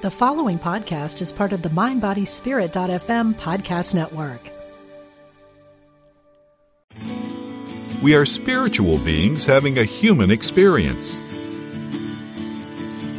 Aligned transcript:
The 0.00 0.12
following 0.12 0.60
podcast 0.60 1.20
is 1.20 1.32
part 1.32 1.52
of 1.52 1.62
the 1.62 1.70
MindBodySpirit.fm 1.70 3.34
podcast 3.34 3.96
network. 3.96 4.40
We 8.00 8.14
are 8.14 8.24
spiritual 8.24 8.98
beings 8.98 9.44
having 9.44 9.76
a 9.76 9.82
human 9.82 10.30
experience. 10.30 11.18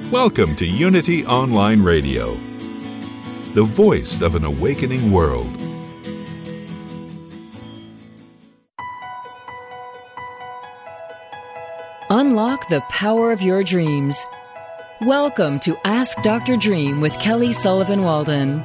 Welcome 0.09 0.55
to 0.55 0.65
Unity 0.65 1.25
Online 1.25 1.83
Radio, 1.83 2.35
the 3.55 3.63
voice 3.63 4.21
of 4.21 4.35
an 4.35 4.45
awakening 4.45 5.11
world. 5.11 5.53
Unlock 12.09 12.69
the 12.69 12.79
power 12.87 13.33
of 13.33 13.41
your 13.41 13.63
dreams. 13.63 14.25
Welcome 15.01 15.61
to 15.61 15.77
Ask 15.85 16.21
Dr. 16.23 16.57
Dream 16.57 16.99
with 16.99 17.13
Kelly 17.21 17.53
Sullivan 17.53 18.03
Walden. 18.03 18.61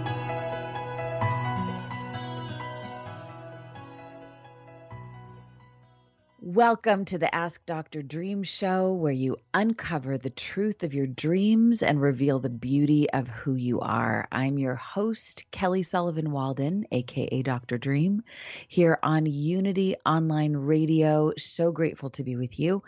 Welcome 6.55 7.05
to 7.07 7.19
the 7.19 7.35
Ask 7.35 7.67
Dr. 7.67 8.01
Dream 8.01 8.45
show, 8.45 8.93
where 8.93 9.11
you 9.11 9.39
uncover 9.53 10.17
the 10.17 10.31
truth 10.31 10.85
of 10.85 10.95
your 10.95 11.09
dreams 11.09 11.83
and 11.83 12.01
reveal 12.01 12.39
the 12.39 12.49
beauty 12.49 13.11
of 13.11 13.27
who 13.27 13.57
you 13.57 13.81
are. 13.81 14.29
I'm 14.31 14.57
your 14.57 14.77
host, 14.77 15.51
Kelly 15.51 15.83
Sullivan 15.83 16.31
Walden, 16.31 16.87
aka 16.93 17.43
Dr. 17.43 17.77
Dream, 17.77 18.23
here 18.69 19.01
on 19.03 19.27
Unity 19.27 19.97
Online 20.07 20.57
Radio. 20.57 21.33
So 21.37 21.73
grateful 21.73 22.11
to 22.11 22.23
be 22.23 22.37
with 22.37 22.61
you. 22.61 22.85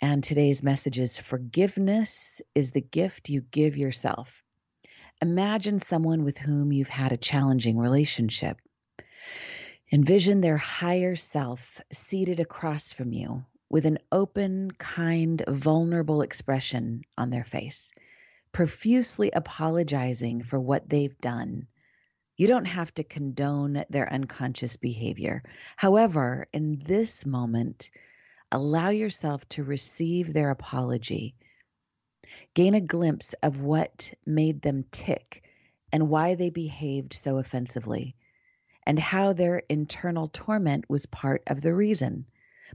and 0.00 0.22
today's 0.22 0.62
message 0.62 0.98
is 0.98 1.18
forgiveness 1.18 2.42
is 2.54 2.72
the 2.72 2.80
gift 2.80 3.28
you 3.28 3.40
give 3.40 3.76
yourself 3.76 4.44
Imagine 5.22 5.78
someone 5.78 6.24
with 6.24 6.36
whom 6.36 6.72
you've 6.72 6.88
had 6.88 7.12
a 7.12 7.16
challenging 7.16 7.78
relationship. 7.78 8.58
Envision 9.92 10.40
their 10.40 10.58
higher 10.58 11.14
self 11.16 11.80
seated 11.92 12.40
across 12.40 12.92
from 12.92 13.12
you 13.12 13.44
with 13.70 13.86
an 13.86 13.98
open, 14.12 14.70
kind, 14.72 15.42
vulnerable 15.48 16.22
expression 16.22 17.04
on 17.16 17.30
their 17.30 17.44
face, 17.44 17.92
profusely 18.52 19.30
apologizing 19.30 20.42
for 20.42 20.60
what 20.60 20.88
they've 20.88 21.18
done. 21.18 21.68
You 22.36 22.48
don't 22.48 22.66
have 22.66 22.92
to 22.94 23.04
condone 23.04 23.84
their 23.88 24.12
unconscious 24.12 24.76
behavior. 24.76 25.42
However, 25.76 26.48
in 26.52 26.80
this 26.84 27.24
moment, 27.24 27.90
allow 28.54 28.88
yourself 28.88 29.46
to 29.50 29.62
receive 29.64 30.32
their 30.32 30.50
apology 30.50 31.34
gain 32.54 32.74
a 32.74 32.80
glimpse 32.80 33.34
of 33.42 33.60
what 33.60 34.14
made 34.24 34.62
them 34.62 34.84
tick 34.90 35.42
and 35.92 36.08
why 36.08 36.34
they 36.34 36.50
behaved 36.50 37.12
so 37.12 37.38
offensively, 37.38 38.16
and 38.86 38.98
how 38.98 39.32
their 39.32 39.58
internal 39.68 40.28
torment 40.28 40.84
was 40.88 41.06
part 41.06 41.42
of 41.46 41.60
the 41.60 41.74
reason. 41.74 42.26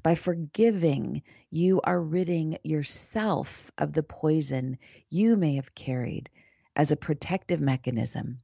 By 0.04 0.16
forgiving, 0.16 1.24
you 1.50 1.82
are 1.82 2.02
ridding 2.02 2.58
yourself 2.64 3.72
of 3.78 3.92
the 3.92 4.04
poison 4.04 4.78
you 5.10 5.36
may 5.36 5.56
have 5.56 5.76
carried 5.76 6.30
as 6.76 6.92
a 6.92 6.98
protective 6.98 7.60
mechanism, 7.60 8.42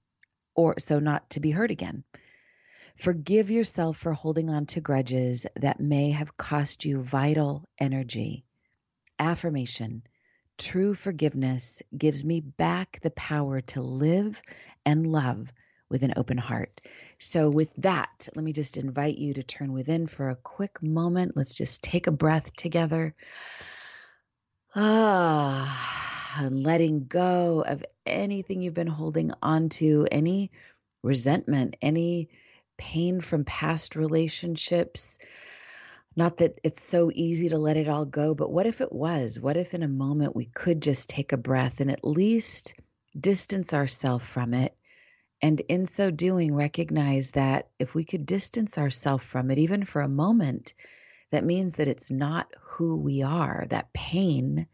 or 0.56 0.76
so 0.80 1.00
not 1.00 1.30
to 1.32 1.40
be 1.40 1.52
hurt 1.52 1.72
again. 1.72 2.04
Forgive 2.96 3.52
yourself 3.52 3.98
for 3.98 4.14
holding 4.14 4.50
on 4.50 4.66
to 4.68 4.82
grudges 4.82 5.46
that 5.58 5.80
may 5.80 6.12
have 6.12 6.38
cost 6.38 6.86
you 6.86 7.02
vital 7.02 7.68
energy. 7.78 8.46
Affirmation 9.20 10.04
True 10.58 10.96
forgiveness 10.96 11.82
gives 11.96 12.24
me 12.24 12.40
back 12.40 13.00
the 13.02 13.12
power 13.12 13.60
to 13.60 13.82
live 13.82 14.42
and 14.86 15.06
love 15.06 15.52
with 15.90 16.04
an 16.04 16.14
open 16.16 16.38
heart. 16.38 16.80
So, 17.20 17.50
with 17.50 17.74
that, 17.78 18.30
let 18.36 18.46
me 18.46 18.54
just 18.54 18.78
invite 18.78 19.18
you 19.18 19.34
to 19.34 19.44
turn 19.44 19.74
within 19.74 20.08
for 20.08 20.30
a 20.30 20.38
quick 20.38 20.82
moment. 20.82 21.36
Let's 21.36 21.56
just 21.56 21.84
take 21.84 22.08
a 22.08 22.12
breath 22.12 22.56
together. 22.56 23.14
Ah, 24.74 26.36
and 26.40 26.64
letting 26.64 27.06
go 27.06 27.64
of 27.68 27.84
anything 28.06 28.62
you've 28.62 28.74
been 28.74 28.88
holding 28.88 29.32
on 29.42 29.68
to, 29.70 30.08
any 30.10 30.52
resentment, 31.04 31.76
any 31.82 32.30
pain 32.78 33.20
from 33.22 33.46
past 33.46 33.96
relationships, 33.96 35.18
not 36.16 36.38
that 36.38 36.60
it's 36.64 36.84
so 36.84 37.12
easy 37.14 37.50
to 37.50 37.58
let 37.58 37.78
it 37.78 37.90
all 37.90 38.06
go, 38.06 38.34
but 38.36 38.52
what 38.52 38.66
if 38.66 38.82
it 38.82 38.92
was? 38.92 39.40
What 39.40 39.58
if 39.58 39.74
in 39.74 39.84
a 39.84 39.88
moment 39.88 40.36
we 40.36 40.46
could 40.46 40.82
just 40.82 41.10
take 41.10 41.34
a 41.34 41.38
breath 41.38 41.82
and 41.82 41.92
at 41.92 42.06
least 42.06 42.74
distance 43.20 43.74
ourselves 43.74 44.26
from 44.26 44.54
it? 44.54 44.76
And 45.42 45.60
in 45.60 45.86
so 45.86 46.12
doing, 46.12 46.56
recognize 46.56 47.32
that 47.32 47.68
if 47.78 47.94
we 47.94 48.06
could 48.06 48.26
distance 48.26 48.78
ourselves 48.78 49.24
from 49.24 49.52
it, 49.52 49.60
even 49.60 49.84
for 49.84 50.02
a 50.02 50.08
moment, 50.08 50.74
that 51.32 51.44
means 51.44 51.76
that 51.76 51.90
it's 51.90 52.10
not 52.10 52.48
who 52.62 52.96
we 52.98 53.22
are. 53.22 53.66
That 53.70 53.92
pain 53.94 54.68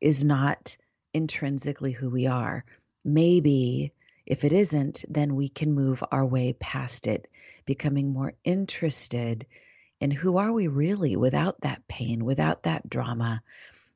is 0.00 0.24
not 0.24 0.76
intrinsically 1.12 1.92
who 1.92 2.10
we 2.10 2.26
are. 2.26 2.64
Maybe 3.04 3.92
if 4.26 4.44
it 4.44 4.52
isn't, 4.52 5.04
then 5.08 5.34
we 5.34 5.48
can 5.48 5.74
move 5.74 6.02
our 6.10 6.24
way 6.24 6.54
past 6.54 7.06
it, 7.06 7.28
becoming 7.66 8.12
more 8.12 8.34
interested 8.44 9.46
in 10.00 10.10
who 10.10 10.38
are 10.38 10.52
we 10.52 10.66
really 10.68 11.16
without 11.16 11.60
that 11.60 11.86
pain, 11.88 12.24
without 12.24 12.64
that 12.64 12.88
drama, 12.88 13.42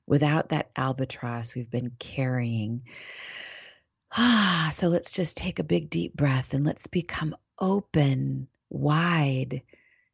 without 0.06 0.50
that 0.50 0.70
albatross 0.76 1.54
we've 1.54 1.70
been 1.70 1.92
carrying? 1.98 2.82
Ah, 4.12 4.70
so 4.74 4.88
let's 4.88 5.12
just 5.12 5.36
take 5.36 5.58
a 5.58 5.64
big 5.64 5.90
deep 5.90 6.14
breath 6.14 6.54
and 6.54 6.64
let's 6.64 6.86
become 6.86 7.36
open, 7.58 8.48
wide 8.70 9.62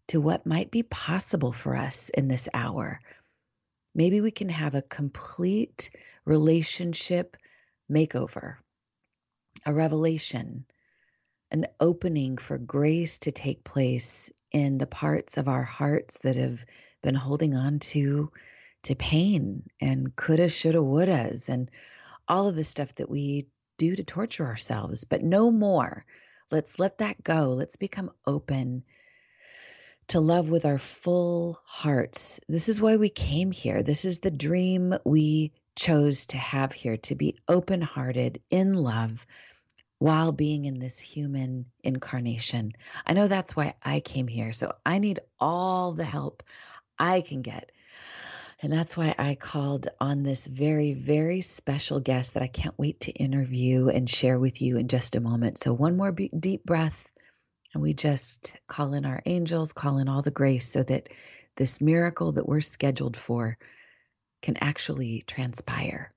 to 0.09 0.21
what 0.21 0.47
might 0.47 0.71
be 0.71 0.83
possible 0.83 1.53
for 1.53 1.77
us 1.77 2.09
in 2.11 2.29
this 2.29 2.49
hour. 2.53 3.01
Maybe 3.95 4.21
we 4.21 4.31
can 4.31 4.49
have 4.49 4.75
a 4.75 4.83
complete 4.83 5.91
relationship 6.25 7.37
makeover, 7.91 8.57
a 9.67 9.73
revelation, 9.73 10.65
an 11.51 11.67
opening 11.81 12.37
for 12.39 12.59
grace 12.59 13.19
to 13.21 13.31
take 13.31 13.65
place 13.65 14.31
in 14.53 14.79
the 14.79 14.87
parts 14.87 15.37
of 15.37 15.49
our 15.49 15.63
hearts 15.63 16.19
that 16.19 16.37
have 16.37 16.65
been 17.03 17.15
holding 17.15 17.55
on 17.55 17.79
to 17.79 18.31
to 18.85 18.95
pain 18.95 19.63
and 19.81 20.15
coulda, 20.15 20.49
shoulda, 20.49 20.79
wouldas, 20.79 21.49
and 21.49 21.71
all 22.29 22.49
of 22.49 22.57
the 22.57 22.65
stuff 22.65 22.95
that 22.97 23.09
we 23.09 23.49
do 23.79 23.97
to 23.97 24.05
torture 24.05 24.47
ourselves. 24.47 25.05
But 25.05 25.23
no 25.23 25.51
more. 25.51 26.05
Let's 26.51 26.79
let 26.79 26.99
that 26.99 27.23
go. 27.23 27.51
Let's 27.51 27.77
become 27.77 28.11
open 28.27 28.85
to 30.09 30.21
love 30.21 30.51
with 30.51 30.67
our 30.67 30.79
full 30.79 31.59
hearts. 31.65 32.41
This 32.49 32.69
is 32.69 32.81
why 32.81 32.97
we 32.97 33.09
came 33.09 33.51
here. 33.51 33.83
This 33.83 34.05
is 34.05 34.21
the 34.21 34.31
dream 34.31 34.95
we 35.05 35.53
chose 35.77 36.27
to 36.27 36.37
have 36.37 36.73
here 36.73 36.97
to 36.99 37.15
be 37.15 37.37
open 37.49 37.81
hearted 37.81 38.41
in 38.51 38.75
love 38.75 39.27
while 39.99 40.33
being 40.33 40.65
in 40.65 40.79
this 40.79 40.99
human 40.99 41.67
incarnation. 41.83 42.73
I 43.07 43.15
know 43.15 43.29
that's 43.29 43.57
why 43.57 43.75
I 43.83 44.01
came 44.01 44.29
here. 44.29 44.53
So 44.53 44.73
I 44.85 44.99
need 44.99 45.21
all 45.41 45.93
the 45.93 46.05
help 46.05 46.43
I 46.99 47.23
can 47.23 47.43
get. 47.43 47.71
And 48.63 48.73
that's 48.73 48.97
why 48.97 49.15
I 49.19 49.35
called 49.35 49.89
on 50.01 50.23
this 50.23 50.47
very, 50.47 50.95
very 50.95 51.41
special 51.41 52.01
guest 52.01 52.35
that 52.35 52.43
I 52.43 52.47
can't 52.47 52.79
wait 52.79 53.01
to 53.01 53.13
interview 53.13 53.89
and 53.89 54.09
share 54.09 54.39
with 54.39 54.63
you 54.63 54.79
in 54.79 54.89
just 54.89 55.17
a 55.17 55.21
moment. 55.21 55.59
So, 55.59 55.73
one 55.73 55.97
more 55.97 56.13
be- 56.13 56.31
deep 56.39 56.65
breath, 56.65 57.11
and 57.75 57.83
we 57.83 57.93
just 57.93 58.57
call 58.67 58.95
in 58.95 59.05
our 59.05 59.23
angels, 59.27 59.73
call 59.73 59.99
in 59.99 60.09
all 60.09 60.23
the 60.23 60.31
grace 60.31 60.71
so 60.71 60.83
that 60.83 61.09
this 61.57 61.81
miracle 61.81 62.33
that 62.33 62.49
we're 62.49 62.61
scheduled 62.61 63.17
for 63.17 63.59
can 64.45 64.59
actually 64.59 65.25
transpire. 65.27 66.13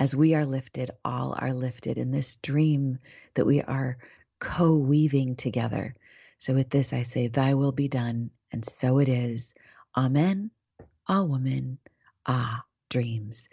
As 0.00 0.16
we 0.16 0.34
are 0.34 0.46
lifted, 0.46 0.90
all 1.04 1.36
are 1.38 1.52
lifted 1.52 1.98
in 1.98 2.10
this 2.10 2.36
dream 2.36 2.98
that 3.34 3.44
we 3.44 3.60
are 3.60 3.98
co 4.40 4.76
weaving 4.76 5.36
together. 5.36 5.94
So 6.38 6.54
with 6.54 6.70
this, 6.70 6.94
I 6.94 7.02
say, 7.02 7.28
Thy 7.28 7.52
will 7.52 7.72
be 7.72 7.88
done, 7.88 8.30
and 8.50 8.64
so 8.64 8.98
it 8.98 9.10
is. 9.10 9.54
Amen. 9.94 10.50
Ah, 11.06 11.22
woman. 11.24 11.78
Ah, 12.24 12.64
dreams. 12.88 13.50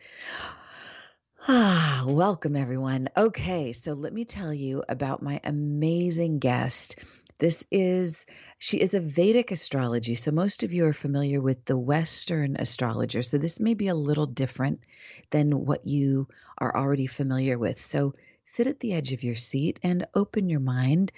Ah, 1.48 2.06
welcome 2.08 2.56
everyone. 2.56 3.10
Okay, 3.18 3.74
so 3.74 3.92
let 3.92 4.14
me 4.14 4.24
tell 4.24 4.54
you 4.54 4.84
about 4.88 5.22
my 5.22 5.42
amazing 5.44 6.40
guest. 6.40 6.96
This 7.42 7.66
is, 7.72 8.28
she 8.60 8.80
is 8.80 8.94
a 8.94 9.00
Vedic 9.00 9.50
astrology. 9.50 10.14
So 10.14 10.30
most 10.30 10.62
of 10.62 10.74
you 10.74 10.86
are 10.86 10.94
familiar 10.94 11.42
with 11.42 11.66
the 11.66 11.76
Western 11.76 12.56
astrologer. 12.56 13.24
So 13.24 13.40
this 13.40 13.60
may 13.60 13.74
be 13.74 13.88
a 13.88 13.96
little 13.96 14.28
different 14.28 14.82
than 15.32 15.66
what 15.66 15.88
you 15.88 16.28
are 16.60 16.78
already 16.78 17.08
familiar 17.08 17.58
with. 17.58 17.82
So 17.82 18.14
sit 18.46 18.68
at 18.68 18.80
the 18.80 18.94
edge 18.94 19.12
of 19.12 19.24
your 19.24 19.34
seat 19.34 19.80
and 19.82 20.06
open 20.14 20.50
your 20.50 20.60
mind 20.60 21.12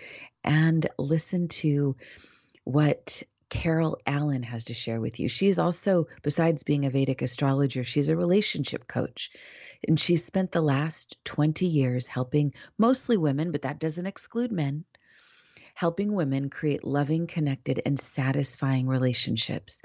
and 0.45 0.87
listen 0.97 1.49
to 1.49 1.97
what 2.63 3.23
Carol 3.49 3.97
Allen 4.07 4.43
has 4.43 4.63
to 4.65 4.73
share 4.73 5.01
with 5.01 5.19
you. 5.19 5.27
She's 5.27 5.59
also, 5.59 6.07
besides 6.21 6.63
being 6.63 6.85
a 6.85 6.89
Vedic 6.89 7.21
astrologer, 7.21 7.83
she's 7.83 8.07
a 8.07 8.15
relationship 8.15 8.87
coach. 8.87 9.29
And 9.85 9.99
she's 9.99 10.23
spent 10.23 10.53
the 10.53 10.61
last 10.61 11.17
20 11.25 11.65
years 11.65 12.07
helping 12.07 12.53
mostly 12.77 13.17
women, 13.17 13.51
but 13.51 13.63
that 13.63 13.79
doesn't 13.79 14.05
exclude 14.05 14.53
men, 14.53 14.85
helping 15.73 16.13
women 16.13 16.49
create 16.49 16.83
loving, 16.83 17.27
connected, 17.27 17.81
and 17.85 17.99
satisfying 17.99 18.87
relationships. 18.87 19.81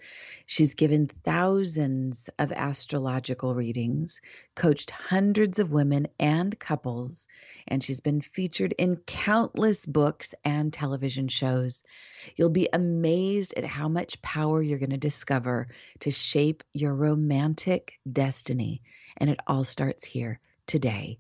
She's 0.47 0.75
given 0.75 1.07
thousands 1.07 2.29
of 2.39 2.53
astrological 2.53 3.55
readings, 3.55 4.21
coached 4.55 4.91
hundreds 4.91 5.59
of 5.59 5.73
women 5.73 6.09
and 6.19 6.59
couples, 6.59 7.27
and 7.67 7.83
she's 7.83 8.01
been 8.01 8.21
featured 8.21 8.75
in 8.77 8.97
countless 8.97 9.87
books 9.87 10.35
and 10.45 10.73
television 10.73 11.29
shows. 11.29 11.83
You'll 12.37 12.51
be 12.51 12.69
amazed 12.73 13.55
at 13.57 13.65
how 13.65 13.89
much 13.89 14.21
power 14.21 14.63
you're 14.63 14.79
going 14.79 14.91
to 14.91 14.99
discover 14.99 15.69
to 16.01 16.11
shape 16.11 16.63
your 16.73 16.95
romantic 16.95 17.99
destiny. 18.11 18.83
And 19.17 19.31
it 19.31 19.41
all 19.47 19.65
starts 19.65 20.05
here 20.05 20.41
today 20.69 21.19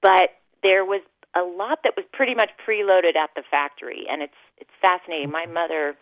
but 0.02 0.36
there 0.62 0.84
was 0.84 1.00
a 1.34 1.40
lot 1.40 1.78
that 1.84 1.94
was 1.96 2.04
pretty 2.12 2.34
much 2.34 2.50
preloaded 2.66 3.16
at 3.16 3.30
the 3.34 3.42
factory 3.50 4.04
and 4.10 4.22
it's 4.22 4.40
it's 4.58 4.70
fascinating 4.82 5.30
my 5.30 5.46
mother 5.46 5.96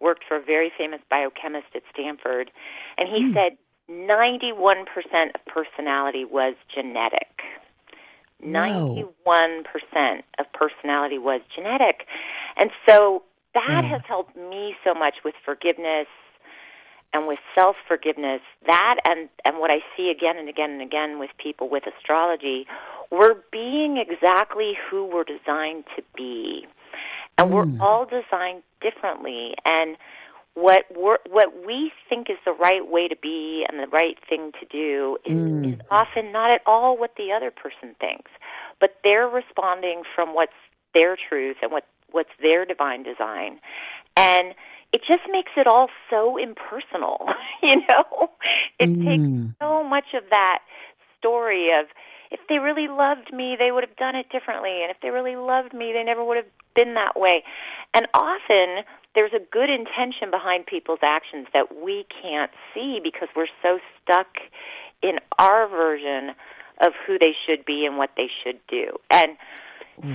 worked 0.00 0.24
for 0.26 0.36
a 0.36 0.42
very 0.42 0.70
famous 0.76 1.00
biochemist 1.10 1.68
at 1.74 1.82
Stanford 1.92 2.50
and 2.98 3.08
he 3.08 3.22
Mm. 3.22 3.34
said 3.34 3.58
91% 3.88 5.34
of 5.34 5.44
personality 5.46 6.24
was 6.24 6.54
genetic 6.74 7.42
Whoa. 8.42 9.12
91% 9.34 10.22
of 10.38 10.46
personality 10.52 11.18
was 11.18 11.40
genetic. 11.54 12.06
And 12.56 12.70
so 12.88 13.22
that 13.54 13.82
Yeah. 13.82 13.88
has 13.88 14.02
helped 14.06 14.36
me 14.36 14.74
so 14.84 14.94
much 14.94 15.16
with 15.24 15.34
forgiveness 15.44 16.06
and 17.12 17.26
with 17.26 17.38
self 17.54 17.76
forgiveness. 17.88 18.40
That 18.66 18.96
and, 19.04 19.28
and 19.44 19.58
what 19.58 19.70
I 19.70 19.82
see 19.96 20.10
again 20.10 20.38
and 20.38 20.48
again 20.48 20.70
and 20.70 20.82
again 20.82 21.18
with 21.18 21.30
people 21.38 21.68
with 21.68 21.84
astrology, 21.86 22.66
we're 23.10 23.34
being 23.52 23.96
exactly 23.98 24.74
who 24.88 25.04
we're 25.04 25.24
designed 25.24 25.84
to 25.96 26.02
be. 26.16 26.66
And 27.40 27.50
Mm. 27.50 27.54
we're 27.54 27.86
all 27.86 28.04
designed 28.06 28.62
differently. 28.80 29.54
And 29.64 29.96
what 30.54 30.84
we're, 30.94 31.18
what 31.28 31.64
we 31.66 31.92
think 32.08 32.28
is 32.28 32.36
the 32.44 32.52
right 32.52 32.86
way 32.86 33.08
to 33.08 33.16
be 33.16 33.64
and 33.68 33.78
the 33.78 33.86
right 33.88 34.18
thing 34.28 34.52
to 34.60 34.66
do 34.66 35.16
is, 35.24 35.32
Mm. 35.32 35.64
is 35.72 35.80
often 35.90 36.32
not 36.32 36.50
at 36.50 36.60
all 36.66 36.96
what 36.96 37.14
the 37.16 37.32
other 37.32 37.50
person 37.50 37.94
thinks, 38.00 38.30
but 38.80 38.96
they're 39.04 39.28
responding 39.28 40.02
from 40.14 40.34
what's 40.34 40.52
their 40.94 41.16
truth 41.16 41.56
and 41.62 41.70
what 41.72 41.86
what's 42.12 42.30
their 42.42 42.64
divine 42.64 43.04
design, 43.04 43.60
and 44.16 44.54
it 44.92 45.00
just 45.06 45.22
makes 45.30 45.52
it 45.56 45.68
all 45.68 45.88
so 46.10 46.36
impersonal. 46.36 47.28
you 47.62 47.76
know, 47.88 48.30
it 48.80 48.90
takes 49.04 49.22
Mm. 49.22 49.54
so 49.62 49.84
much 49.84 50.12
of 50.14 50.24
that 50.30 50.58
story 51.16 51.70
of 51.72 51.86
if 52.30 52.40
they 52.48 52.58
really 52.58 52.88
loved 52.88 53.32
me, 53.32 53.56
they 53.58 53.72
would 53.72 53.82
have 53.82 53.96
done 53.96 54.14
it 54.14 54.28
differently, 54.30 54.82
and 54.82 54.90
if 54.90 54.98
they 55.02 55.10
really 55.10 55.36
loved 55.36 55.74
me, 55.74 55.92
they 55.92 56.04
never 56.04 56.24
would 56.24 56.36
have 56.36 56.50
been 56.74 56.94
that 56.94 57.18
way. 57.18 57.42
And 57.94 58.06
often 58.14 58.84
there's 59.14 59.32
a 59.34 59.40
good 59.50 59.68
intention 59.68 60.30
behind 60.30 60.66
people's 60.66 61.00
actions 61.02 61.48
that 61.52 61.82
we 61.82 62.06
can't 62.22 62.50
see 62.72 63.00
because 63.02 63.28
we're 63.34 63.50
so 63.62 63.78
stuck 64.02 64.28
in 65.02 65.18
our 65.38 65.68
version 65.68 66.34
of 66.84 66.92
who 67.06 67.18
they 67.18 67.34
should 67.46 67.64
be 67.64 67.84
and 67.84 67.98
what 67.98 68.10
they 68.16 68.28
should 68.44 68.60
do. 68.68 68.96
And 69.10 69.36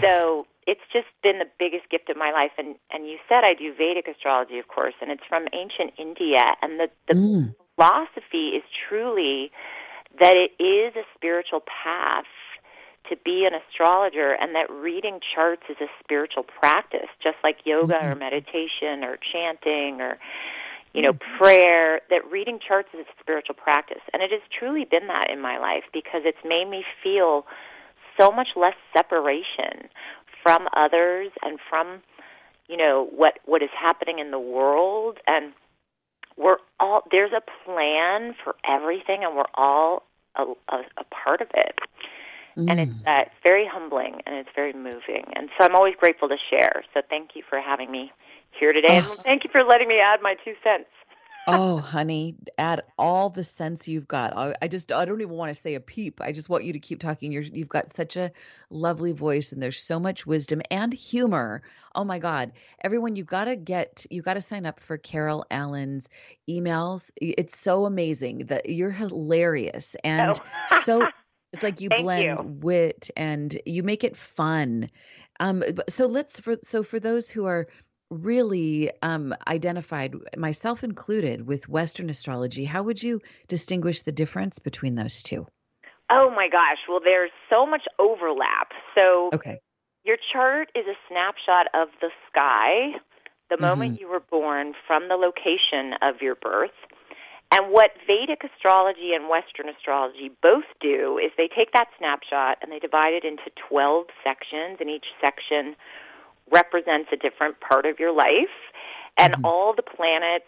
so 0.01 0.47
it's 0.65 0.81
just 0.91 1.07
been 1.21 1.39
the 1.39 1.49
biggest 1.59 1.89
gift 1.89 2.09
of 2.09 2.17
my 2.17 2.31
life 2.31 2.51
and 2.57 2.75
and 2.91 3.05
you 3.05 3.17
said 3.29 3.43
I 3.43 3.53
do 3.53 3.71
Vedic 3.73 4.07
astrology 4.07 4.57
of 4.57 4.67
course 4.67 4.95
and 4.99 5.11
it's 5.11 5.21
from 5.29 5.45
ancient 5.53 5.93
India 5.99 6.55
and 6.61 6.79
the 6.79 6.89
the 7.07 7.13
Mm. 7.13 7.55
philosophy 7.75 8.49
is 8.57 8.63
truly 8.89 9.51
that 10.19 10.35
it 10.35 10.51
is 10.61 10.95
a 10.95 11.03
spiritual 11.15 11.61
path 11.61 12.25
to 13.09 13.15
be 13.23 13.45
an 13.45 13.53
astrologer 13.53 14.35
and 14.39 14.55
that 14.55 14.69
reading 14.69 15.19
charts 15.35 15.61
is 15.69 15.77
a 15.79 15.87
spiritual 16.03 16.43
practice 16.43 17.09
just 17.21 17.37
like 17.43 17.57
yoga 17.63 17.95
or 17.95 18.11
mm-hmm. 18.11 18.19
meditation 18.19 19.03
or 19.03 19.17
chanting 19.31 20.01
or 20.01 20.17
you 20.93 21.01
know 21.01 21.13
mm-hmm. 21.13 21.37
prayer 21.37 22.01
that 22.09 22.21
reading 22.31 22.59
charts 22.65 22.89
is 22.93 23.01
a 23.01 23.21
spiritual 23.21 23.55
practice. 23.55 24.01
And 24.13 24.23
it 24.23 24.31
has 24.31 24.41
truly 24.57 24.85
been 24.89 25.07
that 25.07 25.29
in 25.31 25.41
my 25.41 25.57
life 25.57 25.83
because 25.93 26.21
it's 26.25 26.43
made 26.43 26.69
me 26.69 26.83
feel 27.03 27.45
so 28.19 28.31
much 28.31 28.49
less 28.55 28.75
separation 28.95 29.89
from 30.41 30.67
others 30.75 31.31
and 31.41 31.59
from 31.69 32.01
you 32.67 32.77
know 32.77 33.07
what 33.11 33.39
what 33.45 33.61
is 33.61 33.69
happening 33.79 34.19
in 34.19 34.31
the 34.31 34.39
world 34.39 35.17
and 35.27 35.53
we're 36.37 36.57
all 36.79 37.01
there's 37.11 37.31
a 37.31 37.41
plan 37.63 38.35
for 38.43 38.55
everything 38.67 39.23
and 39.23 39.35
we're 39.35 39.51
all 39.55 40.03
a, 40.35 40.43
a, 40.43 40.77
a 40.97 41.03
part 41.05 41.41
of 41.41 41.47
it. 41.53 41.79
Mm. 42.57 42.71
and 42.71 42.79
it's 42.79 42.93
uh, 43.05 43.25
very 43.43 43.67
humbling 43.67 44.21
and 44.25 44.35
it's 44.35 44.49
very 44.55 44.71
moving. 44.71 45.25
And 45.35 45.49
so 45.57 45.65
i'm 45.65 45.75
always 45.75 45.95
grateful 45.99 46.29
to 46.29 46.37
share. 46.49 46.83
So 46.93 47.01
thank 47.09 47.31
you 47.35 47.43
for 47.49 47.59
having 47.59 47.91
me 47.91 48.11
here 48.57 48.71
today. 48.71 49.01
Oh. 49.01 49.11
and 49.11 49.19
thank 49.19 49.43
you 49.43 49.49
for 49.51 49.61
letting 49.63 49.87
me 49.87 49.99
add 49.99 50.21
my 50.21 50.35
two 50.43 50.53
cents 50.63 50.89
oh, 51.47 51.77
honey, 51.77 52.35
add 52.57 52.83
all 52.97 53.29
the 53.29 53.43
sense 53.43 53.87
you've 53.87 54.07
got. 54.07 54.35
I, 54.35 54.55
I, 54.61 54.67
just 54.67 54.91
I 54.91 55.05
don't 55.05 55.21
even 55.21 55.35
want 55.35 55.55
to 55.55 55.59
say 55.59 55.75
a 55.75 55.79
peep. 55.79 56.21
I 56.21 56.31
just 56.31 56.49
want 56.49 56.63
you 56.63 56.73
to 56.73 56.79
keep 56.79 56.99
talking. 56.99 57.31
You're 57.31 57.43
you've 57.43 57.69
got 57.69 57.89
such 57.89 58.17
a 58.17 58.31
lovely 58.69 59.11
voice 59.11 59.51
and 59.51 59.61
there's 59.61 59.81
so 59.81 59.99
much 59.99 60.25
wisdom 60.25 60.61
and 60.71 60.93
humor. 60.93 61.61
Oh 61.93 62.03
my 62.03 62.19
God. 62.19 62.53
Everyone, 62.83 63.15
you 63.15 63.23
gotta 63.23 63.55
get 63.55 64.05
you 64.09 64.21
gotta 64.21 64.41
sign 64.41 64.65
up 64.65 64.79
for 64.79 64.97
Carol 64.97 65.45
Allen's 65.49 66.09
emails. 66.49 67.11
It's 67.17 67.57
so 67.57 67.85
amazing 67.85 68.45
that 68.47 68.69
you're 68.69 68.91
hilarious 68.91 69.95
and 70.03 70.39
oh. 70.39 70.81
so 70.83 71.07
it's 71.53 71.63
like 71.63 71.81
you 71.81 71.89
blend 71.89 72.23
you. 72.23 72.37
wit 72.61 73.09
and 73.15 73.57
you 73.65 73.83
make 73.83 74.03
it 74.03 74.15
fun. 74.15 74.89
Um 75.39 75.63
so 75.89 76.05
let's 76.05 76.39
for 76.39 76.57
so 76.63 76.83
for 76.83 76.99
those 76.99 77.29
who 77.29 77.45
are 77.45 77.67
really 78.09 78.91
um, 79.01 79.33
identified, 79.47 80.15
myself 80.37 80.83
included, 80.83 81.47
with 81.47 81.67
Western 81.67 82.09
astrology. 82.09 82.65
How 82.65 82.83
would 82.83 83.01
you 83.01 83.21
distinguish 83.47 84.03
the 84.03 84.11
difference 84.11 84.59
between 84.59 84.95
those 84.95 85.23
two? 85.23 85.47
Oh 86.11 86.29
my 86.29 86.47
gosh. 86.51 86.77
Well, 86.87 86.99
there's 87.03 87.31
so 87.49 87.65
much 87.65 87.83
overlap. 87.97 88.71
So, 88.93 89.29
okay. 89.33 89.59
your 90.03 90.17
chart 90.31 90.69
is 90.75 90.85
a 90.85 90.95
snapshot 91.09 91.67
of 91.73 91.89
the 91.99 92.09
sky 92.29 92.99
the 93.49 93.57
moment 93.59 93.93
mm-hmm. 93.93 94.01
you 94.01 94.09
were 94.09 94.23
born 94.31 94.73
from 94.87 95.07
the 95.07 95.15
location 95.15 95.93
of 96.01 96.21
your 96.21 96.35
birth. 96.35 96.75
And 97.51 97.71
what 97.71 97.91
Vedic 98.07 98.41
astrology 98.43 99.13
and 99.13 99.29
Western 99.29 99.69
astrology 99.69 100.31
both 100.41 100.65
do 100.81 101.19
is 101.23 101.31
they 101.37 101.47
take 101.47 101.71
that 101.73 101.87
snapshot 101.97 102.57
and 102.61 102.71
they 102.71 102.79
divide 102.79 103.13
it 103.13 103.23
into 103.23 103.53
12 103.69 104.07
sections, 104.23 104.77
and 104.79 104.89
each 104.89 105.05
section 105.21 105.75
represents 106.51 107.09
a 107.11 107.17
different 107.17 107.55
part 107.59 107.85
of 107.85 107.99
your 107.99 108.13
life, 108.13 108.55
and 109.17 109.33
mm-hmm. 109.33 109.45
all 109.45 109.73
the 109.75 109.83
planets 109.83 110.45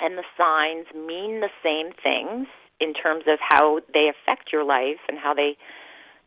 and 0.00 0.18
the 0.18 0.24
signs 0.36 0.86
mean 0.94 1.40
the 1.40 1.50
same 1.62 1.92
things 2.02 2.48
in 2.80 2.92
terms 2.94 3.24
of 3.28 3.38
how 3.40 3.80
they 3.94 4.10
affect 4.10 4.52
your 4.52 4.64
life 4.64 4.98
and 5.08 5.18
how 5.18 5.32
they 5.32 5.56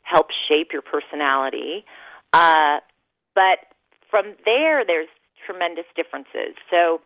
help 0.03 0.27
shape 0.49 0.69
your 0.71 0.81
personality. 0.81 1.83
Uh, 2.31 2.79
but 3.33 3.75
from 4.09 4.35
there, 4.45 4.85
there's 4.85 5.09
tremendous 5.45 5.85
differences. 5.95 6.55
So 6.71 7.01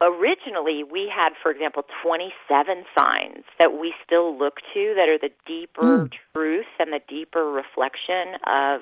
originally, 0.00 0.84
we 0.84 1.10
had, 1.14 1.30
for 1.42 1.50
example, 1.50 1.82
27 2.02 2.84
signs 2.96 3.44
that 3.58 3.78
we 3.78 3.92
still 4.04 4.38
look 4.38 4.58
to 4.74 4.94
that 4.96 5.08
are 5.08 5.18
the 5.18 5.30
deeper 5.46 6.06
mm. 6.06 6.12
truth 6.34 6.66
and 6.78 6.92
the 6.92 7.00
deeper 7.08 7.50
reflection 7.50 8.38
of 8.46 8.80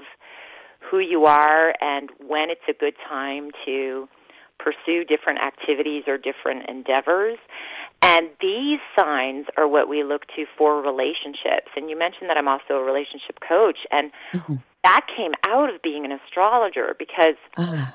who 0.90 0.98
you 0.98 1.26
are 1.26 1.72
and 1.80 2.10
when 2.26 2.50
it's 2.50 2.66
a 2.68 2.72
good 2.72 2.94
time 3.08 3.52
to 3.64 4.08
pursue 4.58 5.04
different 5.04 5.38
activities 5.40 6.04
or 6.06 6.18
different 6.18 6.68
endeavors. 6.68 7.38
And 8.00 8.28
these 8.40 8.80
signs 8.98 9.46
are 9.56 9.68
what 9.68 9.88
we 9.88 10.02
look 10.02 10.26
to 10.36 10.46
for 10.56 10.82
relationships. 10.82 11.70
And 11.76 11.90
you 11.90 11.98
mentioned 11.98 12.30
that 12.30 12.36
I'm 12.36 12.48
also 12.48 12.74
a 12.74 12.82
relationship 12.82 13.38
coach, 13.46 13.78
and 13.90 14.10
mm-hmm. 14.34 14.56
that 14.84 15.06
came 15.16 15.32
out 15.46 15.72
of 15.72 15.80
being 15.82 16.04
an 16.04 16.12
astrologer 16.12 16.94
because. 16.98 17.36
Uh. 17.56 17.86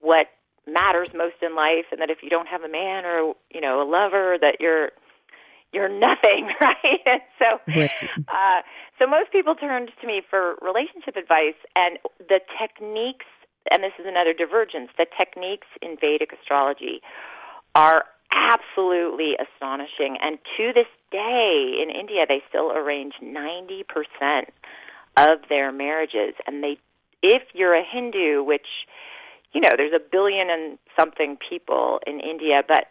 what 0.00 0.26
matters 0.66 1.08
most 1.14 1.36
in 1.42 1.54
life 1.54 1.86
and 1.90 2.00
that 2.00 2.10
if 2.10 2.18
you 2.22 2.28
don't 2.28 2.48
have 2.48 2.62
a 2.62 2.68
man 2.68 3.04
or 3.04 3.34
you 3.50 3.60
know 3.60 3.82
a 3.82 3.86
lover 3.88 4.36
that 4.40 4.56
you're 4.60 4.90
you're 5.72 5.88
nothing 5.88 6.48
right? 6.62 7.00
And 7.06 7.22
so 7.38 7.72
uh 8.28 8.62
so 8.98 9.06
most 9.06 9.32
people 9.32 9.54
turned 9.54 9.90
to 10.00 10.06
me 10.06 10.22
for 10.28 10.56
relationship 10.60 11.16
advice 11.16 11.58
and 11.74 11.98
the 12.18 12.40
techniques 12.60 13.26
and 13.70 13.82
this 13.82 13.92
is 13.98 14.06
another 14.06 14.32
divergence 14.32 14.90
the 14.98 15.06
techniques 15.16 15.66
in 15.80 15.96
vedic 16.00 16.32
astrology 16.32 17.00
are 17.74 18.04
absolutely 18.32 19.32
astonishing. 19.34 20.16
And 20.20 20.38
to 20.56 20.72
this 20.74 20.86
day 21.10 21.76
in 21.82 21.90
India, 21.90 22.24
they 22.28 22.42
still 22.48 22.72
arrange 22.72 23.14
90% 23.22 23.84
of 25.16 25.38
their 25.48 25.72
marriages. 25.72 26.34
And 26.46 26.62
they, 26.62 26.78
if 27.22 27.42
you're 27.54 27.74
a 27.74 27.84
Hindu, 27.84 28.42
which, 28.44 28.66
you 29.52 29.60
know, 29.60 29.70
there's 29.76 29.92
a 29.94 30.00
billion 30.00 30.48
and 30.50 30.78
something 30.98 31.38
people 31.48 32.00
in 32.06 32.20
India, 32.20 32.62
but 32.66 32.86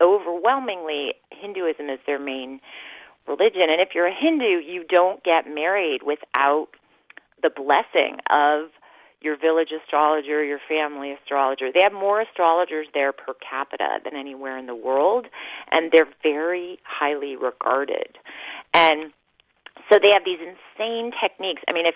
overwhelmingly 0.00 1.14
Hinduism 1.30 1.88
is 1.88 1.98
their 2.06 2.18
main 2.18 2.60
religion. 3.26 3.70
And 3.70 3.80
if 3.80 3.90
you're 3.94 4.06
a 4.06 4.14
Hindu, 4.14 4.60
you 4.60 4.84
don't 4.88 5.22
get 5.24 5.46
married 5.46 6.00
without 6.04 6.68
the 7.42 7.50
blessing 7.50 8.18
of 8.30 8.70
your 9.22 9.38
village 9.38 9.70
astrologer, 9.72 10.44
your 10.44 10.58
family 10.68 11.12
astrologer. 11.12 11.70
They 11.72 11.82
have 11.82 11.92
more 11.92 12.20
astrologers 12.20 12.86
there 12.94 13.12
per 13.12 13.34
capita 13.34 13.98
than 14.04 14.16
anywhere 14.16 14.58
in 14.58 14.66
the 14.66 14.74
world, 14.74 15.26
and 15.70 15.90
they're 15.92 16.08
very 16.22 16.78
highly 16.84 17.36
regarded. 17.36 18.18
And 18.74 19.12
so 19.90 19.98
they 20.02 20.10
have 20.12 20.24
these 20.24 20.40
insane 20.40 21.12
techniques. 21.20 21.62
I 21.68 21.72
mean, 21.72 21.86
if 21.86 21.94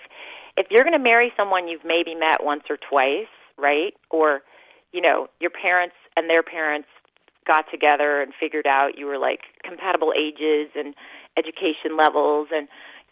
if 0.57 0.67
you're 0.71 0.83
going 0.83 0.97
to 0.97 0.99
marry 0.99 1.31
someone 1.37 1.67
you've 1.67 1.85
maybe 1.85 2.15
met 2.15 2.43
once 2.43 2.63
or 2.69 2.77
twice, 2.77 3.29
right? 3.57 3.93
Or 4.09 4.41
you 4.91 5.01
know, 5.01 5.27
your 5.39 5.51
parents 5.51 5.95
and 6.15 6.29
their 6.29 6.43
parents 6.43 6.87
got 7.47 7.65
together 7.71 8.21
and 8.21 8.33
figured 8.37 8.67
out 8.67 8.97
you 8.97 9.05
were 9.05 9.17
like 9.17 9.41
compatible 9.63 10.13
ages 10.17 10.69
and 10.75 10.93
education 11.37 11.95
levels 11.95 12.49
and 12.51 12.67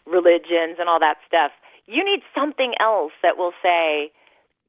religions 0.06 0.76
and 0.78 0.88
all 0.88 1.00
that 1.00 1.16
stuff 1.26 1.52
you 1.86 2.04
need 2.04 2.20
something 2.34 2.74
else 2.82 3.12
that 3.22 3.36
will 3.36 3.52
say 3.62 4.10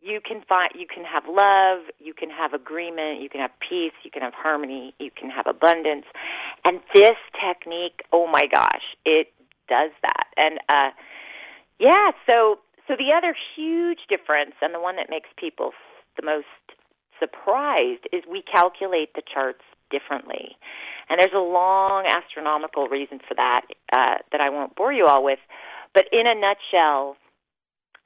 you 0.01 0.21
can 0.21 0.41
find 0.47 0.71
you 0.75 0.86
can 0.88 1.03
have 1.03 1.24
love, 1.27 1.89
you 2.00 2.13
can 2.13 2.29
have 2.29 2.53
agreement, 2.53 3.21
you 3.21 3.29
can 3.29 3.41
have 3.41 3.51
peace, 3.59 3.93
you 4.03 4.12
can 4.12 4.21
have 4.21 4.33
harmony, 4.33 4.93
you 5.00 5.09
can 5.12 5.29
have 5.29 5.47
abundance. 5.47 6.05
And 6.65 6.79
this 6.93 7.17
technique, 7.33 8.03
oh 8.13 8.27
my 8.27 8.43
gosh, 8.53 8.95
it 9.05 9.33
does 9.67 9.91
that. 10.01 10.27
And 10.38 10.59
uh 10.69 10.91
yeah, 11.79 12.12
so 12.29 12.59
so 12.88 12.95
the 12.95 13.12
other 13.15 13.36
huge 13.55 14.00
difference 14.07 14.53
and 14.62 14.74
the 14.74 14.79
one 14.79 14.95
that 14.95 15.09
makes 15.09 15.29
people 15.38 15.71
the 16.15 16.25
most 16.25 16.45
surprised 17.19 18.07
is 18.13 18.24
we 18.29 18.41
calculate 18.41 19.13
the 19.15 19.21
charts 19.21 19.63
differently. 19.89 20.57
And 21.09 21.19
there's 21.19 21.33
a 21.33 21.39
long 21.39 22.05
astronomical 22.05 22.88
reason 22.88 23.19
for 23.27 23.33
that 23.36 23.62
uh, 23.93 24.17
that 24.31 24.41
I 24.41 24.50
won't 24.50 24.75
bore 24.75 24.93
you 24.93 25.05
all 25.05 25.24
with. 25.24 25.39
But 25.94 26.06
in 26.12 26.27
a 26.27 26.36
nutshell, 26.36 27.17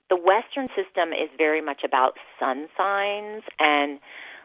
the 0.09 0.17
Western 0.17 0.67
system 0.75 1.13
is 1.13 1.29
very 1.37 1.61
much 1.61 1.81
about 1.85 2.17
sun 2.39 2.67
signs 2.77 3.43
and 3.59 3.99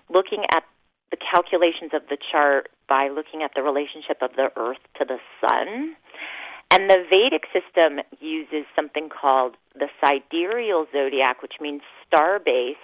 looking 0.09 0.45
at 0.55 0.63
the 1.11 1.17
calculations 1.17 1.91
of 1.93 2.03
the 2.09 2.17
chart 2.31 2.69
by 2.89 3.09
looking 3.09 3.43
at 3.43 3.53
the 3.55 3.63
relationship 3.63 4.19
of 4.23 4.31
the 4.37 4.51
earth 4.57 4.83
to 4.99 5.05
the 5.05 5.19
sun. 5.41 5.97
And 6.71 6.91
the 6.91 7.05
Vedic 7.09 7.45
system 7.55 8.01
uses 8.21 8.67
something 8.75 9.09
called 9.09 9.57
the 9.75 9.89
sidereal 10.03 10.87
zodiac, 10.93 11.43
which 11.43 11.55
means 11.61 11.83
star 12.07 12.39
based. 12.39 12.79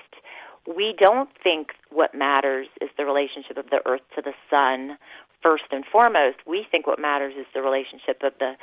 We 0.67 0.95
don't 1.01 1.31
think 1.43 1.69
what 1.91 2.15
matters 2.15 2.69
is 2.81 2.91
the 2.97 3.05
relationship 3.05 3.57
of 3.57 3.71
the 3.71 3.81
earth 3.87 4.03
to 4.15 4.23
the 4.23 4.35
sun 4.51 4.99
first 5.43 5.65
and 5.73 5.85
foremost. 5.91 6.39
We 6.47 6.65
think 6.71 6.87
what 6.87 7.01
matters 7.01 7.35
is 7.39 7.47
the 7.53 7.63
relationship 7.63 8.23
of 8.23 8.33
the 8.39 8.55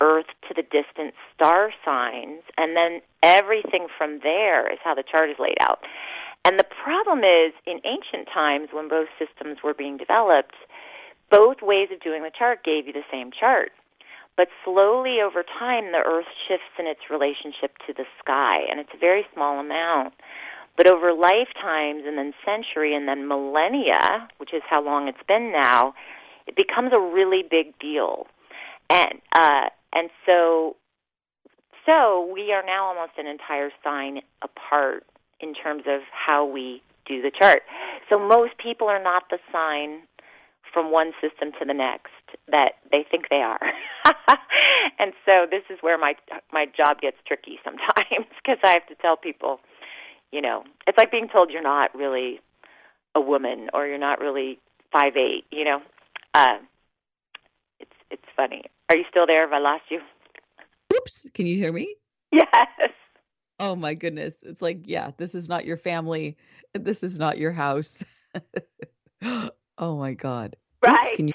Earth 0.00 0.26
to 0.48 0.54
the 0.54 0.62
distant 0.62 1.14
star 1.34 1.72
signs, 1.84 2.42
and 2.56 2.76
then 2.76 3.00
everything 3.22 3.86
from 3.96 4.20
there 4.22 4.70
is 4.72 4.78
how 4.82 4.94
the 4.94 5.04
chart 5.04 5.30
is 5.30 5.36
laid 5.38 5.58
out. 5.60 5.80
And 6.44 6.58
the 6.58 6.64
problem 6.82 7.20
is, 7.20 7.52
in 7.66 7.80
ancient 7.84 8.28
times, 8.32 8.68
when 8.72 8.88
both 8.88 9.08
systems 9.18 9.58
were 9.62 9.74
being 9.74 9.98
developed, 9.98 10.54
both 11.30 11.62
ways 11.62 11.88
of 11.92 12.00
doing 12.00 12.22
the 12.22 12.32
chart 12.36 12.64
gave 12.64 12.86
you 12.86 12.92
the 12.92 13.04
same 13.12 13.30
chart. 13.30 13.72
But 14.36 14.48
slowly 14.64 15.18
over 15.20 15.42
time, 15.42 15.92
the 15.92 16.02
Earth 16.04 16.30
shifts 16.48 16.72
in 16.78 16.86
its 16.86 17.10
relationship 17.10 17.76
to 17.86 17.92
the 17.92 18.06
sky, 18.22 18.56
and 18.70 18.80
it's 18.80 18.94
a 18.94 18.98
very 18.98 19.26
small 19.34 19.60
amount. 19.60 20.14
But 20.76 20.88
over 20.90 21.12
lifetimes 21.12 22.04
and 22.06 22.16
then 22.16 22.32
century 22.44 22.94
and 22.94 23.06
then 23.06 23.28
millennia, 23.28 24.28
which 24.38 24.54
is 24.54 24.62
how 24.68 24.82
long 24.82 25.08
it's 25.08 25.22
been 25.28 25.52
now, 25.52 25.94
it 26.46 26.56
becomes 26.56 26.92
a 26.94 26.98
really 26.98 27.42
big 27.42 27.78
deal. 27.78 28.26
And 28.88 29.20
uh, 29.34 29.68
and 29.92 30.10
so, 30.28 30.76
so 31.88 32.30
we 32.32 32.52
are 32.52 32.64
now 32.64 32.86
almost 32.86 33.12
an 33.18 33.26
entire 33.26 33.70
sign 33.82 34.20
apart 34.42 35.04
in 35.40 35.54
terms 35.54 35.84
of 35.86 36.00
how 36.12 36.44
we 36.44 36.82
do 37.06 37.22
the 37.22 37.30
chart. 37.30 37.62
So 38.08 38.18
most 38.18 38.52
people 38.58 38.88
are 38.88 39.02
not 39.02 39.24
the 39.30 39.38
sign 39.52 40.02
from 40.72 40.92
one 40.92 41.12
system 41.20 41.52
to 41.58 41.64
the 41.64 41.74
next 41.74 42.12
that 42.48 42.74
they 42.90 43.04
think 43.10 43.24
they 43.28 43.42
are. 43.42 43.60
and 44.98 45.12
so 45.28 45.46
this 45.50 45.62
is 45.70 45.78
where 45.80 45.98
my 45.98 46.14
my 46.52 46.66
job 46.76 47.00
gets 47.00 47.16
tricky 47.26 47.58
sometimes 47.64 48.26
because 48.44 48.58
I 48.62 48.68
have 48.68 48.86
to 48.88 48.94
tell 48.96 49.16
people, 49.16 49.60
you 50.30 50.40
know, 50.40 50.64
it's 50.86 50.98
like 50.98 51.10
being 51.10 51.28
told 51.28 51.50
you're 51.50 51.62
not 51.62 51.94
really 51.94 52.40
a 53.14 53.20
woman 53.20 53.68
or 53.74 53.86
you're 53.86 53.98
not 53.98 54.20
really 54.20 54.58
five 54.92 55.16
eight, 55.16 55.44
you 55.50 55.64
know. 55.64 55.80
Uh 56.34 56.58
it's 57.80 57.96
it's 58.10 58.26
funny. 58.36 58.62
Are 58.90 58.96
you 58.96 59.04
still 59.08 59.26
there? 59.26 59.42
Have 59.42 59.52
I 59.52 59.58
lost 59.58 59.84
you? 59.88 60.00
Oops, 60.94 61.26
can 61.32 61.46
you 61.46 61.56
hear 61.56 61.72
me? 61.72 61.94
Yes. 62.32 62.46
Oh 63.60 63.76
my 63.76 63.94
goodness. 63.94 64.36
It's 64.42 64.60
like, 64.60 64.80
yeah, 64.84 65.12
this 65.16 65.34
is 65.34 65.48
not 65.48 65.64
your 65.64 65.76
family. 65.76 66.36
This 66.74 67.02
is 67.02 67.18
not 67.18 67.38
your 67.38 67.52
house. 67.52 68.04
oh 69.22 69.96
my 69.96 70.14
God. 70.14 70.56
Right. 70.82 70.98
Oops, 71.06 71.16
can 71.16 71.28
you 71.28 71.34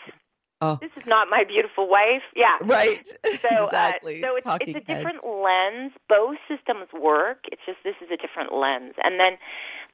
Oh. 0.61 0.79
This 0.81 0.91
is 0.95 1.03
not 1.05 1.27
my 1.29 1.43
beautiful 1.45 1.87
wife. 1.89 2.23
Yeah. 2.35 2.55
Right. 2.61 3.05
So, 3.41 3.65
exactly. 3.65 4.23
uh, 4.23 4.27
so 4.27 4.35
it's, 4.37 4.45
Talking 4.45 4.69
it's 4.69 4.77
a 4.77 4.87
different 4.87 5.21
heads. 5.21 5.27
lens. 5.27 5.91
Both 6.07 6.37
systems 6.47 6.87
work. 6.95 7.45
It's 7.51 7.61
just 7.65 7.79
this 7.83 7.95
is 8.01 8.09
a 8.09 8.17
different 8.17 8.53
lens. 8.55 8.95
And 9.03 9.19
then 9.19 9.37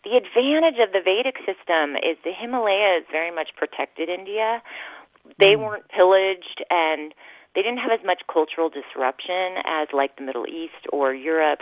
the 0.06 0.16
advantage 0.18 0.80
of 0.80 0.94
the 0.94 1.02
Vedic 1.04 1.38
system 1.44 1.98
is 1.98 2.16
the 2.24 2.32
Himalayas 2.32 3.04
very 3.12 3.34
much 3.34 3.50
protected 3.58 4.08
India. 4.08 4.62
They 5.40 5.56
Mm. 5.56 5.66
weren't 5.66 5.90
pillaged 5.90 6.64
and 6.70 7.14
they 7.56 7.62
didn't 7.62 7.80
have 7.80 7.92
as 7.92 8.06
much 8.06 8.22
cultural 8.32 8.70
disruption 8.70 9.60
as 9.66 9.88
like 9.94 10.16
the 10.16 10.24
Middle 10.24 10.48
East 10.48 10.88
or 10.92 11.14
Europe. 11.14 11.60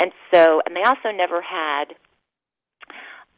And 0.00 0.12
so 0.32 0.62
and 0.66 0.74
they 0.74 0.82
also 0.82 1.10
never 1.14 1.42
had 1.42 1.94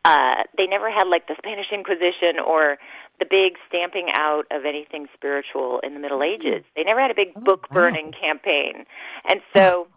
uh 0.04 0.44
they 0.56 0.66
never 0.66 0.90
had 0.90 1.08
like 1.08 1.26
the 1.26 1.34
Spanish 1.38 1.66
Inquisition 1.72 2.38
or 2.44 2.78
the 3.18 3.26
big 3.28 3.58
stamping 3.66 4.08
out 4.14 4.44
of 4.52 4.64
anything 4.64 5.08
spiritual 5.14 5.80
in 5.82 5.94
the 5.94 6.00
Middle 6.00 6.22
Ages. 6.22 6.64
They 6.76 6.84
never 6.84 7.00
had 7.00 7.10
a 7.10 7.14
big 7.16 7.32
Oh, 7.34 7.40
book 7.40 7.68
burning 7.70 8.12
campaign. 8.12 8.86
And 9.28 9.40
so 9.54 9.88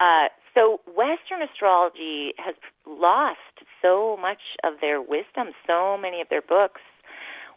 uh 0.00 0.28
so 0.54 0.80
western 0.86 1.42
astrology 1.42 2.34
has 2.36 2.54
lost 2.86 3.38
so 3.80 4.18
much 4.20 4.40
of 4.64 4.74
their 4.80 5.00
wisdom, 5.00 5.54
so 5.66 5.96
many 5.96 6.20
of 6.20 6.28
their 6.28 6.42
books 6.42 6.82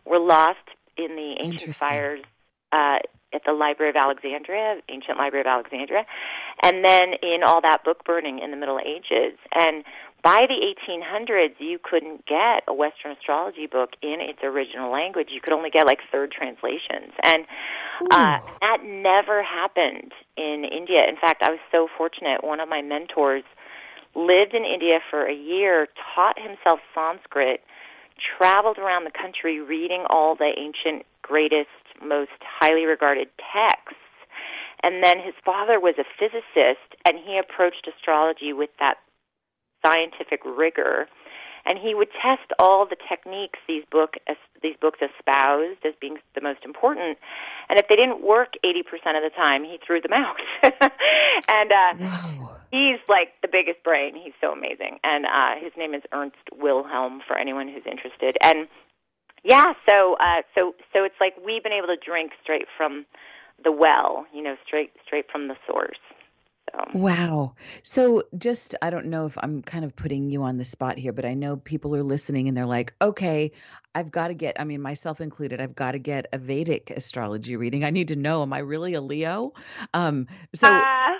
were 0.06 0.20
lost 0.20 0.60
in 0.98 1.16
the 1.16 1.36
ancient 1.44 1.76
fires 1.76 2.22
uh 2.72 3.00
at 3.34 3.42
the 3.46 3.54
Library 3.54 3.90
of 3.90 3.96
Alexandria, 3.96 4.82
ancient 4.90 5.18
Library 5.18 5.42
of 5.42 5.48
Alexandria, 5.48 6.06
and 6.64 6.84
then 6.84 7.14
in 7.22 7.44
all 7.44 7.62
that 7.62 7.84
book 7.84 8.04
burning 8.06 8.40
in 8.40 8.52
the 8.52 8.58
Middle 8.58 8.80
Ages. 8.80 9.38
And 9.54 9.84
by 10.24 10.46
the 10.48 10.60
1800s, 10.62 11.56
you 11.58 11.80
couldn't 11.82 12.26
get 12.28 12.64
a 12.68 12.74
Western 12.74 13.12
astrology 13.14 13.66
book 13.66 13.92
in 14.04 14.18
its 14.22 14.40
original 14.44 14.92
language. 14.92 15.30
You 15.32 15.42
could 15.42 15.54
only 15.54 15.72
get 15.72 15.86
like 15.86 16.00
third 16.12 16.32
translations. 16.32 17.14
And 17.24 17.46
uh, 18.12 18.38
that 18.62 18.84
never 18.84 19.42
happened 19.42 20.12
in 20.38 20.64
India. 20.66 21.00
In 21.08 21.16
fact, 21.16 21.42
I 21.42 21.50
was 21.50 21.60
so 21.72 21.88
fortunate. 21.98 22.44
One 22.44 22.60
of 22.60 22.70
my 22.70 22.82
mentors 22.82 23.44
lived 24.14 24.54
in 24.54 24.64
India 24.64 25.00
for 25.10 25.26
a 25.26 25.34
year, 25.34 25.88
taught 26.14 26.38
himself 26.38 26.80
Sanskrit, 26.94 27.62
traveled 28.38 28.78
around 28.78 29.06
the 29.06 29.12
country 29.12 29.60
reading 29.60 30.06
all 30.10 30.36
the 30.36 30.52
ancient, 30.58 31.06
greatest, 31.22 31.70
most 32.04 32.32
highly 32.42 32.86
regarded 32.86 33.30
texts. 33.38 33.98
And 34.84 35.04
then 35.04 35.20
his 35.20 35.36
father 35.46 35.80
was 35.80 35.96
a 36.00 36.06
physicist, 36.18 36.98
and 37.08 37.20
he 37.20 37.38
approached 37.38 37.88
astrology 37.88 38.52
with 38.52 38.72
that 38.80 38.98
scientific 39.86 40.42
rigor. 40.46 41.08
And 41.64 41.78
he 41.78 41.94
would 41.94 42.10
test 42.12 42.50
all 42.58 42.88
the 42.88 42.98
techniques 43.08 43.60
these 43.68 43.84
book 43.92 44.16
these 44.64 44.76
books 44.82 45.00
espoused 45.02 45.86
as 45.86 45.94
being 46.02 46.18
the 46.34 46.42
most 46.42 46.66
important. 46.66 47.20
And 47.70 47.80
if 47.80 47.88
they 47.88 47.96
didn't 47.96 48.26
work 48.26 48.54
80% 48.66 48.82
of 49.18 49.24
the 49.24 49.30
time, 49.36 49.64
he 49.64 49.78
threw 49.86 50.02
them 50.02 50.14
out. 50.14 50.38
and 51.50 51.72
uh, 51.72 51.94
Whoa. 51.98 52.58
he's 52.72 53.00
like 53.08 53.34
the 53.42 53.48
biggest 53.52 53.84
brain. 53.84 54.16
He's 54.16 54.34
so 54.42 54.52
amazing. 54.52 54.98
And 55.04 55.26
uh, 55.26 55.62
his 55.62 55.72
name 55.78 55.94
is 55.94 56.02
Ernst 56.12 56.38
Wilhelm 56.58 57.22
for 57.28 57.38
anyone 57.38 57.68
who's 57.68 57.86
interested. 57.86 58.38
And 58.42 58.68
yeah, 59.44 59.74
so 59.90 60.16
uh, 60.20 60.42
so 60.56 60.76
so 60.94 61.04
it's 61.04 61.16
like 61.20 61.34
we've 61.46 61.64
been 61.64 61.72
able 61.72 61.88
to 61.88 61.98
drink 61.98 62.32
straight 62.44 62.68
from 62.78 63.06
the 63.64 63.72
well, 63.72 64.26
you 64.34 64.42
know, 64.42 64.56
straight 64.66 64.92
straight 65.06 65.26
from 65.32 65.48
the 65.48 65.56
source. 65.68 65.98
So 66.72 66.80
Wow. 66.94 67.56
So 67.84 68.24
just 68.38 68.76
I 68.82 68.90
don't 68.90 69.08
know 69.08 69.26
if 69.26 69.38
I'm 69.38 69.62
kind 69.62 69.84
of 69.84 69.96
putting 69.96 70.30
you 70.30 70.44
on 70.44 70.58
the 70.58 70.66
spot 70.66 70.98
here, 70.98 71.12
but 71.12 71.26
I 71.26 71.34
know 71.34 71.56
people 71.58 71.96
are 71.96 72.04
listening 72.04 72.48
and 72.48 72.56
they're 72.56 72.66
like, 72.66 72.94
"Okay, 73.02 73.52
I've 73.96 74.12
got 74.12 74.30
to 74.30 74.34
get, 74.34 74.60
I 74.60 74.64
mean 74.64 74.82
myself 74.82 75.22
included, 75.22 75.60
I've 75.60 75.76
got 75.76 75.94
to 75.94 76.00
get 76.00 76.28
a 76.32 76.38
Vedic 76.38 76.92
astrology 76.92 77.56
reading. 77.56 77.84
I 77.84 77.90
need 77.90 78.10
to 78.10 78.16
know 78.16 78.42
am 78.44 78.54
I 78.54 78.60
really 78.60 78.94
a 78.94 79.02
Leo?" 79.02 79.54
Um 79.94 80.28
so 80.54 80.68
uh, 80.68 81.14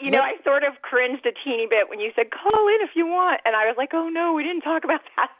you 0.00 0.10
know, 0.10 0.20
I 0.20 0.34
sort 0.44 0.64
of 0.64 0.82
cringed 0.82 1.26
a 1.26 1.32
teeny 1.32 1.66
bit 1.68 1.88
when 1.88 2.00
you 2.00 2.12
said 2.14 2.30
call 2.30 2.68
in 2.68 2.80
if 2.82 2.90
you 2.94 3.06
want, 3.06 3.40
and 3.44 3.56
I 3.56 3.66
was 3.66 3.76
like, 3.76 3.90
oh 3.92 4.08
no, 4.08 4.32
we 4.32 4.42
didn't 4.42 4.62
talk 4.62 4.84
about 4.84 5.00
that. 5.16 5.30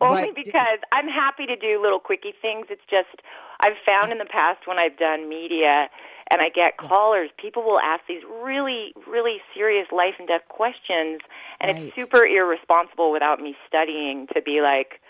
Only 0.00 0.30
because 0.34 0.78
I'm 0.92 1.08
happy 1.08 1.46
to 1.46 1.56
do 1.56 1.80
little 1.82 2.00
quickie 2.00 2.34
things. 2.40 2.66
It's 2.70 2.84
just 2.88 3.22
I've 3.60 3.78
found 3.84 4.12
in 4.12 4.18
the 4.18 4.26
past 4.28 4.66
when 4.66 4.78
I've 4.78 4.96
done 4.98 5.28
media 5.28 5.88
and 6.30 6.40
I 6.40 6.48
get 6.48 6.78
callers, 6.78 7.30
people 7.36 7.62
will 7.62 7.78
ask 7.80 8.02
these 8.08 8.22
really, 8.42 8.94
really 9.06 9.38
serious 9.54 9.86
life 9.92 10.14
and 10.18 10.26
death 10.26 10.48
questions, 10.48 11.20
and 11.60 11.70
Right. 11.70 11.92
it's 11.92 11.96
super 11.96 12.24
irresponsible 12.24 13.12
without 13.12 13.40
me 13.40 13.56
studying 13.66 14.26
to 14.34 14.40
be 14.40 14.60
like. 14.60 15.00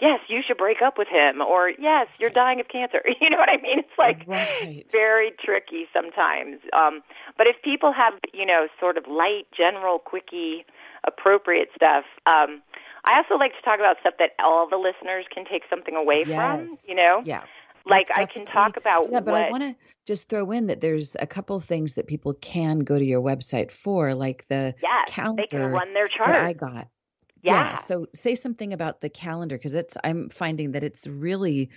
Yes, 0.00 0.20
you 0.28 0.40
should 0.46 0.58
break 0.58 0.78
up 0.84 0.98
with 0.98 1.08
him, 1.08 1.40
or 1.40 1.70
yes, 1.78 2.08
you're 2.18 2.30
dying 2.30 2.60
of 2.60 2.68
cancer. 2.68 3.00
You 3.20 3.30
know 3.30 3.38
what 3.38 3.48
I 3.48 3.62
mean? 3.62 3.78
It's 3.78 3.98
like 3.98 4.26
Right. 4.26 4.84
very 4.92 5.32
tricky 5.42 5.86
sometimes. 5.92 6.60
Um, 6.72 7.02
but 7.38 7.46
if 7.46 7.56
people 7.62 7.92
have, 7.92 8.14
you 8.32 8.44
know, 8.44 8.66
sort 8.80 8.98
of 8.98 9.04
light, 9.08 9.46
general, 9.56 9.98
quickie, 9.98 10.64
appropriate 11.06 11.68
stuff, 11.74 12.04
um, 12.26 12.60
I 13.06 13.16
also 13.18 13.34
like 13.38 13.52
to 13.52 13.62
talk 13.64 13.78
about 13.78 13.96
stuff 14.00 14.14
that 14.18 14.30
all 14.42 14.68
the 14.68 14.76
listeners 14.76 15.26
can 15.32 15.44
take 15.44 15.62
something 15.70 15.94
away 15.94 16.24
from. 16.34 16.66
You 16.88 16.94
know, 16.96 17.22
Yeah. 17.24 17.42
like 17.86 18.06
I 18.14 18.26
can 18.26 18.46
talk 18.46 18.76
about 18.76 19.10
Yeah, 19.12 19.20
but 19.20 19.32
what. 19.32 19.42
I 19.48 19.50
want 19.50 19.62
to 19.62 19.76
just 20.06 20.28
throw 20.28 20.50
in 20.50 20.66
that 20.68 20.80
there's 20.80 21.16
a 21.20 21.26
couple 21.26 21.58
things 21.60 21.94
that 21.94 22.06
people 22.06 22.34
can 22.34 22.80
go 22.80 22.98
to 22.98 23.04
your 23.04 23.20
website 23.20 23.70
for, 23.70 24.14
like 24.14 24.46
the 24.48 24.74
yes, 24.82 25.08
calendar 25.08 25.42
they 25.42 25.46
can 25.48 25.72
run 25.72 25.92
their 25.94 26.08
that 26.08 26.16
chart. 26.18 26.36
I 26.36 26.52
got. 26.52 26.88
Yeah. 27.44 27.74
So 27.76 28.06
say 28.14 28.34
something 28.34 28.72
about 28.72 29.00
the 29.00 29.08
calendar 29.10 29.56
because 29.56 29.74
it's 29.74 29.96
I'm 30.02 30.28
finding 30.30 30.72
that 30.72 30.82
it's 30.84 31.06
really 31.06 31.70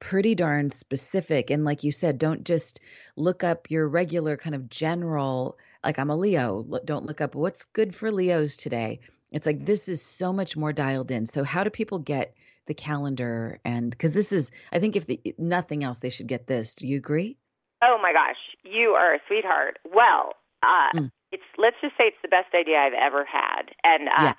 pretty 0.00 0.34
darn 0.36 0.70
specific 0.70 1.50
and 1.50 1.64
like 1.64 1.82
you 1.82 1.90
said 1.90 2.18
don't 2.18 2.44
just 2.44 2.78
look 3.16 3.42
up 3.42 3.68
your 3.68 3.88
regular 3.88 4.36
kind 4.36 4.54
of 4.54 4.70
general 4.70 5.58
like 5.82 5.98
I'm 5.98 6.10
a 6.10 6.16
Leo 6.16 6.62
don't 6.84 7.04
look 7.04 7.20
up 7.20 7.34
what's 7.34 7.64
good 7.64 7.96
for 7.96 8.12
Leos 8.12 8.56
today. 8.56 9.00
It's 9.32 9.44
like 9.44 9.64
this 9.66 9.88
is 9.88 10.00
so 10.00 10.32
much 10.32 10.56
more 10.56 10.72
dialed 10.72 11.10
in. 11.10 11.26
So 11.26 11.42
how 11.42 11.64
do 11.64 11.70
people 11.70 11.98
get 11.98 12.34
the 12.66 12.74
calendar 12.74 13.58
and 13.64 13.96
cuz 13.98 14.12
this 14.12 14.32
is 14.32 14.50
I 14.72 14.78
think 14.78 14.94
if 14.94 15.06
the, 15.06 15.20
nothing 15.36 15.82
else 15.82 15.98
they 15.98 16.10
should 16.10 16.28
get 16.28 16.46
this. 16.46 16.76
Do 16.76 16.86
you 16.86 16.96
agree? 16.96 17.36
Oh 17.82 17.98
my 18.00 18.12
gosh, 18.12 18.38
you 18.64 18.90
are 18.90 19.14
a 19.14 19.18
sweetheart. 19.26 19.78
Well, 19.84 20.34
uh, 20.62 20.90
Mm. 20.94 21.10
it's 21.32 21.42
let's 21.56 21.76
just 21.80 21.96
say 21.96 22.04
it's 22.08 22.22
the 22.22 22.28
best 22.28 22.54
idea 22.54 22.76
I've 22.78 22.92
ever 22.92 23.24
had. 23.24 23.74
And 23.84 24.08
uh, 24.08 24.22
Yeah. 24.22 24.34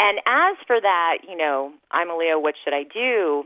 And 0.00 0.18
as 0.26 0.56
for 0.66 0.80
that, 0.80 1.18
you 1.28 1.36
know, 1.36 1.72
I'm 1.90 2.10
a 2.10 2.16
Leo. 2.16 2.38
What 2.38 2.54
should 2.62 2.74
I 2.74 2.84
do? 2.84 3.44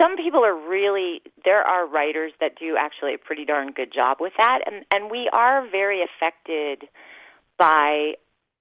Some 0.00 0.16
people 0.16 0.44
are 0.44 0.56
really 0.56 1.20
there 1.44 1.62
are 1.62 1.86
writers 1.86 2.32
that 2.40 2.58
do 2.58 2.76
actually 2.78 3.14
a 3.14 3.18
pretty 3.18 3.44
darn 3.44 3.72
good 3.72 3.92
job 3.92 4.18
with 4.20 4.32
that, 4.38 4.60
and 4.66 4.84
and 4.92 5.10
we 5.10 5.28
are 5.32 5.66
very 5.70 6.02
affected 6.02 6.88
by 7.58 8.14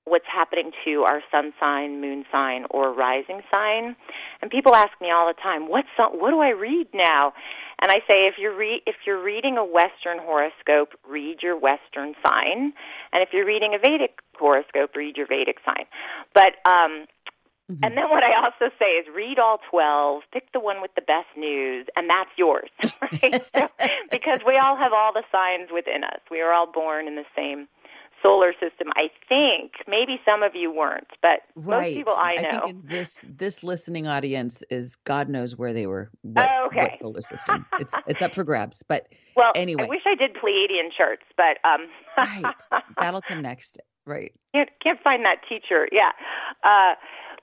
what's 0.05 0.25
happening 0.31 0.71
to 0.85 1.03
our 1.03 1.21
sun 1.31 1.53
sign, 1.59 2.01
moon 2.01 2.25
sign, 2.31 2.65
or 2.69 2.91
rising 2.93 3.41
sign. 3.53 3.95
And 4.41 4.49
people 4.49 4.75
ask 4.75 4.91
me 4.99 5.11
all 5.11 5.27
the 5.27 5.39
time, 5.41 5.67
"What 5.67 5.85
what 6.13 6.31
do 6.31 6.39
I 6.39 6.49
read 6.49 6.87
now?" 6.93 7.33
And 7.81 7.91
I 7.91 7.99
say, 8.07 8.27
if 8.27 8.35
you're 8.37 8.55
re- 8.55 8.83
if 8.85 8.95
you're 9.05 9.21
reading 9.21 9.57
a 9.57 9.65
Western 9.65 10.19
horoscope, 10.19 10.93
read 11.07 11.41
your 11.41 11.57
Western 11.57 12.15
sign, 12.25 12.73
and 13.11 13.23
if 13.23 13.29
you're 13.33 13.45
reading 13.45 13.73
a 13.73 13.79
Vedic 13.79 14.19
horoscope, 14.37 14.95
read 14.95 15.17
your 15.17 15.27
Vedic 15.27 15.57
sign. 15.65 15.85
But 16.33 16.53
um, 16.65 17.07
Mm-hmm. 17.71 17.83
and 17.83 17.95
then 17.95 18.09
what 18.09 18.23
I 18.23 18.35
also 18.43 18.73
say 18.77 18.99
is 18.99 19.05
read 19.15 19.39
all 19.39 19.59
12, 19.69 20.23
pick 20.33 20.51
the 20.51 20.59
one 20.59 20.81
with 20.81 20.91
the 20.95 21.01
best 21.01 21.29
news, 21.37 21.87
and 21.95 22.09
that's 22.09 22.29
yours, 22.35 22.69
right? 23.01 23.41
so, 23.55 23.69
because 24.11 24.39
we 24.45 24.57
all 24.57 24.75
have 24.75 24.91
all 24.91 25.13
the 25.13 25.23
signs 25.31 25.69
within 25.71 26.03
us. 26.03 26.19
We 26.29 26.41
are 26.41 26.51
all 26.51 26.69
born 26.69 27.07
in 27.07 27.15
the 27.15 27.23
same 27.35 27.67
solar 28.21 28.53
system. 28.53 28.87
I 28.95 29.09
think 29.27 29.73
maybe 29.87 30.19
some 30.27 30.43
of 30.43 30.55
you 30.55 30.73
weren't, 30.73 31.07
but 31.21 31.41
right. 31.55 31.95
most 31.95 31.97
people 31.97 32.15
I 32.17 32.35
know. 32.35 32.49
I 32.49 32.61
think 32.61 32.89
this 32.89 33.25
this 33.27 33.63
listening 33.63 34.07
audience 34.07 34.63
is 34.69 34.95
God 34.97 35.29
knows 35.29 35.55
where 35.55 35.73
they 35.73 35.87
were. 35.87 36.09
What, 36.21 36.49
oh, 36.49 36.67
okay. 36.67 36.81
what 36.81 36.97
solar 36.97 37.21
system? 37.21 37.65
It's 37.79 37.95
it's 38.07 38.21
up 38.21 38.33
for 38.33 38.43
grabs. 38.43 38.83
But 38.87 39.07
well, 39.35 39.51
anyway, 39.55 39.83
I 39.83 39.87
wish 39.87 40.01
I 40.05 40.15
did 40.15 40.35
Pleiadian 40.35 40.89
charts, 40.95 41.23
but 41.37 41.57
um, 41.67 41.87
right, 42.17 42.55
that'll 42.99 43.21
come 43.21 43.41
next. 43.41 43.79
Right. 44.05 44.33
Can't 44.53 44.69
can't 44.81 44.99
find 45.01 45.23
that 45.25 45.37
teacher. 45.47 45.87
Yeah. 45.91 46.11
Uh, 46.63 46.95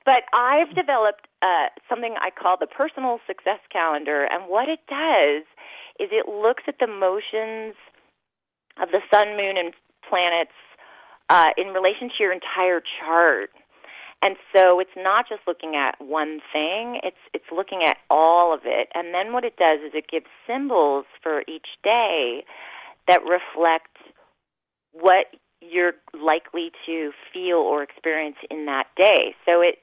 but 0.05 0.25
I've 0.33 0.75
developed 0.75 1.29
uh, 1.43 1.69
something 1.89 2.15
I 2.21 2.31
call 2.31 2.57
the 2.59 2.67
personal 2.67 3.21
success 3.27 3.61
calendar, 3.71 4.27
and 4.31 4.49
what 4.49 4.69
it 4.69 4.81
does 4.89 5.45
is 6.01 6.09
it 6.13 6.29
looks 6.29 6.65
at 6.67 6.77
the 6.81 6.87
motions 6.87 7.75
of 8.81 8.89
the 8.91 9.01
sun, 9.13 9.37
moon, 9.37 9.59
and 9.59 9.75
planets 10.09 10.55
uh, 11.29 11.51
in 11.57 11.69
relation 11.69 12.09
to 12.09 12.15
your 12.21 12.33
entire 12.33 12.83
chart. 13.01 13.51
And 14.21 14.37
so 14.55 14.81
it's 14.81 14.97
not 14.97 15.29
just 15.29 15.43
looking 15.47 15.77
at 15.77 15.95
one 16.01 16.41
thing, 16.53 16.99
it's 17.05 17.23
it's 17.33 17.45
looking 17.55 17.83
at 17.87 17.99
all 18.11 18.53
of 18.53 18.61
it. 18.65 18.89
And 18.95 19.15
then 19.15 19.33
what 19.33 19.45
it 19.45 19.57
does 19.57 19.79
is 19.87 19.93
it 19.95 20.07
gives 20.11 20.27
symbols 20.45 21.05
for 21.23 21.43
each 21.47 21.69
day 21.85 22.45
that 23.07 23.21
reflect 23.23 23.97
what 24.93 25.27
you're 25.61 25.95
likely 26.21 26.73
to 26.87 27.13
feel 27.33 27.59
or 27.59 27.83
experience 27.83 28.37
in 28.51 28.67
that 28.67 28.87
day. 28.97 29.37
So 29.47 29.61
it 29.61 29.79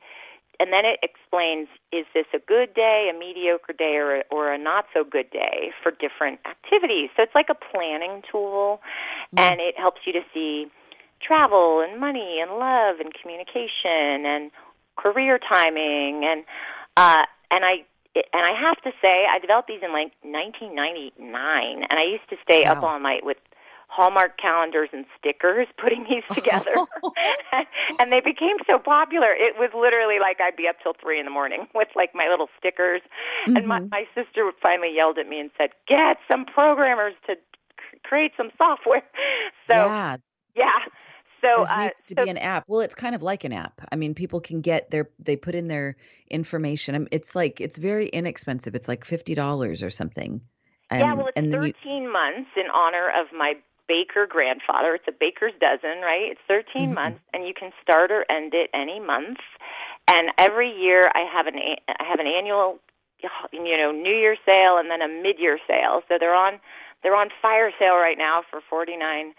and 0.59 0.71
then 0.71 0.85
it 0.85 0.99
explains 1.03 1.67
is 1.91 2.05
this 2.13 2.25
a 2.33 2.39
good 2.39 2.73
day, 2.73 3.11
a 3.13 3.17
mediocre 3.17 3.73
day, 3.73 3.95
or, 3.95 4.17
a, 4.17 4.23
or 4.31 4.53
a 4.53 4.57
not 4.57 4.85
so 4.93 5.03
good 5.03 5.29
day 5.29 5.71
for 5.83 5.91
different 5.91 6.39
activities. 6.47 7.09
So 7.15 7.23
it's 7.23 7.35
like 7.35 7.47
a 7.49 7.55
planning 7.55 8.21
tool, 8.31 8.79
and 9.35 9.59
it 9.59 9.75
helps 9.77 10.01
you 10.05 10.13
to 10.13 10.21
see 10.33 10.67
travel 11.21 11.85
and 11.87 11.99
money 11.99 12.39
and 12.41 12.51
love 12.51 12.99
and 12.99 13.13
communication 13.13 14.25
and 14.25 14.51
career 14.97 15.39
timing 15.39 16.23
and 16.25 16.43
uh, 16.97 17.25
and 17.51 17.65
I 17.65 17.85
and 18.15 18.43
I 18.47 18.57
have 18.59 18.81
to 18.83 18.91
say 19.01 19.25
I 19.29 19.39
developed 19.39 19.67
these 19.67 19.83
in 19.83 19.91
like 19.91 20.13
1999, 20.23 21.19
and 21.19 21.99
I 21.99 22.03
used 22.03 22.29
to 22.29 22.37
stay 22.43 22.63
wow. 22.63 22.71
up 22.71 22.83
all 22.83 22.99
night 22.99 23.25
with 23.25 23.37
Hallmark 23.87 24.37
calendars 24.37 24.89
and 24.93 25.05
stickers 25.17 25.67
putting 25.77 26.05
these 26.09 26.23
together. 26.33 26.73
and 27.99 28.11
they 28.11 28.21
became 28.21 28.57
so 28.69 28.79
popular. 28.79 29.31
It 29.31 29.55
was 29.57 29.69
literally 29.75 30.19
like 30.19 30.39
I'd 30.39 30.55
be 30.55 30.67
up 30.67 30.77
till 30.81 30.93
three 31.01 31.19
in 31.19 31.25
the 31.25 31.31
morning 31.31 31.67
with 31.75 31.89
like 31.95 32.15
my 32.15 32.27
little 32.29 32.49
stickers. 32.57 33.01
Mm-hmm. 33.47 33.57
And 33.57 33.67
my, 33.67 33.79
mm-hmm. 33.79 33.89
my 33.89 34.03
sister 34.15 34.51
finally 34.61 34.93
yelled 34.95 35.17
at 35.17 35.27
me 35.27 35.39
and 35.39 35.51
said, 35.57 35.69
Get 35.87 36.17
some 36.31 36.45
programmers 36.45 37.13
to 37.27 37.35
create 38.03 38.31
some 38.37 38.51
software. 38.57 39.03
So, 39.67 39.75
yeah. 39.75 40.17
Yeah. 40.55 40.71
So 41.41 41.61
this 41.61 41.69
uh, 41.69 41.83
needs 41.83 42.03
to 42.03 42.15
so, 42.17 42.23
be 42.23 42.29
an 42.29 42.37
app. 42.37 42.65
Well, 42.67 42.79
it's 42.79 42.95
kind 42.95 43.13
of 43.13 43.21
like 43.21 43.43
an 43.43 43.53
app. 43.53 43.81
I 43.91 43.95
mean, 43.95 44.15
people 44.15 44.41
can 44.41 44.61
get 44.61 44.89
their 44.89 45.09
they 45.19 45.35
put 45.35 45.53
in 45.53 45.67
their 45.67 45.95
information. 46.29 47.07
It's 47.11 47.35
like 47.35 47.61
it's 47.61 47.77
very 47.77 48.07
inexpensive. 48.07 48.73
It's 48.75 48.87
like 48.87 49.05
fifty 49.05 49.35
dollars 49.35 49.83
or 49.83 49.89
something. 49.89 50.41
And, 50.89 50.99
yeah, 50.99 51.13
well, 51.13 51.29
it's 51.35 51.53
thirteen 51.53 52.03
you, 52.03 52.13
months 52.13 52.49
in 52.55 52.69
honor 52.73 53.09
of 53.09 53.27
my 53.37 53.53
baker 53.87 54.27
grandfather. 54.27 54.95
It's 54.95 55.07
a 55.07 55.11
baker's 55.11 55.53
dozen, 55.61 56.01
right? 56.01 56.33
It's 56.33 56.41
13 56.47 56.65
mm-hmm. 56.65 56.93
months, 56.93 57.21
and 57.33 57.47
you 57.47 57.53
can 57.53 57.71
start 57.81 58.11
or 58.11 58.25
end 58.29 58.53
it 58.53 58.69
any 58.73 58.99
month. 58.99 59.37
And 60.07 60.29
every 60.37 60.69
year, 60.69 61.09
I 61.13 61.25
have 61.31 61.47
an 61.47 61.55
I 61.57 62.03
have 62.03 62.19
an 62.19 62.27
annual, 62.27 62.79
you 63.51 63.77
know, 63.77 63.91
New 63.91 64.13
Year 64.13 64.37
sale 64.45 64.77
and 64.77 64.89
then 64.89 65.01
a 65.01 65.07
mid 65.07 65.39
year 65.39 65.57
sale. 65.67 66.01
So 66.07 66.17
they're 66.19 66.35
on 66.35 66.59
they're 67.01 67.15
on 67.15 67.29
fire 67.41 67.71
sale 67.79 67.95
right 67.95 68.17
now 68.17 68.41
for 68.49 68.61
forty 68.69 68.97
nine 68.97 69.33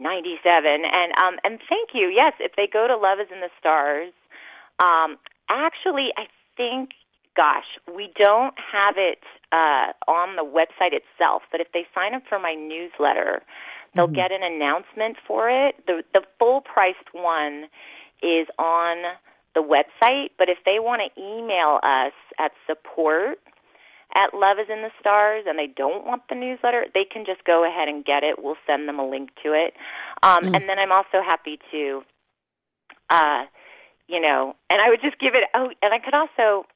ninety 0.00 0.36
seven. 0.42 0.82
And 0.82 1.12
um 1.22 1.38
and 1.44 1.60
thank 1.68 1.90
you. 1.94 2.08
Yes, 2.08 2.32
if 2.40 2.52
they 2.56 2.66
go 2.66 2.88
to 2.88 2.96
Love 2.96 3.20
is 3.20 3.28
in 3.32 3.40
the 3.40 3.50
Stars, 3.60 4.12
um, 4.82 5.18
actually, 5.48 6.08
I 6.16 6.24
think 6.56 6.90
gosh, 7.36 7.78
we 7.94 8.10
don't 8.20 8.54
have 8.58 8.96
it 8.96 9.22
uh, 9.52 9.92
on 10.10 10.34
the 10.34 10.42
website 10.42 10.92
itself, 10.92 11.42
but 11.52 11.60
if 11.60 11.68
they 11.72 11.86
sign 11.94 12.12
up 12.14 12.22
for 12.28 12.40
my 12.40 12.54
newsletter, 12.54 13.42
They'll 13.94 14.06
mm-hmm. 14.06 14.14
get 14.14 14.32
an 14.32 14.42
announcement 14.42 15.16
for 15.26 15.50
it. 15.50 15.76
The 15.86 16.02
the 16.14 16.22
full 16.38 16.60
priced 16.60 17.12
one 17.12 17.64
is 18.22 18.46
on 18.58 19.16
the 19.54 19.62
website, 19.62 20.30
but 20.38 20.48
if 20.48 20.58
they 20.64 20.78
want 20.78 21.02
to 21.02 21.20
email 21.20 21.80
us 21.82 22.12
at 22.38 22.52
support 22.66 23.38
at 24.14 24.34
Love 24.34 24.58
is 24.58 24.68
in 24.68 24.82
the 24.82 24.90
Stars 24.98 25.44
and 25.46 25.58
they 25.58 25.66
don't 25.66 26.06
want 26.06 26.22
the 26.28 26.34
newsletter, 26.34 26.86
they 26.94 27.04
can 27.04 27.24
just 27.24 27.44
go 27.44 27.64
ahead 27.64 27.88
and 27.88 28.04
get 28.04 28.22
it. 28.22 28.42
We'll 28.42 28.56
send 28.66 28.88
them 28.88 28.98
a 28.98 29.08
link 29.08 29.30
to 29.42 29.52
it. 29.52 29.74
Um, 30.22 30.44
mm. 30.44 30.56
And 30.56 30.68
then 30.68 30.78
I'm 30.78 30.92
also 30.92 31.22
happy 31.24 31.58
to, 31.70 32.02
uh, 33.08 33.44
you 34.08 34.20
know, 34.20 34.54
and 34.70 34.80
I 34.80 34.88
would 34.88 35.00
just 35.02 35.18
give 35.18 35.34
it, 35.34 35.44
oh, 35.54 35.70
and 35.82 35.94
I 35.94 35.98
could 35.98 36.14
also, 36.14 36.66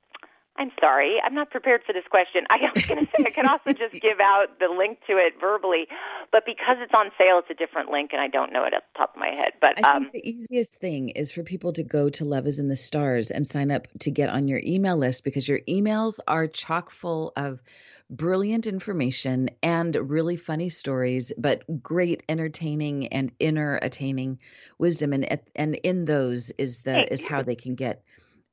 I'm 0.57 0.71
sorry, 0.81 1.17
I'm 1.25 1.35
not 1.35 1.51
prepared 1.51 1.83
for 1.85 1.93
this 1.93 2.05
question. 2.09 2.45
I 2.51 2.59
was 2.73 2.87
going 2.87 3.01
to 3.01 3.07
say 3.07 3.25
I 3.27 3.31
can 3.31 3.49
also 3.49 3.73
just 3.73 4.01
give 4.01 4.21
out 4.21 4.59
the 4.61 4.69
link 4.69 5.01
to 5.09 5.14
it 5.14 5.35
verbally, 5.40 5.88
but 6.31 6.47
because 6.47 6.77
it's 6.81 6.95
on 6.95 7.11
sale, 7.19 7.40
it's 7.40 7.51
a 7.51 7.55
different 7.55 7.90
link, 7.90 8.11
and 8.12 8.21
I 8.21 8.29
don't 8.29 8.53
know 8.53 8.64
it 8.64 8.73
at 8.73 8.85
the 8.93 8.99
top 8.99 9.14
of 9.14 9.21
my 9.21 9.31
head. 9.31 9.55
But 9.61 9.85
I 9.85 9.95
think 9.95 10.07
um, 10.07 10.11
the 10.12 10.29
easiest 10.29 10.79
thing 10.79 11.09
is 11.09 11.33
for 11.33 11.43
people 11.43 11.73
to 11.73 11.83
go 11.83 12.09
to 12.09 12.25
Love 12.25 12.47
Is 12.47 12.61
in 12.61 12.69
the 12.69 12.77
Stars 12.77 13.33
and 13.33 13.45
sign 13.45 13.73
up 13.73 13.88
to 14.01 14.12
get 14.12 14.29
on 14.29 14.47
your 14.47 14.61
email 14.64 14.97
list 14.97 15.25
because 15.25 15.49
your 15.49 15.61
emails 15.69 16.21
are 16.29 16.47
chock 16.47 16.90
full 16.90 17.33
of 17.37 17.61
brilliant 18.09 18.69
information 18.69 19.51
and 19.61 19.97
really 19.97 20.37
funny 20.37 20.69
stories, 20.69 21.33
but 21.37 21.64
great 21.83 22.23
entertaining 22.29 23.09
and 23.09 23.33
inner 23.40 23.81
attaining 23.83 24.38
wisdom. 24.79 25.12
And 25.12 25.40
and 25.57 25.75
in 25.77 26.05
those 26.05 26.51
is 26.59 26.83
the 26.83 27.12
is 27.12 27.23
how 27.23 27.43
they 27.43 27.57
can 27.57 27.75
get 27.75 28.05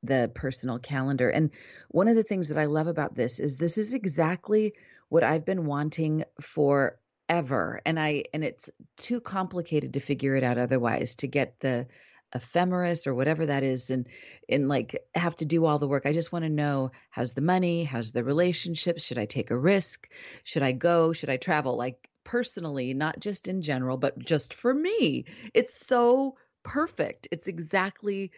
the 0.02 0.30
personal 0.34 0.78
calendar. 0.78 1.28
And 1.28 1.50
one 1.88 2.08
of 2.08 2.16
the 2.16 2.22
things 2.22 2.48
that 2.48 2.58
I 2.58 2.66
love 2.66 2.86
about 2.86 3.14
this 3.14 3.40
is 3.40 3.56
this 3.56 3.78
is 3.78 3.94
exactly 3.94 4.74
what 5.08 5.22
I've 5.22 5.44
been 5.44 5.66
wanting 5.66 6.24
for 6.40 6.98
ever 7.28 7.80
and 7.86 7.98
i 7.98 8.24
and 8.34 8.44
it's 8.44 8.68
too 8.98 9.18
complicated 9.20 9.94
to 9.94 10.00
figure 10.00 10.34
it 10.34 10.44
out 10.44 10.58
otherwise 10.58 11.14
to 11.14 11.26
get 11.26 11.58
the 11.60 11.86
ephemeris 12.34 13.06
or 13.06 13.14
whatever 13.14 13.46
that 13.46 13.62
is 13.62 13.90
and 13.90 14.06
and 14.48 14.68
like 14.68 14.96
have 15.14 15.36
to 15.36 15.44
do 15.44 15.64
all 15.64 15.78
the 15.78 15.88
work. 15.88 16.06
I 16.06 16.12
just 16.12 16.32
want 16.32 16.44
to 16.44 16.50
know 16.50 16.90
how's 17.10 17.32
the 17.32 17.40
money? 17.40 17.84
How's 17.84 18.10
the 18.10 18.24
relationship? 18.24 19.00
Should 19.00 19.18
i 19.18 19.26
take 19.26 19.50
a 19.50 19.56
risk? 19.56 20.08
Should 20.44 20.62
i 20.62 20.72
go? 20.72 21.12
Should 21.12 21.30
i 21.30 21.36
travel? 21.36 21.76
Like 21.76 22.08
personally 22.24 22.94
not 22.94 23.18
just 23.18 23.48
in 23.48 23.62
general 23.62 23.96
but 23.96 24.18
just 24.18 24.54
for 24.54 24.72
me 24.72 25.24
it's 25.52 25.86
so 25.86 26.36
perfect. 26.62 27.28
It's 27.30 27.48
exactly 27.48 28.30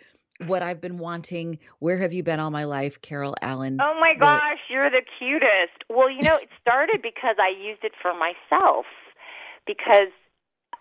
what 0.46 0.62
I've 0.62 0.80
been 0.80 0.98
wanting. 0.98 1.58
Where 1.78 1.98
have 1.98 2.12
you 2.12 2.22
been 2.22 2.40
all 2.40 2.50
my 2.50 2.64
life, 2.64 3.00
Carol 3.00 3.36
Allen? 3.42 3.78
Oh 3.80 3.98
my 4.00 4.14
gosh, 4.14 4.58
you're 4.68 4.90
the 4.90 5.02
cutest. 5.18 5.84
Well, 5.88 6.10
you 6.10 6.22
know, 6.22 6.36
it 6.36 6.48
started 6.60 7.02
because 7.02 7.36
I 7.38 7.48
used 7.48 7.84
it 7.84 7.92
for 8.00 8.12
myself. 8.14 8.86
Because, 9.66 10.12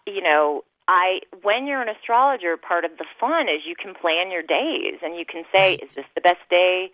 you 0.06 0.22
know, 0.22 0.64
I 0.88 1.22
when 1.42 1.68
you're 1.68 1.82
an 1.82 1.90
astrologer, 1.90 2.58
part 2.58 2.84
of 2.84 2.92
the 2.98 3.06
fun 3.20 3.48
is 3.48 3.62
you 3.66 3.76
can 3.76 3.94
plan 3.94 4.32
your 4.32 4.42
days 4.42 5.00
and 5.02 5.16
you 5.16 5.26
can 5.26 5.44
say, 5.52 5.70
right. 5.70 5.84
is 5.84 5.96
this 5.96 6.06
the 6.16 6.22
best 6.22 6.42
day 6.50 6.92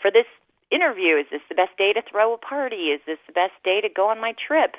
for 0.00 0.10
this 0.10 0.26
interview? 0.70 1.16
Is 1.16 1.26
this 1.30 1.42
the 1.48 1.54
best 1.54 1.76
day 1.76 1.92
to 1.92 2.02
throw 2.02 2.34
a 2.34 2.38
party? 2.38 2.90
Is 2.90 3.00
this 3.06 3.18
the 3.26 3.32
best 3.32 3.52
day 3.62 3.80
to 3.80 3.88
go 3.88 4.08
on 4.08 4.20
my 4.20 4.34
trip? 4.34 4.76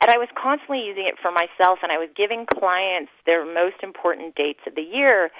And 0.00 0.10
I 0.10 0.18
was 0.18 0.28
constantly 0.36 0.84
using 0.84 1.06
it 1.06 1.16
for 1.20 1.30
myself 1.30 1.78
and 1.82 1.92
I 1.92 1.98
was 1.98 2.08
giving 2.16 2.44
clients 2.46 3.12
their 3.26 3.46
most 3.46 3.82
important 3.82 4.34
dates 4.34 4.60
of 4.66 4.74
the 4.74 4.82
year 4.82 5.30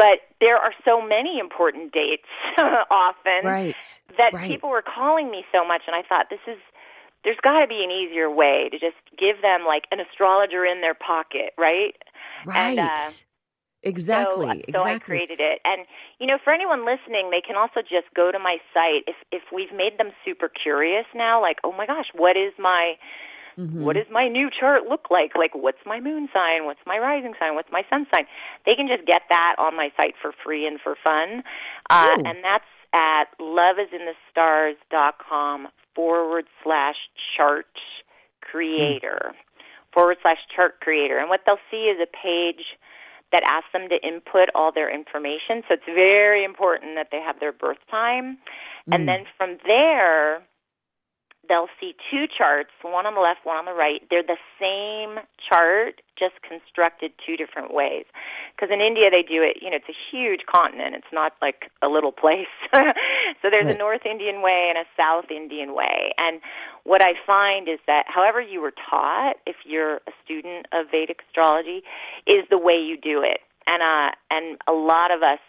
but 0.00 0.24
there 0.40 0.56
are 0.56 0.72
so 0.82 1.04
many 1.04 1.38
important 1.38 1.92
dates 1.92 2.24
often 2.90 3.44
right. 3.44 4.00
that 4.16 4.32
right. 4.32 4.48
people 4.48 4.70
were 4.70 4.82
calling 4.82 5.30
me 5.30 5.44
so 5.52 5.60
much 5.60 5.82
and 5.86 5.94
I 5.94 6.00
thought 6.08 6.26
this 6.30 6.40
is 6.48 6.56
there's 7.22 7.36
got 7.44 7.60
to 7.60 7.68
be 7.68 7.84
an 7.84 7.90
easier 7.92 8.30
way 8.32 8.70
to 8.72 8.78
just 8.78 8.96
give 9.12 9.42
them 9.42 9.68
like 9.68 9.84
an 9.92 10.00
astrologer 10.00 10.64
in 10.64 10.80
their 10.80 10.94
pocket, 10.94 11.52
right? 11.58 11.92
Right. 12.46 12.78
And, 12.78 12.80
uh, 12.80 13.10
exactly. 13.82 14.46
So, 14.46 14.72
exactly. 14.72 14.72
So 14.72 14.84
I 14.86 14.98
created 14.98 15.38
it. 15.38 15.60
And 15.66 15.84
you 16.18 16.26
know, 16.26 16.38
for 16.42 16.50
anyone 16.50 16.86
listening, 16.86 17.28
they 17.28 17.42
can 17.44 17.56
also 17.56 17.82
just 17.82 18.08
go 18.16 18.32
to 18.32 18.38
my 18.38 18.56
site 18.72 19.04
if 19.06 19.16
if 19.30 19.42
we've 19.52 19.72
made 19.76 19.98
them 19.98 20.12
super 20.24 20.48
curious 20.48 21.04
now 21.14 21.42
like, 21.42 21.58
"Oh 21.62 21.72
my 21.72 21.84
gosh, 21.84 22.08
what 22.16 22.38
is 22.38 22.54
my 22.58 22.96
Mm-hmm. 23.60 23.82
What 23.82 23.96
does 23.96 24.06
my 24.10 24.28
new 24.28 24.48
chart 24.48 24.84
look 24.88 25.10
like? 25.10 25.32
Like, 25.36 25.54
what's 25.54 25.84
my 25.84 26.00
moon 26.00 26.30
sign? 26.32 26.64
What's 26.64 26.80
my 26.86 26.96
rising 26.96 27.34
sign? 27.38 27.54
What's 27.54 27.70
my 27.70 27.82
sun 27.90 28.06
sign? 28.14 28.24
They 28.64 28.72
can 28.74 28.88
just 28.88 29.04
get 29.06 29.20
that 29.28 29.56
on 29.58 29.76
my 29.76 29.92
site 30.00 30.14
for 30.20 30.32
free 30.42 30.66
and 30.66 30.80
for 30.80 30.96
fun. 31.04 31.42
Uh, 31.90 32.16
and 32.24 32.38
that's 32.42 32.64
at 32.94 33.26
loveisinthestars.com 33.38 35.68
forward 35.94 36.46
slash 36.64 36.96
chart 37.36 37.66
creator. 38.40 39.34
Mm. 39.34 39.36
Forward 39.92 40.16
slash 40.22 40.38
chart 40.54 40.80
creator. 40.80 41.18
And 41.18 41.28
what 41.28 41.40
they'll 41.46 41.58
see 41.70 41.90
is 41.90 42.00
a 42.00 42.06
page 42.06 42.78
that 43.32 43.42
asks 43.44 43.70
them 43.72 43.88
to 43.90 44.00
input 44.06 44.48
all 44.54 44.70
their 44.72 44.88
information. 44.92 45.62
So 45.68 45.74
it's 45.74 45.84
very 45.86 46.44
important 46.44 46.96
that 46.96 47.08
they 47.12 47.20
have 47.20 47.38
their 47.40 47.52
birth 47.52 47.78
time. 47.90 48.38
Mm. 48.88 48.94
And 48.94 49.08
then 49.08 49.26
from 49.36 49.58
there, 49.66 50.42
they'll 51.50 51.68
see 51.82 51.98
two 52.08 52.30
charts, 52.30 52.70
one 52.80 53.06
on 53.06 53.18
the 53.18 53.20
left, 53.20 53.42
one 53.42 53.56
on 53.56 53.66
the 53.66 53.74
right. 53.74 54.06
They're 54.08 54.22
the 54.22 54.38
same 54.62 55.18
chart, 55.42 56.00
just 56.14 56.38
constructed 56.46 57.10
two 57.26 57.36
different 57.36 57.74
ways. 57.74 58.06
Because 58.54 58.70
in 58.72 58.80
India 58.80 59.10
they 59.10 59.26
do 59.26 59.42
it, 59.42 59.58
you 59.60 59.68
know, 59.68 59.82
it's 59.82 59.90
a 59.90 59.98
huge 60.14 60.46
continent. 60.46 60.94
It's 60.94 61.10
not 61.12 61.34
like 61.42 61.74
a 61.82 61.88
little 61.88 62.12
place. 62.12 62.46
so 63.42 63.50
there's 63.50 63.66
right. 63.66 63.74
a 63.74 63.78
North 63.78 64.06
Indian 64.06 64.46
way 64.46 64.70
and 64.70 64.78
a 64.78 64.86
South 64.94 65.26
Indian 65.28 65.74
way. 65.74 66.14
And 66.22 66.40
what 66.86 67.02
I 67.02 67.18
find 67.26 67.68
is 67.68 67.82
that 67.90 68.06
however 68.06 68.40
you 68.40 68.62
were 68.62 68.72
taught, 68.88 69.34
if 69.44 69.56
you're 69.66 69.98
a 70.06 70.14
student 70.24 70.70
of 70.70 70.86
Vedic 70.94 71.18
astrology, 71.26 71.82
is 72.30 72.46
the 72.48 72.58
way 72.58 72.78
you 72.78 72.94
do 72.96 73.26
it. 73.26 73.42
And 73.66 73.82
uh 73.82 74.14
and 74.30 74.56
a 74.68 74.72
lot 74.72 75.10
of 75.10 75.22
us 75.22 75.42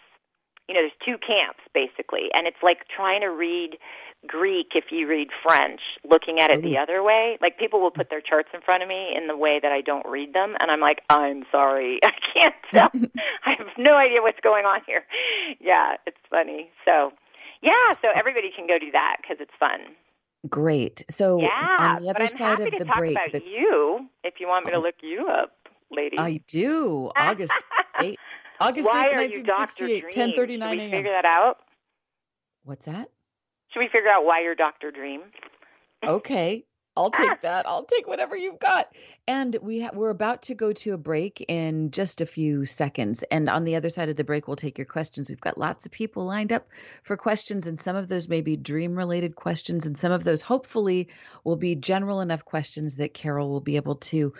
you 0.68 0.74
know, 0.74 0.80
there's 0.82 1.00
two 1.04 1.18
camps 1.18 1.60
basically, 1.74 2.28
and 2.34 2.46
it's 2.46 2.62
like 2.62 2.86
trying 2.94 3.20
to 3.22 3.28
read 3.28 3.78
Greek 4.26 4.72
if 4.74 4.84
you 4.90 5.08
read 5.08 5.28
French, 5.42 5.80
looking 6.08 6.38
at 6.38 6.50
it 6.50 6.62
the 6.62 6.78
mm-hmm. 6.78 6.82
other 6.82 7.02
way. 7.02 7.38
Like 7.40 7.58
people 7.58 7.80
will 7.80 7.90
put 7.90 8.08
their 8.10 8.20
charts 8.20 8.48
in 8.54 8.60
front 8.60 8.82
of 8.82 8.88
me 8.88 9.10
in 9.16 9.26
the 9.26 9.36
way 9.36 9.58
that 9.60 9.72
I 9.72 9.80
don't 9.80 10.06
read 10.06 10.32
them, 10.32 10.54
and 10.60 10.70
I'm 10.70 10.80
like, 10.80 11.02
I'm 11.10 11.44
sorry, 11.50 11.98
I 12.04 12.12
can't 12.32 12.54
tell. 12.70 12.90
I 13.44 13.54
have 13.58 13.66
no 13.78 13.94
idea 13.94 14.22
what's 14.22 14.40
going 14.42 14.64
on 14.64 14.80
here. 14.86 15.02
Yeah, 15.60 15.96
it's 16.06 16.22
funny. 16.30 16.70
So, 16.86 17.12
yeah, 17.62 17.94
so 18.00 18.08
everybody 18.14 18.50
can 18.54 18.66
go 18.66 18.78
do 18.78 18.92
that 18.92 19.16
because 19.20 19.38
it's 19.40 19.54
fun. 19.58 19.94
Great. 20.48 21.04
So 21.08 21.40
yeah, 21.40 21.96
on 21.96 22.02
the 22.02 22.10
other 22.10 22.26
side 22.26 22.60
of 22.60 22.72
the 22.72 22.84
break, 22.84 23.12
about 23.12 23.32
that's... 23.32 23.50
you 23.50 24.08
if 24.24 24.34
you 24.40 24.48
want 24.48 24.66
me 24.66 24.72
to 24.72 24.80
look 24.80 24.96
you 25.02 25.28
up, 25.28 25.52
lady. 25.90 26.18
I 26.18 26.40
do. 26.48 27.10
August 27.16 27.52
8th. 27.98 28.16
August 28.62 28.88
Why 28.88 29.08
8th, 29.08 29.14
are 29.14 29.22
you 29.24 29.42
Dr. 29.42 29.86
10:39 29.86 30.62
a.m. 30.62 30.90
Figure 30.90 31.10
that 31.10 31.24
out. 31.24 31.58
What's 32.64 32.86
that? 32.86 33.10
Should 33.72 33.80
we 33.80 33.88
figure 33.88 34.08
out 34.08 34.24
why 34.24 34.42
you're 34.42 34.54
Dr. 34.54 34.92
Dream? 34.92 35.22
Okay. 36.06 36.64
I'll 36.94 37.10
take 37.10 37.40
that. 37.40 37.66
I'll 37.66 37.84
take 37.84 38.06
whatever 38.06 38.36
you've 38.36 38.58
got. 38.58 38.94
And 39.26 39.56
we 39.62 39.80
ha- 39.80 39.92
we're 39.94 40.10
about 40.10 40.42
to 40.42 40.54
go 40.54 40.74
to 40.74 40.92
a 40.92 40.98
break 40.98 41.42
in 41.48 41.90
just 41.90 42.20
a 42.20 42.26
few 42.26 42.66
seconds. 42.66 43.22
And 43.30 43.48
on 43.48 43.64
the 43.64 43.76
other 43.76 43.88
side 43.88 44.10
of 44.10 44.16
the 44.16 44.24
break, 44.24 44.46
we'll 44.46 44.56
take 44.56 44.76
your 44.76 44.84
questions. 44.84 45.30
We've 45.30 45.40
got 45.40 45.56
lots 45.56 45.86
of 45.86 45.92
people 45.92 46.26
lined 46.26 46.52
up 46.52 46.68
for 47.02 47.16
questions, 47.16 47.66
and 47.66 47.78
some 47.78 47.96
of 47.96 48.08
those 48.08 48.28
may 48.28 48.42
be 48.42 48.56
dream 48.56 48.94
related 48.94 49.36
questions, 49.36 49.86
and 49.86 49.96
some 49.96 50.12
of 50.12 50.22
those 50.22 50.42
hopefully 50.42 51.08
will 51.44 51.56
be 51.56 51.76
general 51.76 52.20
enough 52.20 52.44
questions 52.44 52.96
that 52.96 53.14
Carol 53.14 53.48
will 53.48 53.60
be 53.60 53.76
able 53.76 53.96
to 53.96 54.34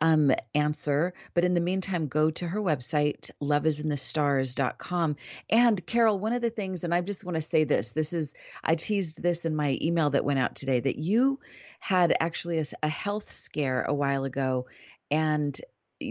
um, 0.00 0.32
answer. 0.54 1.12
But 1.34 1.44
in 1.44 1.52
the 1.52 1.60
meantime, 1.60 2.08
go 2.08 2.30
to 2.30 2.48
her 2.48 2.60
website, 2.60 3.30
loveisinthestars.com. 3.42 5.16
And 5.50 5.86
Carol, 5.86 6.18
one 6.18 6.32
of 6.32 6.40
the 6.40 6.50
things, 6.50 6.84
and 6.84 6.94
I 6.94 7.02
just 7.02 7.24
want 7.24 7.36
to 7.36 7.42
say 7.42 7.64
this 7.64 7.90
this 7.90 8.14
is, 8.14 8.34
I 8.64 8.76
teased 8.76 9.22
this 9.22 9.44
in 9.44 9.54
my 9.54 9.78
email 9.82 10.10
that 10.10 10.24
went 10.24 10.38
out 10.38 10.54
today, 10.54 10.80
that 10.80 10.96
you 10.96 11.40
had 11.80 12.14
actually 12.20 12.58
a, 12.58 12.64
a 12.82 12.88
health 12.88 13.32
scare 13.32 13.82
a 13.82 13.94
while 13.94 14.24
ago. 14.24 14.66
And 15.10 15.58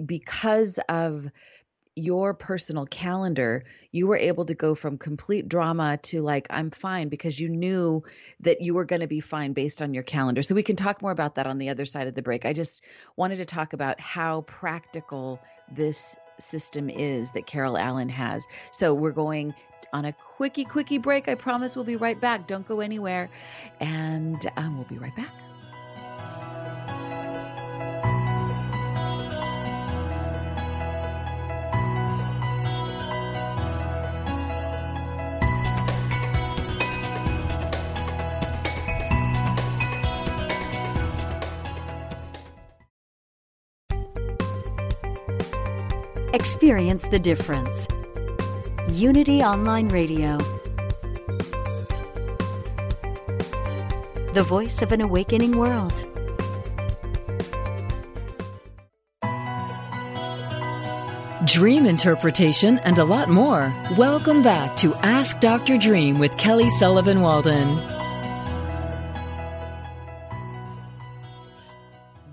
because 0.05 0.79
of 0.89 1.29
your 1.95 2.33
personal 2.33 2.85
calendar, 2.85 3.63
you 3.91 4.07
were 4.07 4.17
able 4.17 4.45
to 4.45 4.55
go 4.55 4.73
from 4.75 4.97
complete 4.97 5.47
drama 5.47 5.97
to 5.97 6.21
like, 6.21 6.47
I'm 6.49 6.71
fine 6.71 7.09
because 7.09 7.39
you 7.39 7.49
knew 7.49 8.03
that 8.41 8.61
you 8.61 8.73
were 8.73 8.85
going 8.85 9.01
to 9.01 9.07
be 9.07 9.19
fine 9.19 9.53
based 9.53 9.81
on 9.81 9.93
your 9.93 10.03
calendar. 10.03 10.41
So 10.41 10.55
we 10.55 10.63
can 10.63 10.75
talk 10.75 11.01
more 11.01 11.11
about 11.11 11.35
that 11.35 11.47
on 11.47 11.57
the 11.57 11.69
other 11.69 11.85
side 11.85 12.07
of 12.07 12.15
the 12.15 12.21
break. 12.21 12.45
I 12.45 12.53
just 12.53 12.83
wanted 13.15 13.37
to 13.37 13.45
talk 13.45 13.73
about 13.73 13.99
how 13.99 14.41
practical 14.41 15.39
this 15.71 16.15
system 16.39 16.89
is 16.89 17.31
that 17.31 17.45
Carol 17.45 17.77
Allen 17.77 18.09
has. 18.09 18.47
So 18.71 18.93
we're 18.93 19.11
going 19.11 19.53
on 19.91 20.05
a 20.05 20.13
quickie, 20.13 20.65
quickie 20.65 20.99
break. 20.99 21.27
I 21.27 21.35
promise 21.35 21.75
we'll 21.75 21.85
be 21.85 21.97
right 21.97 22.19
back. 22.19 22.47
Don't 22.47 22.67
go 22.67 22.79
anywhere. 22.79 23.29
And 23.79 24.49
um, 24.55 24.77
we'll 24.77 24.87
be 24.87 24.99
right 24.99 25.15
back. 25.15 25.48
Experience 46.31 47.07
the 47.07 47.17
difference. 47.17 47.87
Unity 48.89 49.41
Online 49.41 49.87
Radio. 49.89 50.37
The 54.35 54.43
voice 54.43 54.83
of 54.83 54.91
an 54.91 55.01
awakening 55.01 55.57
world. 55.57 55.91
Dream 61.47 61.87
interpretation 61.87 62.77
and 62.79 62.99
a 62.99 63.03
lot 63.03 63.29
more. 63.29 63.73
Welcome 63.97 64.43
back 64.43 64.77
to 64.77 64.93
Ask 64.97 65.39
Dr. 65.39 65.79
Dream 65.79 66.19
with 66.19 66.37
Kelly 66.37 66.69
Sullivan 66.69 67.21
Walden. 67.21 67.75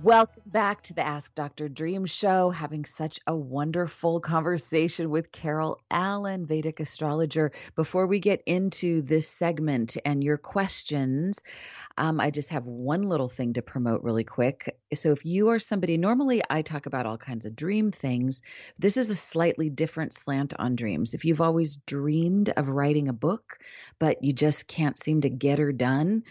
Welcome 0.02 0.35
back 0.56 0.80
to 0.80 0.94
the 0.94 1.06
Ask 1.06 1.34
Dr. 1.34 1.68
Dream 1.68 2.06
show. 2.06 2.48
Having 2.48 2.86
such 2.86 3.20
a 3.26 3.36
wonderful 3.36 4.20
conversation 4.20 5.10
with 5.10 5.30
Carol 5.30 5.82
Allen, 5.90 6.46
Vedic 6.46 6.80
astrologer. 6.80 7.52
Before 7.74 8.06
we 8.06 8.20
get 8.20 8.42
into 8.46 9.02
this 9.02 9.28
segment 9.28 9.98
and 10.02 10.24
your 10.24 10.38
questions, 10.38 11.42
um, 11.98 12.20
I 12.20 12.30
just 12.30 12.48
have 12.52 12.64
one 12.64 13.02
little 13.02 13.28
thing 13.28 13.52
to 13.52 13.60
promote 13.60 14.02
really 14.02 14.24
quick. 14.24 14.78
So, 14.94 15.12
if 15.12 15.26
you 15.26 15.50
are 15.50 15.58
somebody, 15.58 15.98
normally 15.98 16.40
I 16.48 16.62
talk 16.62 16.86
about 16.86 17.04
all 17.04 17.18
kinds 17.18 17.44
of 17.44 17.54
dream 17.54 17.92
things. 17.92 18.40
This 18.78 18.96
is 18.96 19.10
a 19.10 19.16
slightly 19.16 19.68
different 19.68 20.14
slant 20.14 20.54
on 20.58 20.74
dreams. 20.74 21.12
If 21.12 21.26
you've 21.26 21.42
always 21.42 21.76
dreamed 21.76 22.48
of 22.48 22.70
writing 22.70 23.08
a 23.08 23.12
book, 23.12 23.58
but 23.98 24.24
you 24.24 24.32
just 24.32 24.66
can't 24.66 24.98
seem 24.98 25.20
to 25.20 25.28
get 25.28 25.58
her 25.58 25.72
done, 25.72 26.22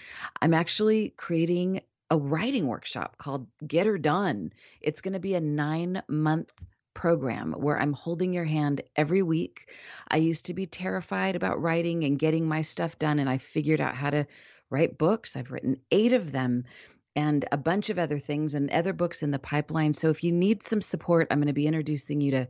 I'm 0.41 0.55
actually 0.55 1.13
creating 1.15 1.81
a 2.09 2.17
writing 2.17 2.67
workshop 2.67 3.17
called 3.17 3.47
Get 3.65 3.87
Her 3.87 3.97
Done. 3.97 4.51
It's 4.81 5.01
going 5.01 5.13
to 5.13 5.19
be 5.19 5.35
a 5.35 5.41
nine 5.41 6.03
month 6.07 6.51
program 6.93 7.53
where 7.53 7.79
I'm 7.79 7.93
holding 7.93 8.33
your 8.33 8.45
hand 8.45 8.81
every 8.95 9.21
week. 9.21 9.69
I 10.07 10.17
used 10.17 10.45
to 10.45 10.53
be 10.53 10.65
terrified 10.65 11.35
about 11.35 11.61
writing 11.61 12.03
and 12.03 12.19
getting 12.19 12.47
my 12.47 12.61
stuff 12.61 12.97
done, 12.97 13.19
and 13.19 13.29
I 13.29 13.37
figured 13.37 13.81
out 13.81 13.95
how 13.95 14.11
to 14.11 14.27
write 14.69 14.97
books. 14.97 15.35
I've 15.35 15.51
written 15.51 15.77
eight 15.91 16.13
of 16.13 16.31
them 16.31 16.63
and 17.15 17.45
a 17.51 17.57
bunch 17.57 17.89
of 17.89 17.97
other 17.97 18.19
things 18.19 18.55
and 18.55 18.69
other 18.71 18.93
books 18.93 19.23
in 19.23 19.31
the 19.31 19.39
pipeline. 19.39 19.93
So 19.93 20.09
if 20.09 20.23
you 20.23 20.31
need 20.31 20.63
some 20.63 20.81
support, 20.81 21.27
I'm 21.31 21.39
going 21.39 21.47
to 21.47 21.53
be 21.53 21.67
introducing 21.67 22.21
you 22.21 22.31
to 22.31 22.47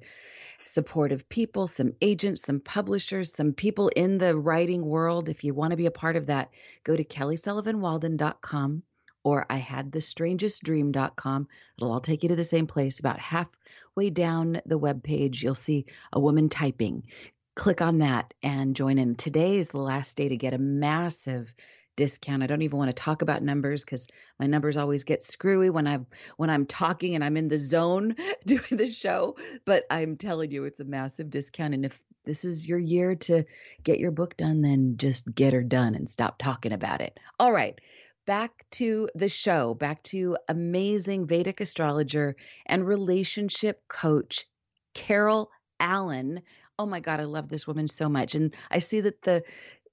supportive 0.63 1.29
people, 1.29 1.67
some 1.67 1.93
agents, 2.01 2.41
some 2.41 2.59
publishers, 2.59 3.31
some 3.33 3.53
people 3.53 3.89
in 3.89 4.17
the 4.17 4.35
writing 4.35 4.85
world. 4.85 5.29
If 5.29 5.43
you 5.43 5.53
want 5.53 5.71
to 5.71 5.77
be 5.77 5.85
a 5.85 5.91
part 5.91 6.15
of 6.15 6.27
that, 6.27 6.49
go 6.83 6.95
to 6.95 7.03
kellysullivanwalden.com 7.03 8.83
or 9.25 9.43
I 9.49 9.57
had 9.57 9.91
the 9.91 10.01
strangest 10.01 10.61
dream.com. 10.63 11.47
It'll 11.77 11.91
all 11.91 11.99
take 11.99 12.21
you 12.21 12.29
to 12.29 12.35
the 12.35 12.43
same 12.43 12.67
place. 12.67 12.99
About 12.99 13.19
halfway 13.19 14.11
down 14.11 14.61
the 14.67 14.77
web 14.77 15.03
page, 15.03 15.43
you'll 15.43 15.55
see 15.55 15.87
a 16.13 16.19
woman 16.19 16.47
typing. 16.47 17.07
Click 17.55 17.81
on 17.81 17.97
that 17.97 18.35
and 18.43 18.75
join 18.75 18.99
in. 18.99 19.15
Today 19.15 19.57
is 19.57 19.69
the 19.69 19.79
last 19.79 20.15
day 20.15 20.29
to 20.29 20.37
get 20.37 20.53
a 20.53 20.59
massive 20.59 21.51
discount. 21.95 22.43
I 22.43 22.47
don't 22.47 22.61
even 22.61 22.77
want 22.77 22.89
to 22.89 23.01
talk 23.01 23.23
about 23.23 23.41
numbers 23.41 23.83
because 23.83 24.07
my 24.39 24.45
numbers 24.45 24.77
always 24.77 25.05
get 25.05 25.23
screwy 25.23 25.71
when 25.71 25.87
I'm 25.87 26.05
when 26.37 26.51
I'm 26.51 26.67
talking 26.67 27.15
and 27.15 27.23
I'm 27.23 27.37
in 27.37 27.47
the 27.47 27.57
zone 27.57 28.15
doing 28.45 28.61
the 28.69 28.91
show. 28.91 29.37
But 29.65 29.85
I'm 29.89 30.17
telling 30.17 30.51
you, 30.51 30.65
it's 30.65 30.81
a 30.81 30.85
massive 30.85 31.31
discount. 31.31 31.73
And 31.73 31.83
if 31.83 31.99
this 32.25 32.45
is 32.45 32.67
your 32.67 32.79
year 32.79 33.15
to 33.15 33.45
get 33.81 33.97
your 33.97 34.11
book 34.11 34.37
done, 34.37 34.61
then 34.61 34.97
just 34.97 35.33
get 35.33 35.53
her 35.53 35.63
done 35.63 35.95
and 35.95 36.07
stop 36.07 36.37
talking 36.37 36.73
about 36.73 37.01
it. 37.01 37.19
All 37.39 37.51
right 37.51 37.79
back 38.25 38.65
to 38.71 39.09
the 39.15 39.29
show, 39.29 39.73
back 39.73 40.03
to 40.03 40.37
amazing 40.47 41.27
Vedic 41.27 41.61
astrologer 41.61 42.35
and 42.65 42.85
relationship 42.85 43.81
coach, 43.87 44.45
Carol 44.93 45.51
Allen. 45.79 46.41
Oh 46.77 46.85
my 46.85 46.99
God, 46.99 47.19
I 47.19 47.25
love 47.25 47.47
this 47.47 47.67
woman 47.67 47.87
so 47.87 48.09
much. 48.09 48.35
And 48.35 48.55
I 48.69 48.79
see 48.79 49.01
that 49.01 49.21
the 49.21 49.43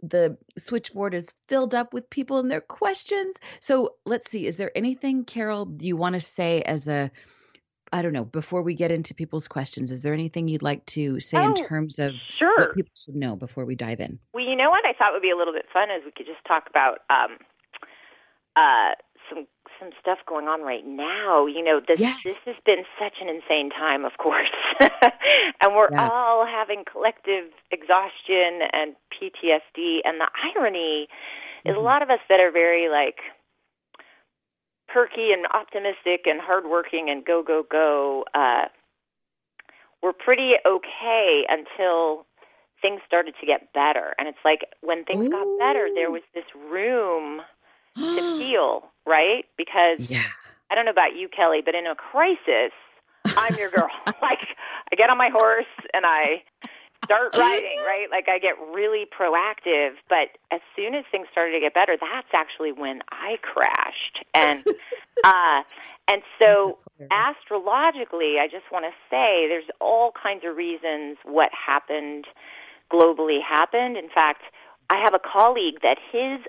the 0.05 0.37
switchboard 0.59 1.15
is 1.15 1.33
filled 1.47 1.77
up 1.77 1.95
with 1.95 2.11
people 2.11 2.41
and 2.41 2.51
their 2.51 2.61
questions. 2.61 3.37
So 3.61 3.95
let's 4.05 4.29
see, 4.29 4.47
is 4.47 4.57
there 4.57 4.77
anything, 4.77 5.25
Carol, 5.25 5.77
you 5.79 5.97
want 5.97 6.15
to 6.15 6.21
say 6.21 6.61
as 6.61 6.89
a 6.89 7.13
I 7.95 8.01
don't 8.01 8.15
know, 8.15 8.25
before 8.25 8.63
we 8.63 8.75
get 8.75 8.91
into 8.91 9.15
people's 9.15 9.49
questions, 9.49 9.91
is 9.91 10.01
there 10.01 10.15
anything 10.15 10.49
you'd 10.49 10.63
like 10.63 10.87
to 10.87 11.21
say 11.21 11.37
oh, 11.37 11.45
in 11.45 11.55
terms 11.55 11.99
of 11.99 12.15
sure. 12.39 12.59
what 12.59 12.75
people 12.75 12.93
should 12.97 13.15
know 13.15 13.37
before 13.37 13.67
we 13.67 13.75
dive 13.75 14.01
in? 14.01 14.19
Well, 14.33 14.43
you 14.43 14.57
know 14.57 14.71
what 14.71 14.87
I 14.87 14.95
thought 14.95 15.13
would 15.13 15.21
be 15.21 15.31
a 15.31 15.37
little 15.37 15.53
bit 15.53 15.67
fun 15.75 15.91
is 15.91 16.03
we 16.03 16.11
could 16.11 16.25
just 16.25 16.43
talk 16.49 16.65
about 16.71 17.01
um, 17.11 17.37
uh, 18.57 18.95
some 19.29 19.47
some 19.81 19.91
stuff 20.01 20.19
going 20.29 20.47
on 20.47 20.63
right 20.63 20.87
now. 20.87 21.47
You 21.47 21.63
know, 21.63 21.81
this 21.87 22.01
yes. 22.01 22.19
this 22.25 22.41
has 22.47 22.61
been 22.61 22.85
such 22.99 23.15
an 23.21 23.29
insane 23.29 23.71
time, 23.71 24.05
of 24.05 24.13
course, 24.19 24.51
and 24.81 25.75
we're 25.75 25.91
yeah. 25.91 26.09
all 26.09 26.47
having 26.47 26.85
collective 26.91 27.51
exhaustion 27.71 28.63
and 28.73 28.95
PTSD. 29.13 30.01
And 30.05 30.21
the 30.21 30.29
irony 30.55 31.09
mm-hmm. 31.09 31.71
is, 31.71 31.75
a 31.75 31.79
mm-hmm. 31.79 31.85
lot 31.85 32.03
of 32.03 32.11
us 32.11 32.21
that 32.29 32.43
are 32.43 32.53
very 32.53 32.89
like 32.89 33.19
perky 34.89 35.33
and 35.33 35.47
optimistic 35.53 36.27
and 36.27 36.41
hardworking 36.41 37.09
and 37.09 37.25
go 37.25 37.43
go 37.43 37.65
go 37.69 38.25
uh, 38.35 38.67
were 40.03 40.13
pretty 40.13 40.53
okay 40.67 41.45
until 41.49 42.27
things 42.83 43.01
started 43.07 43.35
to 43.41 43.47
get 43.47 43.73
better. 43.73 44.15
And 44.19 44.29
it's 44.29 44.43
like 44.45 44.67
when 44.81 45.05
things 45.05 45.27
Ooh. 45.27 45.31
got 45.31 45.47
better, 45.59 45.89
there 45.95 46.11
was 46.11 46.23
this 46.35 46.45
room 46.69 47.41
to 47.97 48.37
heal, 48.39 48.85
right 49.07 49.45
because 49.57 50.11
yeah. 50.11 50.25
I 50.71 50.75
don't 50.75 50.85
know 50.85 50.91
about 50.91 51.17
you, 51.17 51.29
Kelly, 51.29 51.61
but 51.65 51.75
in 51.75 51.87
a 51.87 51.95
crisis, 51.95 52.73
I'm 53.37 53.55
your 53.57 53.71
girl. 53.71 53.89
like 54.23 54.57
I 54.91 54.97
get 54.97 55.11
on 55.11 55.19
my 55.19 55.31
horse 55.33 55.67
and 55.95 56.05
I 56.07 56.43
start 57.05 57.37
riding, 57.37 57.79
right? 57.85 58.07
Like 58.11 58.29
I 58.29 58.39
get 58.39 58.55
really 58.73 59.05
proactive, 59.07 59.93
but 60.09 60.39
as 60.51 60.61
soon 60.77 60.95
as 60.95 61.05
things 61.11 61.27
started 61.31 61.53
to 61.53 61.61
get 61.61 61.75
better, 61.75 61.97
that's 62.01 62.29
actually 62.35 62.73
when 62.73 63.01
I 63.11 63.37
crashed. 63.43 64.25
And 64.35 64.65
uh 65.25 65.63
and 66.11 66.23
so 66.41 66.79
astrologically, 67.11 68.37
I 68.41 68.49
just 68.51 68.65
want 68.73 68.85
to 68.85 68.93
say 69.09 69.47
there's 69.49 69.71
all 69.81 70.13
kinds 70.21 70.43
of 70.45 70.57
reasons 70.57 71.17
what 71.25 71.51
happened 71.53 72.27
globally 72.93 73.39
happened. 73.41 73.97
In 73.97 74.09
fact, 74.09 74.43
I 74.91 75.01
have 75.03 75.15
a 75.15 75.21
colleague 75.21 75.81
that 75.83 75.99
his 76.11 76.41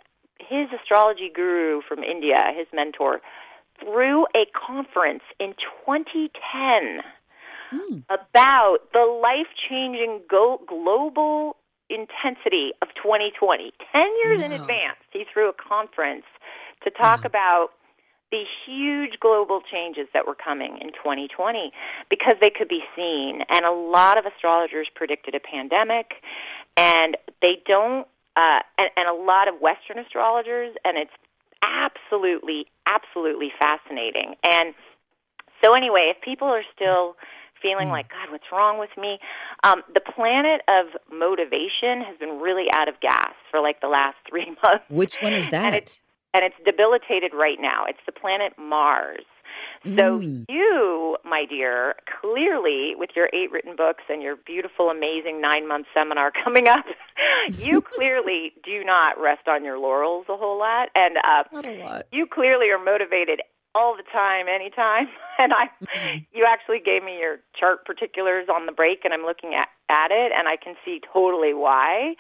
his 0.48 0.68
astrology 0.80 1.32
guru 1.34 1.82
from 1.88 2.04
India, 2.04 2.52
his 2.56 2.68
mentor, 2.74 3.22
threw 3.80 4.26
a 4.36 4.46
conference 4.54 5.24
in 5.40 5.54
2010 5.86 7.02
mm. 7.74 8.04
about 8.10 8.78
the 8.94 9.20
life 9.22 9.48
changing 9.70 10.22
go- 10.30 10.62
global 10.68 11.56
intensity 11.90 12.72
of 12.82 12.90
2020. 12.96 13.72
10 13.92 14.02
years 14.24 14.42
in 14.42 14.52
advance, 14.52 14.98
he 15.12 15.26
threw 15.32 15.50
a 15.50 15.54
conference 15.54 16.26
to 16.84 16.90
talk 16.92 17.26
about 17.26 17.70
the 18.32 18.44
huge 18.66 19.20
global 19.20 19.62
changes 19.62 20.08
that 20.14 20.26
were 20.26 20.36
coming 20.36 20.80
in 20.82 20.88
2020 20.90 21.72
because 22.10 22.34
they 22.42 22.50
could 22.50 22.68
be 22.68 22.82
seen. 22.96 23.42
And 23.48 23.64
a 23.64 23.72
lot 23.72 24.18
of 24.18 24.26
astrologers 24.26 24.88
predicted 24.96 25.36
a 25.36 25.40
pandemic, 25.40 26.14
and 26.76 27.16
they 27.44 27.62
don't, 27.68 28.08
uh, 28.36 28.60
and, 28.78 28.90
and 28.98 29.08
a 29.10 29.14
lot 29.14 29.48
of 29.48 29.62
Western 29.62 30.00
astrologers, 30.00 30.76
and 30.84 30.98
it's 30.98 31.14
absolutely, 31.64 32.66
absolutely 32.88 33.52
fascinating. 33.60 34.36
And 34.44 34.74
so, 35.64 35.74
anyway, 35.74 36.12
if 36.16 36.22
people 36.22 36.48
are 36.48 36.64
still 36.76 37.16
feeling 37.62 37.88
like, 37.88 38.10
God, 38.10 38.30
what's 38.30 38.52
wrong 38.52 38.78
with 38.78 38.90
me? 38.98 39.18
Um, 39.64 39.82
the 39.94 40.02
planet 40.02 40.62
of 40.68 41.00
motivation 41.10 42.04
has 42.04 42.18
been 42.20 42.42
really 42.42 42.66
out 42.74 42.90
of 42.90 43.00
gas 43.00 43.32
for 43.50 43.62
like 43.62 43.80
the 43.80 43.88
last 43.88 44.18
three 44.30 44.46
months. 44.46 44.86
Which 44.90 45.18
one 45.22 45.34
is 45.34 45.50
that? 45.50 45.68
And 45.68 45.76
it's, 45.76 46.00
and 46.34 46.44
it's 46.44 46.56
debilitated 46.66 47.32
right 47.34 47.58
now. 47.60 47.86
It's 47.88 48.04
the 48.06 48.12
planet 48.12 48.54
Mars. 48.60 49.24
So 49.84 50.20
mm. 50.20 50.46
you, 50.48 51.18
my 51.26 51.46
dear, 51.50 51.96
clearly 52.22 52.94
with 52.96 53.12
your 53.16 53.30
eight 53.34 53.52
written 53.52 53.76
books 53.76 54.04
and 54.10 54.22
your 54.22 54.38
beautiful, 54.38 54.90
amazing 54.90 55.42
nine 55.42 55.68
month 55.68 55.88
seminar 55.94 56.32
coming 56.44 56.68
up, 56.68 56.86
you 57.58 57.82
clearly 57.96 58.54
do 58.64 58.84
not 58.84 59.20
rest 59.20 59.48
on 59.48 59.66
your 59.66 59.78
laurels 59.78 60.26
a 60.30 60.38
whole 60.38 60.58
lot, 60.58 60.90
and 60.96 61.18
uh, 61.18 61.44
not 61.52 61.66
a 61.66 61.84
lot. 61.84 62.06
you 62.12 62.26
clearly 62.26 62.70
are 62.70 62.84
motivated 62.84 63.42
all 63.76 63.96
the 63.98 64.04
time, 64.12 64.48
anytime. 64.48 65.08
And 65.40 65.52
I, 65.52 65.66
mm-hmm. 65.84 66.18
you 66.32 66.46
actually 66.48 66.78
gave 66.78 67.04
me 67.04 67.18
your 67.18 67.38
chart 67.60 67.88
particulars 67.88 68.50
on 68.54 68.68
the 68.68 68.72
break, 68.72 69.04
and 69.04 69.16
I'm 69.16 69.24
looking 69.24 69.56
at 69.56 69.68
at 69.90 70.12
it, 70.12 70.32
and 70.32 70.48
I 70.48 70.58
can 70.58 70.76
see 70.86 71.02
totally 71.12 71.56
why. 71.56 72.14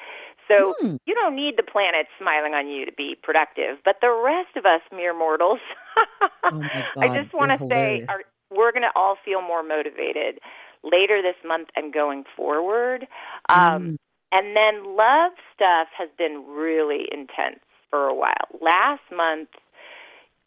So 0.47 0.75
mm. 0.83 0.99
you 1.05 1.13
don't 1.13 1.35
need 1.35 1.55
the 1.57 1.63
planets 1.63 2.09
smiling 2.19 2.53
on 2.53 2.67
you 2.67 2.85
to 2.85 2.91
be 2.91 3.15
productive, 3.21 3.77
but 3.85 3.97
the 4.01 4.11
rest 4.11 4.55
of 4.57 4.65
us 4.65 4.81
mere 4.91 5.17
mortals, 5.17 5.59
oh 6.43 6.61
I 6.99 7.07
just 7.15 7.33
want 7.33 7.57
to 7.57 7.67
say 7.67 8.05
are, 8.07 8.23
we're 8.49 8.71
going 8.71 8.83
to 8.83 8.91
all 8.95 9.15
feel 9.23 9.41
more 9.41 9.63
motivated 9.63 10.39
later 10.83 11.21
this 11.21 11.35
month 11.45 11.69
and 11.75 11.93
going 11.93 12.23
forward. 12.35 13.07
Um, 13.49 13.93
mm. 13.93 13.97
And 14.31 14.55
then 14.55 14.95
love 14.97 15.33
stuff 15.53 15.87
has 15.97 16.09
been 16.17 16.43
really 16.49 17.05
intense 17.11 17.61
for 17.89 18.07
a 18.07 18.15
while. 18.15 18.49
Last 18.59 19.03
month, 19.15 19.49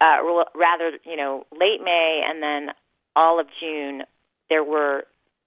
uh, 0.01 0.17
rather, 0.55 0.99
you 1.05 1.17
know, 1.17 1.47
late 1.53 1.81
May 1.83 2.23
and 2.29 2.43
then 2.43 2.75
all 3.15 3.41
of 3.41 3.47
June, 3.61 4.03
there 4.51 4.65
were 4.65 5.05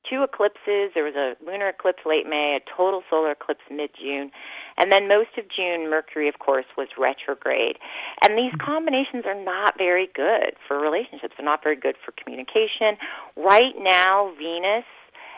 two 0.07 0.23
eclipses. 0.23 0.91
There 0.93 1.03
was 1.03 1.15
a 1.15 1.35
lunar 1.43 1.69
eclipse 1.69 2.03
late 2.05 2.27
May, 2.27 2.57
a 2.57 2.77
total 2.77 3.03
solar 3.09 3.31
eclipse 3.31 3.63
mid 3.69 3.91
June, 3.99 4.31
and 4.77 4.91
then 4.91 5.07
most 5.07 5.37
of 5.37 5.45
June, 5.49 5.89
Mercury, 5.89 6.29
of 6.29 6.39
course, 6.39 6.65
was 6.77 6.87
retrograde. 6.97 7.77
And 8.23 8.37
these 8.37 8.53
mm-hmm. 8.53 8.65
combinations 8.65 9.25
are 9.25 9.35
not 9.35 9.77
very 9.77 10.07
good 10.13 10.55
for 10.67 10.79
relationships. 10.79 11.33
They're 11.37 11.45
not 11.45 11.63
very 11.63 11.75
good 11.75 11.95
for 12.03 12.13
communication. 12.21 12.97
Right 13.35 13.75
now, 13.77 14.31
Venus 14.37 14.85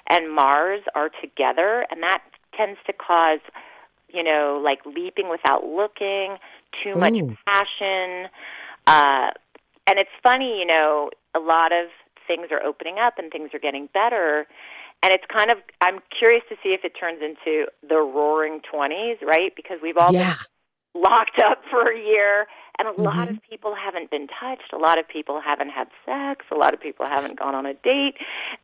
and 0.09 0.33
Mars 0.33 0.81
are 0.95 1.09
together, 1.21 1.85
and 1.89 2.03
that 2.03 2.21
tends 2.55 2.79
to 2.85 2.93
cause, 2.93 3.39
you 4.09 4.23
know, 4.23 4.61
like 4.63 4.79
leaping 4.85 5.29
without 5.29 5.63
looking, 5.65 6.37
too 6.83 6.95
much 6.95 7.13
Ooh. 7.13 7.35
passion. 7.47 8.29
Uh, 8.87 9.31
and 9.87 9.99
it's 9.99 10.09
funny, 10.21 10.59
you 10.59 10.65
know, 10.65 11.09
a 11.35 11.39
lot 11.39 11.71
of 11.71 11.87
things 12.27 12.47
are 12.51 12.63
opening 12.63 12.97
up 12.99 13.15
and 13.17 13.31
things 13.31 13.49
are 13.53 13.59
getting 13.59 13.89
better. 13.93 14.47
And 15.03 15.11
it's 15.11 15.25
kind 15.35 15.49
of, 15.49 15.57
I'm 15.81 15.99
curious 16.17 16.43
to 16.49 16.55
see 16.61 16.69
if 16.69 16.81
it 16.83 16.93
turns 16.99 17.21
into 17.21 17.67
the 17.87 17.97
roaring 17.97 18.61
20s, 18.61 19.21
right? 19.21 19.51
Because 19.55 19.79
we've 19.81 19.97
all 19.97 20.13
yeah. 20.13 20.35
been 20.93 21.01
locked 21.01 21.41
up 21.43 21.61
for 21.69 21.91
a 21.91 21.97
year, 21.97 22.47
and 22.77 22.87
a 22.87 22.91
mm-hmm. 22.91 23.03
lot 23.03 23.29
of 23.29 23.39
people 23.49 23.75
haven't 23.75 24.11
been 24.11 24.27
touched. 24.27 24.73
A 24.73 24.77
lot 24.77 24.99
of 24.99 25.07
people 25.07 25.41
haven't 25.41 25.69
had 25.69 25.87
sex. 26.05 26.45
A 26.51 26.55
lot 26.55 26.73
of 26.73 26.81
people 26.81 27.05
haven't 27.05 27.37
gone 27.37 27.55
on 27.55 27.65
a 27.65 27.73
date. 27.73 28.15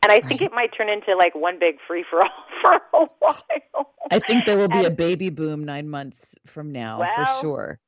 And 0.04 0.12
I 0.12 0.20
think 0.20 0.42
it 0.42 0.52
might 0.52 0.72
turn 0.76 0.90
into 0.90 1.16
like 1.16 1.36
one 1.36 1.60
big 1.60 1.76
free 1.88 2.06
for 2.10 2.22
all 2.22 2.30
for 2.62 2.74
a 2.94 3.08
while. 3.20 3.94
I 4.12 4.20
think 4.20 4.46
there 4.46 4.58
will 4.58 4.70
be 4.70 4.80
and, 4.80 4.88
a 4.88 4.92
baby 4.92 5.30
boom 5.30 5.64
nine 5.64 5.90
months 5.90 6.36
from 6.46 6.72
now 6.72 7.00
well, 7.00 7.16
for 7.16 7.42
sure. 7.42 7.80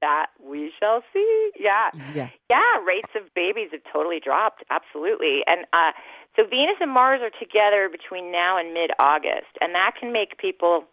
That 0.00 0.26
we 0.42 0.72
shall 0.78 1.02
see. 1.12 1.50
Yeah. 1.58 1.90
Yeah. 2.14 2.28
Yeah. 2.50 2.84
Rates 2.86 3.10
of 3.16 3.32
babies 3.34 3.68
have 3.72 3.80
totally 3.92 4.20
dropped. 4.22 4.62
Absolutely. 4.70 5.40
And 5.46 5.66
uh, 5.72 5.92
so 6.36 6.44
Venus 6.44 6.76
and 6.80 6.92
Mars 6.92 7.20
are 7.22 7.32
together 7.40 7.88
between 7.90 8.30
now 8.30 8.58
and 8.58 8.74
mid 8.74 8.90
August. 8.98 9.56
And 9.60 9.74
that 9.74 9.92
can 9.98 10.12
make 10.12 10.38
people, 10.38 10.84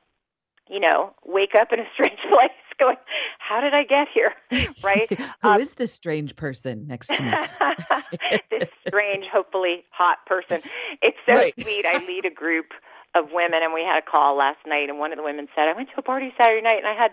you 0.70 0.80
know, 0.80 1.14
wake 1.26 1.52
up 1.60 1.74
in 1.74 1.80
a 1.80 1.88
strange 1.94 2.20
place 2.30 2.52
going, 2.80 2.98
How 3.40 3.62
did 3.62 3.74
I 3.74 3.84
get 3.84 4.08
here? 4.14 4.34
Right? 4.84 5.08
Who 5.42 5.48
um, 5.48 5.62
is 5.62 5.76
this 5.76 5.94
strange 5.94 6.36
person 6.36 6.88
next 6.88 7.08
to 7.08 7.22
me? 7.22 7.32
this 8.52 8.70
strange, 8.88 9.26
hopefully 9.32 9.86
hot 9.92 10.18
person. 10.26 10.62
It's 11.02 11.18
so 11.26 11.34
right. 11.34 11.58
sweet. 11.58 11.86
I 11.86 12.06
lead 12.06 12.26
a 12.26 12.30
group 12.30 12.74
of 13.16 13.32
women 13.32 13.60
and 13.64 13.74
we 13.74 13.82
had 13.82 13.98
a 13.98 14.02
call 14.02 14.36
last 14.38 14.60
night 14.68 14.90
and 14.90 15.00
one 15.00 15.12
of 15.12 15.18
the 15.18 15.24
women 15.24 15.48
said, 15.56 15.70
I 15.70 15.74
went 15.74 15.90
to 15.90 16.00
a 16.00 16.02
party 16.02 16.34
Saturday 16.38 16.62
night 16.62 16.80
and 16.80 16.88
I 16.88 16.96
had 16.96 17.12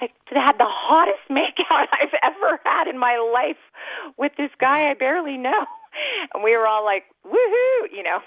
I 0.00 0.08
had 0.34 0.58
the 0.58 0.66
hottest 0.68 1.28
makeout 1.30 1.86
I've 1.92 2.14
ever 2.22 2.58
had 2.64 2.88
in 2.88 2.98
my 2.98 3.18
life 3.32 3.60
with 4.16 4.32
this 4.36 4.50
guy 4.60 4.90
I 4.90 4.94
barely 4.94 5.36
know. 5.36 5.66
And 6.32 6.44
we 6.44 6.56
were 6.56 6.68
all 6.68 6.84
like, 6.84 7.02
woohoo, 7.26 7.90
you 7.90 8.04
know. 8.04 8.20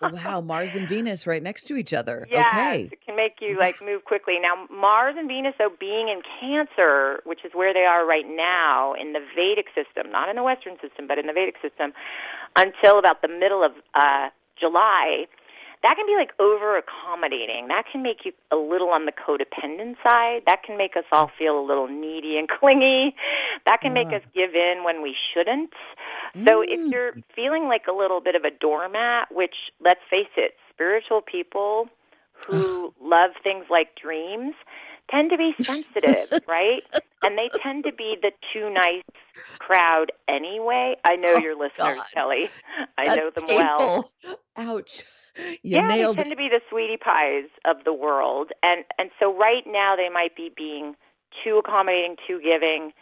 wow, 0.24 0.40
Mars 0.40 0.74
and 0.74 0.88
Venus 0.88 1.26
right 1.26 1.42
next 1.42 1.64
to 1.64 1.76
each 1.76 1.92
other. 1.92 2.26
Yeah, 2.30 2.46
okay. 2.48 2.88
it 2.92 3.04
can 3.04 3.16
make 3.16 3.36
you 3.40 3.58
like 3.58 3.76
move 3.84 4.04
quickly. 4.04 4.34
Now, 4.40 4.66
Mars 4.74 5.16
and 5.18 5.28
Venus, 5.28 5.54
though, 5.58 5.70
being 5.78 6.08
in 6.08 6.22
Cancer, 6.40 7.20
which 7.24 7.44
is 7.44 7.52
where 7.54 7.74
they 7.74 7.84
are 7.84 8.06
right 8.06 8.24
now 8.26 8.94
in 8.94 9.12
the 9.12 9.20
Vedic 9.36 9.66
system, 9.74 10.10
not 10.10 10.28
in 10.28 10.36
the 10.36 10.42
Western 10.42 10.76
system, 10.80 11.06
but 11.06 11.18
in 11.18 11.26
the 11.26 11.32
Vedic 11.32 11.56
system, 11.60 11.92
until 12.56 12.98
about 12.98 13.22
the 13.22 13.28
middle 13.28 13.62
of 13.62 13.72
uh, 13.94 14.28
July, 14.58 15.26
that 15.82 15.96
can 15.96 16.06
be 16.06 16.14
like 16.14 16.30
over 16.38 16.78
accommodating. 16.78 17.68
That 17.68 17.84
can 17.90 18.02
make 18.02 18.24
you 18.24 18.32
a 18.50 18.56
little 18.56 18.90
on 18.90 19.06
the 19.06 19.12
codependent 19.12 19.96
side. 20.06 20.42
That 20.46 20.62
can 20.62 20.78
make 20.78 20.96
us 20.96 21.04
all 21.10 21.30
feel 21.38 21.58
a 21.58 21.64
little 21.66 21.88
needy 21.88 22.38
and 22.38 22.48
clingy. 22.60 23.14
That 23.66 23.80
can 23.80 23.92
make 23.92 24.08
us 24.08 24.22
give 24.34 24.54
in 24.54 24.84
when 24.84 25.02
we 25.02 25.14
shouldn't. 25.34 25.72
So 26.46 26.62
if 26.62 26.80
mm. 26.80 26.90
you're 26.90 27.12
feeling 27.34 27.64
like 27.64 27.82
a 27.88 27.92
little 27.92 28.20
bit 28.20 28.34
of 28.34 28.44
a 28.44 28.50
doormat, 28.50 29.28
which 29.30 29.54
let's 29.84 30.00
face 30.08 30.32
it, 30.36 30.52
spiritual 30.72 31.20
people 31.20 31.88
who 32.46 32.94
love 33.02 33.30
things 33.42 33.66
like 33.68 33.96
dreams 34.00 34.54
tend 35.10 35.30
to 35.30 35.36
be 35.36 35.52
sensitive, 35.62 36.40
right? 36.46 36.82
And 37.22 37.36
they 37.36 37.50
tend 37.62 37.84
to 37.84 37.92
be 37.92 38.16
the 38.20 38.30
too 38.52 38.70
nice 38.70 39.02
crowd 39.58 40.12
anyway. 40.28 40.96
I 41.04 41.16
know 41.16 41.34
oh, 41.34 41.38
your 41.38 41.56
listeners, 41.56 41.98
God. 41.98 42.06
Kelly. 42.14 42.50
I 42.96 43.08
That's 43.08 43.16
know 43.16 43.30
them 43.30 43.46
painful. 43.46 44.10
well. 44.24 44.38
Ouch. 44.56 45.04
You 45.62 45.78
yeah, 45.78 45.86
nailed 45.88 46.16
they 46.16 46.22
tend 46.24 46.32
to 46.32 46.36
be 46.36 46.48
the 46.48 46.60
sweetie 46.68 46.98
pies 46.98 47.48
of 47.64 47.84
the 47.84 47.92
world, 47.92 48.50
and 48.62 48.84
and 48.98 49.10
so 49.18 49.34
right 49.34 49.62
now 49.66 49.96
they 49.96 50.08
might 50.08 50.36
be 50.36 50.50
being 50.54 50.94
too 51.42 51.58
accommodating, 51.58 52.16
too 52.26 52.40
giving, 52.42 52.92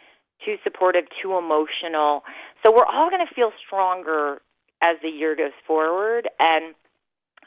too 0.45 0.55
supportive, 0.63 1.05
too 1.21 1.35
emotional. 1.37 2.23
So 2.63 2.71
we're 2.71 2.85
all 2.85 3.09
going 3.09 3.25
to 3.25 3.33
feel 3.33 3.51
stronger 3.65 4.41
as 4.81 4.97
the 5.03 5.09
year 5.09 5.35
goes 5.35 5.51
forward, 5.67 6.29
and 6.39 6.73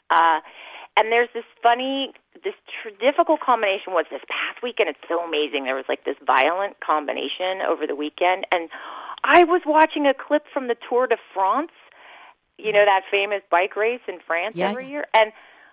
uh, 0.09 0.39
and 0.97 1.11
there's 1.11 1.29
this 1.33 1.43
funny, 1.61 2.13
this 2.43 2.53
tr- 2.71 2.95
difficult 3.03 3.41
combination 3.41 3.91
was 3.91 4.05
this 4.09 4.21
past 4.29 4.63
weekend. 4.63 4.89
It's 4.89 4.99
so 5.09 5.19
amazing. 5.19 5.65
There 5.65 5.75
was 5.75 5.85
like 5.89 6.05
this 6.05 6.15
violent 6.25 6.79
combination 6.79 7.59
over 7.67 7.85
the 7.85 7.95
weekend, 7.95 8.45
and 8.53 8.69
I 9.23 9.43
was 9.43 9.61
watching 9.65 10.07
a 10.07 10.13
clip 10.13 10.43
from 10.53 10.67
the 10.67 10.75
Tour 10.87 11.07
de 11.07 11.17
France, 11.33 11.71
you 12.57 12.71
know 12.71 12.85
that 12.85 13.01
famous 13.09 13.41
bike 13.49 13.75
race 13.75 14.01
in 14.07 14.19
France 14.25 14.55
Yeah. 14.57 14.69
every 14.69 14.89
year, 14.89 15.05
and 15.13 15.31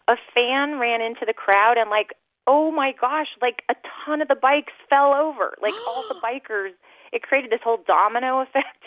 a 0.09 0.17
fan 0.35 0.79
ran 0.79 1.01
into 1.01 1.25
the 1.27 1.33
crowd 1.35 1.77
and 1.79 1.91
like, 1.91 2.13
oh 2.47 2.71
my 2.73 2.93
gosh, 3.01 3.29
like 3.41 3.63
a 3.69 3.75
ton 4.05 4.21
of 4.21 4.29
the 4.29 4.35
bikes 4.35 4.73
fell 4.91 5.15
over. 5.15 5.55
Like 5.63 5.81
all 5.87 6.05
the 6.09 6.15
bikers, 6.27 6.73
it 7.13 7.23
created 7.23 7.51
this 7.51 7.61
whole 7.63 7.79
domino 7.87 8.41
effect 8.41 8.83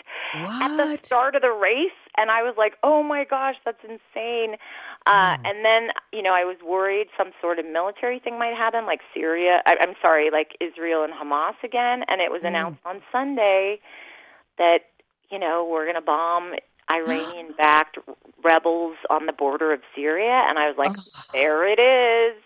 at 0.60 0.76
the 0.76 0.98
start 1.06 1.34
of 1.36 1.42
the 1.42 1.50
race, 1.52 1.96
and 2.18 2.30
I 2.30 2.42
was 2.42 2.54
like, 2.58 2.74
oh 2.82 3.02
my 3.02 3.24
gosh, 3.24 3.54
that's 3.64 3.82
insane. 3.82 4.56
Uh, 5.06 5.36
and 5.44 5.64
then, 5.64 5.90
you 6.12 6.20
know, 6.20 6.34
I 6.34 6.44
was 6.44 6.56
worried 6.66 7.06
some 7.16 7.30
sort 7.40 7.58
of 7.60 7.64
military 7.64 8.18
thing 8.18 8.38
might 8.38 8.56
happen, 8.56 8.86
like 8.86 9.00
Syria. 9.14 9.62
I, 9.64 9.76
I'm 9.80 9.94
sorry, 10.04 10.30
like 10.32 10.56
Israel 10.60 11.04
and 11.04 11.12
Hamas 11.14 11.54
again. 11.62 12.02
And 12.08 12.20
it 12.20 12.30
was 12.32 12.40
announced 12.44 12.80
on 12.84 13.00
Sunday 13.12 13.78
that, 14.58 14.80
you 15.30 15.38
know, 15.38 15.66
we're 15.70 15.84
going 15.84 15.94
to 15.94 16.00
bomb 16.00 16.54
Iranian 16.92 17.54
backed 17.58 17.98
rebels 18.44 18.96
on 19.10 19.26
the 19.26 19.32
border 19.32 19.72
of 19.72 19.80
Syria. 19.94 20.44
And 20.48 20.58
I 20.58 20.68
was 20.68 20.76
like, 20.78 20.96
there 21.32 21.66
it 21.68 21.80
is. 21.80 22.42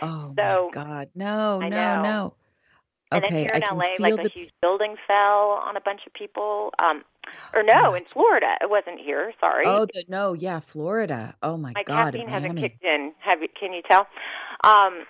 Oh 0.00 0.32
So- 0.36 0.70
my 0.74 0.82
God! 0.84 1.08
No, 1.14 1.60
I 1.62 1.68
no, 1.68 1.76
know. 1.76 2.02
no. 2.02 2.34
And 3.12 3.22
then 3.22 3.30
Okay, 3.30 3.42
here 3.42 3.50
I 3.52 3.56
in 3.58 3.62
can 3.62 3.76
LA, 3.76 3.84
feel 3.96 4.10
like 4.10 4.14
the. 4.22 4.28
a 4.28 4.30
huge 4.30 4.50
building 4.62 4.96
fell 5.06 5.60
on 5.62 5.76
a 5.76 5.80
bunch 5.82 6.00
of 6.06 6.14
people. 6.14 6.72
Um, 6.82 7.04
or 7.54 7.62
no, 7.62 7.92
in 7.94 8.04
Florida. 8.10 8.54
It 8.62 8.70
wasn't 8.70 8.98
here. 9.00 9.32
Sorry. 9.38 9.64
Oh, 9.66 9.84
the, 9.92 10.04
no, 10.08 10.32
yeah, 10.32 10.60
Florida. 10.60 11.34
Oh 11.42 11.58
my 11.58 11.72
god. 11.74 11.76
my 11.76 11.82
God, 11.84 12.12
caffeine 12.14 12.28
hasn't 12.28 12.58
kicked 12.58 12.82
in. 12.82 13.12
Have 13.20 13.42
you, 13.42 13.48
can 13.60 13.74
you 13.74 13.82
tell? 13.88 14.06
Um, 14.64 15.04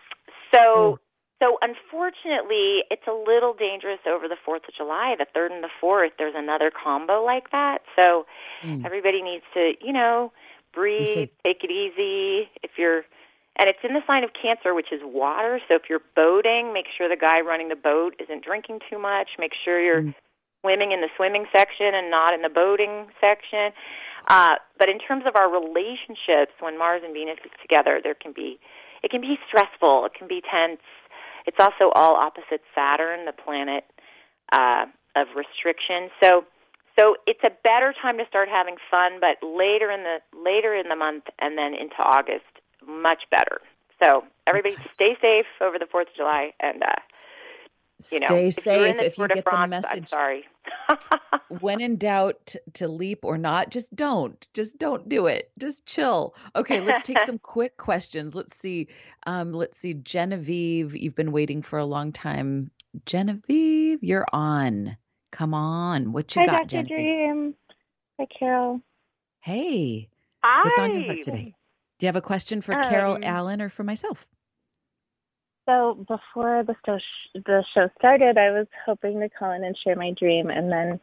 so 0.52 0.98
so 1.42 1.58
unfortunately, 1.60 2.84
it's 2.88 3.06
a 3.08 3.12
little 3.12 3.52
dangerous 3.52 3.98
over 4.06 4.28
the 4.28 4.36
Fourth 4.44 4.62
of 4.68 4.74
July. 4.74 5.16
The 5.18 5.26
third 5.34 5.50
and 5.50 5.64
the 5.64 5.74
fourth, 5.80 6.12
there's 6.18 6.34
another 6.36 6.70
combo 6.70 7.24
like 7.24 7.50
that. 7.50 7.82
So 7.98 8.26
Mm. 8.62 8.86
everybody 8.86 9.22
needs 9.22 9.44
to, 9.54 9.74
you 9.84 9.92
know, 9.92 10.32
breathe, 10.72 11.08
said- 11.08 11.30
take 11.44 11.64
it 11.64 11.70
easy. 11.70 12.48
If 12.62 12.78
you're 12.78 13.04
and 13.56 13.68
it's 13.68 13.84
in 13.84 13.92
the 13.92 14.02
sign 14.06 14.24
of 14.24 14.32
Cancer, 14.32 14.72
which 14.72 14.92
is 14.92 15.02
water. 15.04 15.60
So 15.68 15.74
if 15.74 15.90
you're 15.90 16.00
boating, 16.16 16.72
make 16.72 16.86
sure 16.96 17.06
the 17.06 17.16
guy 17.16 17.40
running 17.42 17.68
the 17.68 17.76
boat 17.76 18.16
isn't 18.18 18.42
drinking 18.42 18.80
too 18.88 18.98
much. 18.98 19.36
Make 19.38 19.52
sure 19.52 19.78
you're 19.78 20.02
Mm. 20.02 20.14
swimming 20.62 20.92
in 20.92 21.02
the 21.02 21.10
swimming 21.16 21.46
section 21.54 21.94
and 21.94 22.10
not 22.10 22.32
in 22.32 22.40
the 22.40 22.48
boating 22.48 23.12
section. 23.20 23.74
Uh, 24.28 24.56
but 24.78 24.88
in 24.88 24.98
terms 24.98 25.26
of 25.26 25.36
our 25.36 25.50
relationships, 25.50 26.54
when 26.60 26.78
Mars 26.78 27.02
and 27.04 27.12
Venus 27.12 27.38
is 27.44 27.50
together, 27.60 28.00
there 28.00 28.14
can 28.14 28.32
be 28.32 28.58
it 29.02 29.10
can 29.10 29.20
be 29.20 29.38
stressful. 29.48 30.06
It 30.06 30.14
can 30.14 30.28
be 30.28 30.40
tense. 30.40 30.80
It's 31.46 31.58
also 31.60 31.90
all 31.94 32.16
opposite 32.16 32.62
Saturn, 32.74 33.24
the 33.26 33.32
planet 33.32 33.84
uh, 34.52 34.86
of 35.16 35.26
restriction. 35.36 36.10
So 36.22 36.44
so 36.98 37.16
it's 37.26 37.42
a 37.42 37.50
better 37.64 37.94
time 38.02 38.18
to 38.18 38.26
start 38.28 38.48
having 38.48 38.76
fun, 38.90 39.20
but 39.20 39.44
later 39.46 39.90
in 39.90 40.02
the 40.04 40.18
later 40.38 40.74
in 40.74 40.88
the 40.88 40.96
month 40.96 41.24
and 41.38 41.56
then 41.56 41.74
into 41.74 41.96
August, 42.04 42.44
much 42.86 43.24
better. 43.30 43.60
So 44.02 44.24
everybody 44.46 44.76
stay 44.92 45.16
safe 45.20 45.46
over 45.60 45.78
the 45.78 45.86
Fourth 45.90 46.08
of 46.08 46.14
July, 46.16 46.50
and 46.60 46.82
uh, 46.82 47.00
you 48.10 48.20
know, 48.20 48.26
Stay 48.26 48.46
if 48.56 48.66
you're 48.66 48.86
in 48.86 48.96
safe 48.96 48.96
the 48.98 49.06
if 49.06 49.18
you 49.18 49.28
get 49.28 49.36
the 49.36 49.42
France, 49.42 49.86
I'm 49.88 50.00
message. 50.00 50.08
sorry. 50.08 50.44
When 51.60 51.80
in 51.80 51.96
doubt 51.96 52.46
t- 52.46 52.58
to 52.74 52.88
leap 52.88 53.24
or 53.24 53.38
not, 53.38 53.70
just 53.70 53.94
don't. 53.94 54.46
Just 54.54 54.78
don't 54.78 55.08
do 55.08 55.26
it. 55.26 55.50
Just 55.58 55.86
chill. 55.86 56.34
Okay, 56.56 56.80
let's 56.80 57.02
take 57.06 57.20
some 57.20 57.38
quick 57.42 57.76
questions. 57.76 58.34
Let's 58.34 58.56
see. 58.56 58.88
Um, 59.26 59.52
let's 59.52 59.78
see. 59.78 59.94
Genevieve, 59.94 60.96
you've 60.96 61.14
been 61.14 61.32
waiting 61.32 61.62
for 61.62 61.78
a 61.78 61.84
long 61.84 62.12
time. 62.12 62.70
Genevieve, 63.06 64.02
you're 64.02 64.26
on. 64.32 64.96
Come 65.30 65.54
on. 65.54 66.12
What 66.12 66.34
you 66.36 66.42
Hi, 66.42 66.46
got, 66.46 66.62
Dr. 66.62 66.68
Genevieve? 66.68 66.96
Dream. 66.96 67.54
Hi, 68.18 68.26
Carol. 68.38 68.80
Hey, 69.40 70.08
Hi. 70.44 70.64
what's 70.64 70.78
on 70.78 70.92
your 70.92 71.04
heart 71.04 71.22
today? 71.22 71.54
Do 71.98 72.06
you 72.06 72.08
have 72.08 72.16
a 72.16 72.20
question 72.20 72.60
for 72.60 72.74
Carol 72.74 73.14
Um, 73.14 73.24
Allen 73.24 73.62
or 73.62 73.68
for 73.68 73.84
myself? 73.84 74.26
So 75.66 75.94
before 76.08 76.64
the 76.64 76.74
show, 76.84 76.98
the 77.34 77.64
show 77.74 77.88
started, 77.98 78.36
I 78.36 78.50
was 78.50 78.66
hoping 78.84 79.20
to 79.20 79.28
call 79.28 79.52
in 79.52 79.64
and 79.64 79.76
share 79.84 79.96
my 79.96 80.10
dream, 80.18 80.50
and 80.50 80.70
then 80.70 81.00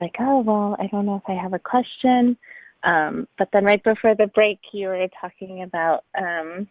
like, 0.00 0.16
oh 0.20 0.40
well, 0.40 0.76
I 0.78 0.86
don't 0.88 1.06
know 1.06 1.16
if 1.16 1.28
I 1.28 1.40
have 1.40 1.54
a 1.54 1.58
question. 1.58 2.36
Um, 2.84 3.28
but 3.38 3.48
then 3.52 3.64
right 3.64 3.82
before 3.82 4.14
the 4.14 4.26
break, 4.26 4.58
you 4.72 4.88
were 4.88 5.08
talking 5.20 5.62
about 5.62 6.04
um, 6.18 6.68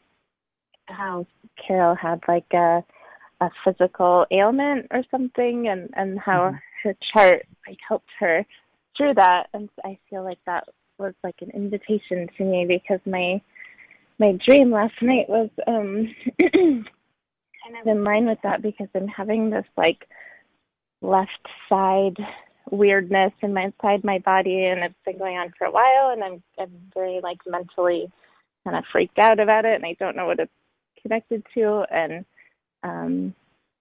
how 0.88 1.26
Carol 1.66 1.96
had 1.96 2.22
like 2.28 2.52
a 2.54 2.84
a 3.40 3.50
physical 3.66 4.26
ailment 4.32 4.88
or 4.92 5.04
something, 5.10 5.68
and 5.68 5.90
and 5.96 6.20
how 6.20 6.52
Mhm. 6.52 6.60
her 6.84 6.96
chart 7.12 7.48
like 7.68 7.80
helped 7.88 8.12
her 8.20 8.46
through 8.96 9.16
that. 9.16 9.48
And 9.54 9.70
I 9.84 9.98
feel 10.10 10.24
like 10.24 10.40
that 10.46 10.68
was 11.00 11.16
like 11.24 11.42
an 11.42 11.50
invitation 11.52 12.28
to 12.38 12.44
me 12.44 12.66
because 12.66 13.00
my 13.06 13.42
my 14.20 14.34
dream 14.46 14.72
last 14.72 15.02
night 15.02 15.28
was 15.28 15.50
um 15.66 16.14
kind 17.64 17.78
of 17.80 17.88
in 17.88 18.04
line 18.04 18.26
with 18.28 18.40
that 18.44 18.62
because 18.62 18.88
I'm 18.96 19.08
having 19.08 19.50
this 19.50 19.66
like 19.78 20.08
left 21.02 21.48
side 21.70 22.18
weirdness 22.70 23.34
in 23.42 23.54
my 23.54 23.64
inside 23.66 24.04
my 24.04 24.20
body 24.20 24.66
and 24.66 24.82
it's 24.84 24.96
been 25.06 25.18
going 25.18 25.38
on 25.38 25.52
for 25.58 25.66
a 25.66 25.72
while 25.72 26.12
and 26.12 26.24
I'm 26.24 26.44
I'm 26.60 26.72
very 26.94 27.20
like 27.22 27.40
mentally 27.46 28.12
kind 28.64 28.78
of 28.78 28.84
freaked 28.92 29.20
out 29.20 29.40
about 29.40 29.66
it 29.66 29.76
and 29.76 29.86
I 29.86 29.96
don't 30.00 30.16
know 30.16 30.28
what 30.28 30.40
it's 30.40 30.52
connected 31.02 31.44
to 31.56 31.84
and 31.92 32.26
um 32.84 33.34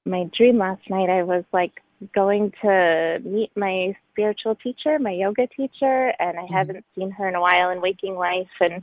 my 0.06 0.28
dream 0.36 0.58
last 0.58 0.88
night 0.88 1.10
I 1.10 1.22
was 1.22 1.44
like 1.52 1.72
going 2.14 2.52
to 2.62 3.18
meet 3.24 3.50
my 3.56 3.94
spiritual 4.10 4.54
teacher, 4.54 4.98
my 4.98 5.12
yoga 5.12 5.46
teacher, 5.48 6.12
and 6.18 6.38
I 6.38 6.46
haven't 6.50 6.84
seen 6.96 7.10
her 7.12 7.28
in 7.28 7.34
a 7.34 7.40
while 7.40 7.70
in 7.70 7.80
waking 7.80 8.14
life 8.14 8.48
and 8.60 8.82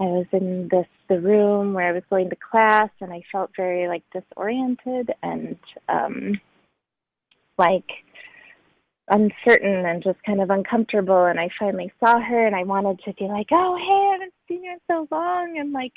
I 0.00 0.04
was 0.04 0.26
in 0.32 0.68
this 0.70 0.86
the 1.08 1.20
room 1.20 1.74
where 1.74 1.88
I 1.88 1.92
was 1.92 2.04
going 2.08 2.30
to 2.30 2.36
class 2.36 2.90
and 3.00 3.12
I 3.12 3.22
felt 3.32 3.50
very 3.56 3.88
like 3.88 4.04
disoriented 4.12 5.10
and 5.22 5.56
um 5.88 6.40
like 7.56 7.86
uncertain 9.08 9.86
and 9.86 10.02
just 10.02 10.22
kind 10.24 10.40
of 10.40 10.50
uncomfortable. 10.50 11.24
And 11.24 11.40
I 11.40 11.48
finally 11.58 11.90
saw 11.98 12.20
her 12.20 12.46
and 12.46 12.54
I 12.54 12.62
wanted 12.64 13.00
to 13.04 13.12
be 13.14 13.24
like, 13.24 13.48
Oh 13.50 13.76
hey, 13.76 14.08
I 14.08 14.12
haven't 14.12 14.34
seen 14.46 14.64
you 14.64 14.72
in 14.72 14.78
so 14.88 15.08
long 15.10 15.58
and 15.58 15.72
like 15.72 15.94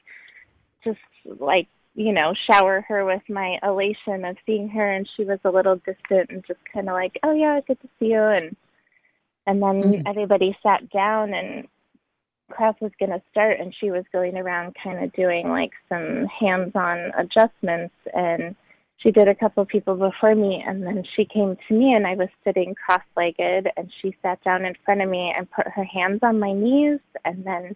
just 0.84 1.00
like, 1.40 1.68
you 1.94 2.14
know, 2.14 2.34
shower 2.50 2.84
her 2.88 3.06
with 3.06 3.22
my 3.30 3.58
elation 3.62 4.26
of 4.26 4.38
seeing 4.46 4.70
her. 4.70 4.92
And 4.94 5.08
she 5.16 5.26
was 5.26 5.40
a 5.44 5.52
little 5.52 5.76
distant 5.76 6.32
and 6.32 6.44
just 6.48 6.60
kinda 6.74 6.92
like, 6.92 7.20
Oh 7.22 7.34
yeah, 7.34 7.60
good 7.68 7.80
to 7.82 7.90
see 8.00 8.08
you. 8.08 8.24
And 8.24 8.56
and 9.46 9.62
then 9.62 9.84
Mhm. 9.84 10.02
everybody 10.08 10.58
sat 10.64 10.90
down 10.90 11.34
and 11.34 11.68
class 12.52 12.76
was 12.82 12.92
going 13.00 13.12
to 13.12 13.22
start 13.32 13.60
and 13.60 13.74
she 13.80 13.92
was 13.92 14.04
going 14.12 14.38
around 14.38 14.76
kind 14.84 15.04
of 15.04 15.14
doing 15.14 15.50
like 15.50 15.72
some 15.90 16.26
hands-on 16.28 17.12
adjustments 17.18 17.96
and 18.14 18.56
she 18.98 19.12
did 19.12 19.28
a 19.28 19.36
couple 19.36 19.66
people 19.66 19.96
before 19.96 20.36
me 20.36 20.64
and 20.66 20.84
then 20.84 21.04
she 21.16 21.26
came 21.26 21.58
to 21.68 21.74
me 21.74 21.94
and 21.94 22.06
I 22.06 22.16
was 22.16 22.30
sitting 22.44 22.76
cross-legged 22.76 23.70
and 23.76 23.92
she 24.02 24.16
sat 24.22 24.44
down 24.44 24.66
in 24.66 24.76
front 24.86 25.02
of 25.02 25.10
me 25.10 25.34
and 25.36 25.50
put 25.50 25.68
her 25.68 25.84
hands 25.84 26.20
on 26.22 26.40
my 26.40 26.54
knees 26.54 27.00
and 27.26 27.44
then 27.44 27.76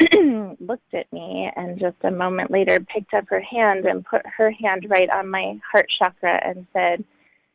looked 0.60 0.94
at 0.94 1.12
me 1.12 1.50
and 1.56 1.78
just 1.78 1.96
a 2.02 2.10
moment 2.10 2.50
later 2.50 2.78
picked 2.80 3.14
up 3.14 3.24
her 3.28 3.40
hand 3.40 3.84
and 3.86 4.04
put 4.04 4.22
her 4.26 4.50
hand 4.50 4.86
right 4.88 5.10
on 5.10 5.30
my 5.30 5.58
heart 5.70 5.86
chakra 5.98 6.40
and 6.44 6.66
said 6.72 7.04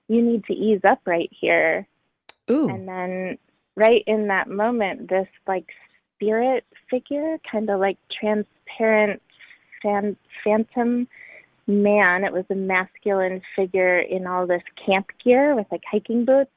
you 0.08 0.22
need 0.22 0.44
to 0.46 0.54
ease 0.54 0.82
up 0.88 1.00
right 1.06 1.30
here 1.32 1.88
Ooh. 2.50 2.70
and 2.70 2.88
then 2.88 3.38
right 3.76 4.04
in 4.08 4.28
that 4.28 4.50
moment 4.50 5.10
this 5.10 5.28
like 5.48 5.68
spirit 6.18 6.66
figure 6.90 7.38
kind 7.50 7.70
of 7.70 7.80
like 7.80 7.98
transparent 8.20 9.22
fan, 9.82 10.18
phantom 10.44 11.08
man. 11.68 12.24
It 12.24 12.34
was 12.34 12.46
a 12.50 12.56
masculine 12.56 13.42
figure 13.56 14.00
in 14.00 14.26
all 14.26 14.48
this 14.48 14.64
camp 14.86 15.08
gear 15.24 15.56
with 15.56 15.68
like 15.72 15.84
hiking 15.90 16.26
boots. 16.26 16.52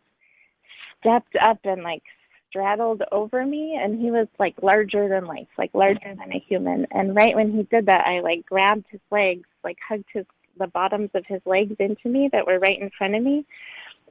Stepped 1.00 1.36
up 1.42 1.58
and 1.64 1.82
like 1.82 2.02
straddled 2.50 3.02
over 3.12 3.46
me 3.46 3.78
and 3.80 4.00
he 4.00 4.11
was 4.11 4.26
like 4.38 4.54
larger 4.61 5.08
than 5.08 5.24
life 5.24 5.46
like 5.56 5.70
larger 5.72 6.14
than 6.18 6.32
a 6.32 6.44
human. 6.46 6.86
And 6.90 7.14
right 7.14 7.34
when 7.34 7.52
he 7.52 7.62
did 7.62 7.86
that 7.86 8.04
i 8.06 8.20
like 8.20 8.44
grabbed 8.44 8.84
his 8.90 9.00
legs 9.11 9.46
like 9.64 9.78
hugged 9.88 10.04
his 10.12 10.26
the 10.58 10.66
bottoms 10.66 11.11
of 11.14 11.24
his 11.26 11.40
legs 11.46 11.74
into 11.78 12.08
me 12.08 12.28
that 12.32 12.46
were 12.46 12.58
right 12.58 12.80
in 12.80 12.90
front 12.98 13.14
of 13.14 13.22
me 13.22 13.46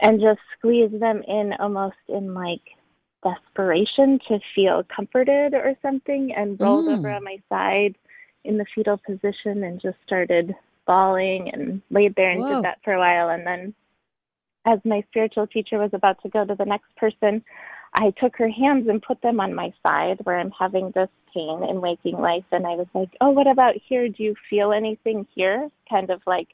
and 0.01 0.19
just 0.19 0.39
squeezed 0.57 0.99
them 0.99 1.21
in 1.27 1.53
almost 1.59 1.95
in 2.07 2.33
like 2.33 2.61
desperation 3.23 4.19
to 4.27 4.39
feel 4.55 4.83
comforted 4.95 5.53
or 5.53 5.75
something 5.81 6.33
and 6.35 6.59
rolled 6.59 6.85
Mm. 6.85 6.97
over 6.97 7.09
on 7.09 7.23
my 7.23 7.37
side 7.49 7.95
in 8.43 8.57
the 8.57 8.65
fetal 8.73 8.97
position 8.97 9.63
and 9.63 9.81
just 9.81 9.97
started 10.05 10.55
bawling 10.85 11.49
and 11.53 11.81
laid 11.89 12.15
there 12.15 12.31
and 12.31 12.41
Whoa. 12.41 12.55
did 12.55 12.63
that 12.63 12.79
for 12.83 12.93
a 12.93 12.99
while 12.99 13.29
and 13.29 13.45
then 13.45 13.73
as 14.65 14.79
my 14.83 15.01
spiritual 15.09 15.47
teacher 15.47 15.77
was 15.77 15.93
about 15.93 16.21
to 16.21 16.29
go 16.29 16.45
to 16.45 16.55
the 16.55 16.65
next 16.65 16.95
person 16.95 17.43
I 17.93 18.11
took 18.11 18.35
her 18.37 18.49
hands 18.49 18.87
and 18.87 19.01
put 19.01 19.21
them 19.21 19.39
on 19.39 19.53
my 19.55 19.73
side 19.85 20.19
where 20.23 20.37
I'm 20.39 20.51
having 20.51 20.91
this 20.91 21.09
pain 21.33 21.63
in 21.67 21.81
waking 21.81 22.17
life 22.19 22.45
and 22.51 22.65
I 22.67 22.75
was 22.75 22.85
like, 22.93 23.09
"Oh, 23.19 23.31
what 23.31 23.47
about 23.47 23.75
here? 23.87 24.07
Do 24.07 24.23
you 24.23 24.35
feel 24.49 24.71
anything 24.71 25.25
here?" 25.33 25.69
kind 25.89 26.09
of 26.11 26.21
like 26.27 26.49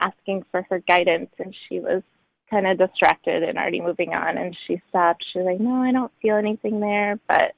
asking 0.00 0.44
for 0.50 0.62
her 0.68 0.80
guidance 0.80 1.30
and 1.38 1.54
she 1.68 1.78
was 1.78 2.02
kind 2.50 2.66
of 2.66 2.78
distracted 2.78 3.42
and 3.42 3.58
already 3.58 3.80
moving 3.80 4.14
on. 4.14 4.36
And 4.36 4.56
she 4.66 4.80
stopped. 4.88 5.24
She's 5.32 5.42
like, 5.42 5.60
"No, 5.60 5.82
I 5.82 5.92
don't 5.92 6.12
feel 6.20 6.36
anything 6.36 6.80
there." 6.80 7.18
But 7.28 7.54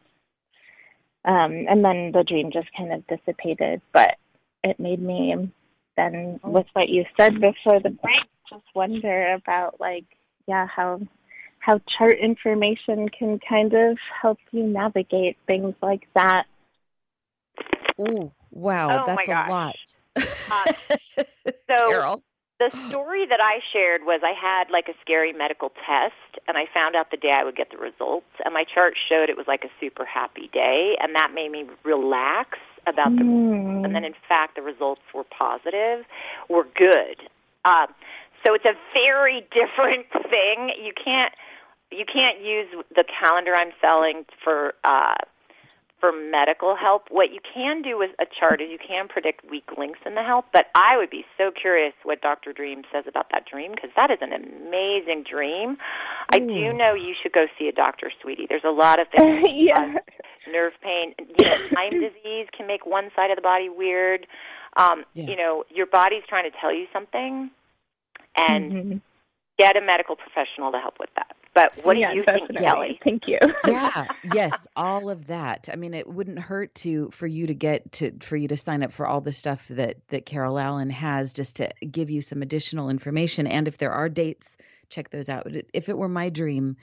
um, 1.25 1.67
and 1.69 1.85
then 1.85 2.13
the 2.13 2.25
dream 2.27 2.51
just 2.53 2.69
kind 2.77 2.93
of 2.93 3.07
dissipated. 3.07 3.81
But 3.93 4.17
it 4.65 4.79
made 4.79 5.01
me 5.03 5.53
then, 5.97 6.41
with 6.43 6.67
what 6.73 6.89
you 6.89 7.05
said 7.19 7.35
before 7.35 7.81
the 7.81 7.91
break, 7.91 8.27
just 8.49 8.65
wonder 8.75 9.35
about 9.35 9.81
like, 9.81 10.05
yeah, 10.47 10.67
how 10.67 11.01
how 11.59 11.81
chart 11.97 12.19
information 12.21 13.09
can 13.09 13.39
kind 13.49 13.73
of 13.73 13.97
help 14.21 14.39
you 14.51 14.65
navigate 14.65 15.37
things 15.47 15.75
like 15.81 16.09
that. 16.15 16.45
Ooh, 18.01 18.33
wow, 18.51 19.03
Oh, 19.03 19.07
that's 19.07 19.29
a 19.29 19.49
lot. 19.49 19.77
Uh, 20.17 20.73
so 21.69 21.89
Carol. 21.89 22.23
The 22.63 22.71
story 22.89 23.27
that 23.27 23.41
I 23.43 23.59
shared 23.73 24.03
was 24.07 24.21
I 24.23 24.35
had 24.39 24.71
like 24.71 24.87
a 24.87 24.95
scary 25.03 25.33
medical 25.33 25.71
test, 25.83 26.39
and 26.47 26.57
I 26.57 26.67
found 26.73 26.95
out 26.95 27.11
the 27.11 27.17
day 27.17 27.35
I 27.35 27.43
would 27.43 27.57
get 27.57 27.71
the 27.71 27.79
results, 27.79 28.31
and 28.45 28.55
my 28.55 28.63
chart 28.63 28.95
showed 29.09 29.29
it 29.29 29.37
was 29.37 29.47
like 29.49 29.65
a 29.65 29.73
super 29.81 30.05
happy 30.05 30.49
day, 30.53 30.95
and 31.01 31.15
that 31.17 31.33
made 31.35 31.51
me 31.51 31.67
relax 31.85 32.59
about 32.87 33.15
the 33.17 33.23
Mm. 33.23 33.85
and 33.85 33.95
then 33.95 34.05
in 34.05 34.15
fact 34.29 34.57
the 34.57 34.63
results 34.63 35.03
were 35.15 35.25
positive, 35.25 36.05
were 36.49 36.67
good. 36.75 37.19
Um, 37.65 37.95
so 38.45 38.55
it's 38.55 38.65
a 38.65 38.75
very 38.93 39.47
different 39.55 40.07
thing. 40.31 40.71
You 40.83 40.93
can't 40.93 41.35
you 41.91 42.05
can't 42.07 42.41
use 42.41 42.69
the 42.95 43.05
calendar 43.05 43.55
I'm 43.55 43.73
selling 43.81 44.25
for 44.43 44.75
uh, 44.85 45.15
for 46.03 46.11
medical 46.11 46.75
help. 46.75 47.05
What 47.11 47.31
you 47.31 47.39
can 47.55 47.81
do 47.81 47.97
with 47.97 48.11
a 48.21 48.27
chart 48.27 48.61
is 48.61 48.67
you 48.73 48.79
can 48.83 49.07
predict 49.07 49.49
weak 49.49 49.71
links 49.79 50.01
in 50.05 50.17
the 50.17 50.23
health. 50.25 50.47
But 50.53 50.67
I 50.75 50.97
would 50.99 51.11
be 51.11 51.25
so 51.39 51.53
curious 51.55 51.95
what 52.03 52.21
Dr. 52.21 52.53
Dream 52.53 52.83
says 52.93 53.05
about 53.07 53.27
that 53.31 53.47
dream 53.47 53.71
because 53.71 53.91
that 53.97 54.11
is 54.11 54.19
an 54.21 54.33
amazing 54.35 55.23
dream. 55.31 55.77
I 56.35 56.41
do 56.41 56.73
know 56.75 56.93
you 56.95 57.15
should 57.23 57.31
go 57.33 57.47
see 57.57 57.69
a 57.69 57.73
doctor, 57.73 58.11
sweetie. 58.21 58.47
There's 58.49 58.67
a 58.67 58.75
lot 58.75 58.99
of 58.99 59.07
things 59.17 59.47
yeah. 59.55 59.95
nerve 60.51 60.73
pain. 60.83 61.15
You 61.21 61.47
know, 61.47 61.57
Lyme 61.71 62.01
disease 62.11 62.49
can 62.57 62.67
make 62.67 62.85
one 62.85 63.11
side 63.15 63.31
of 63.31 63.37
the 63.37 63.43
body 63.43 63.69
weird. 63.69 64.27
Um, 64.77 65.05
Yeah. 65.15 65.27
You 65.31 65.37
know, 65.37 65.65
your 65.71 65.87
body's 65.87 66.25
trying 66.29 66.51
to 66.51 66.57
tell 66.61 66.75
you 66.75 66.87
something, 66.93 67.49
and 68.37 68.73
Mhm. 68.73 69.01
get 69.57 69.77
a 69.77 69.81
medical 69.81 70.17
professional 70.17 70.73
to 70.73 70.79
help 70.81 70.99
with 70.99 71.11
that. 71.15 71.37
But 71.55 71.85
what 71.85 71.99
yeah, 71.99 72.13
do 72.13 72.17
you 72.17 72.25
think, 72.25 72.49
definitely. 72.49 72.65
Kelly? 72.65 73.01
Thank 73.05 73.29
you. 73.29 73.39
yeah 73.67 74.07
yes 74.35 74.67
all 74.75 75.11
of 75.11 75.27
that 75.29 75.69
i 75.73 75.77
mean 75.77 75.95
it 75.95 76.09
wouldn't 76.09 76.39
hurt 76.39 76.75
to 76.75 77.11
for 77.11 77.27
you 77.27 77.47
to 77.47 77.55
get 77.55 77.93
to 77.93 78.13
for 78.21 78.37
you 78.37 78.49
to 78.49 78.57
sign 78.57 78.83
up 78.83 78.93
for 78.93 79.07
all 79.07 79.21
the 79.21 79.33
stuff 79.33 79.67
that 79.69 79.97
that 80.09 80.27
carol 80.27 80.59
allen 80.59 80.91
has 80.91 81.33
just 81.33 81.57
to 81.57 81.71
give 81.89 82.11
you 82.11 82.23
some 82.23 82.43
additional 82.43 82.91
information 82.91 83.47
and 83.47 83.69
if 83.69 83.79
there 83.79 83.93
are 83.93 84.09
dates 84.09 84.57
check 84.89 85.11
those 85.11 85.29
out 85.29 85.47
if 85.73 85.89
it 85.89 85.97
were 85.97 86.09
my 86.09 86.29
dream 86.29 86.77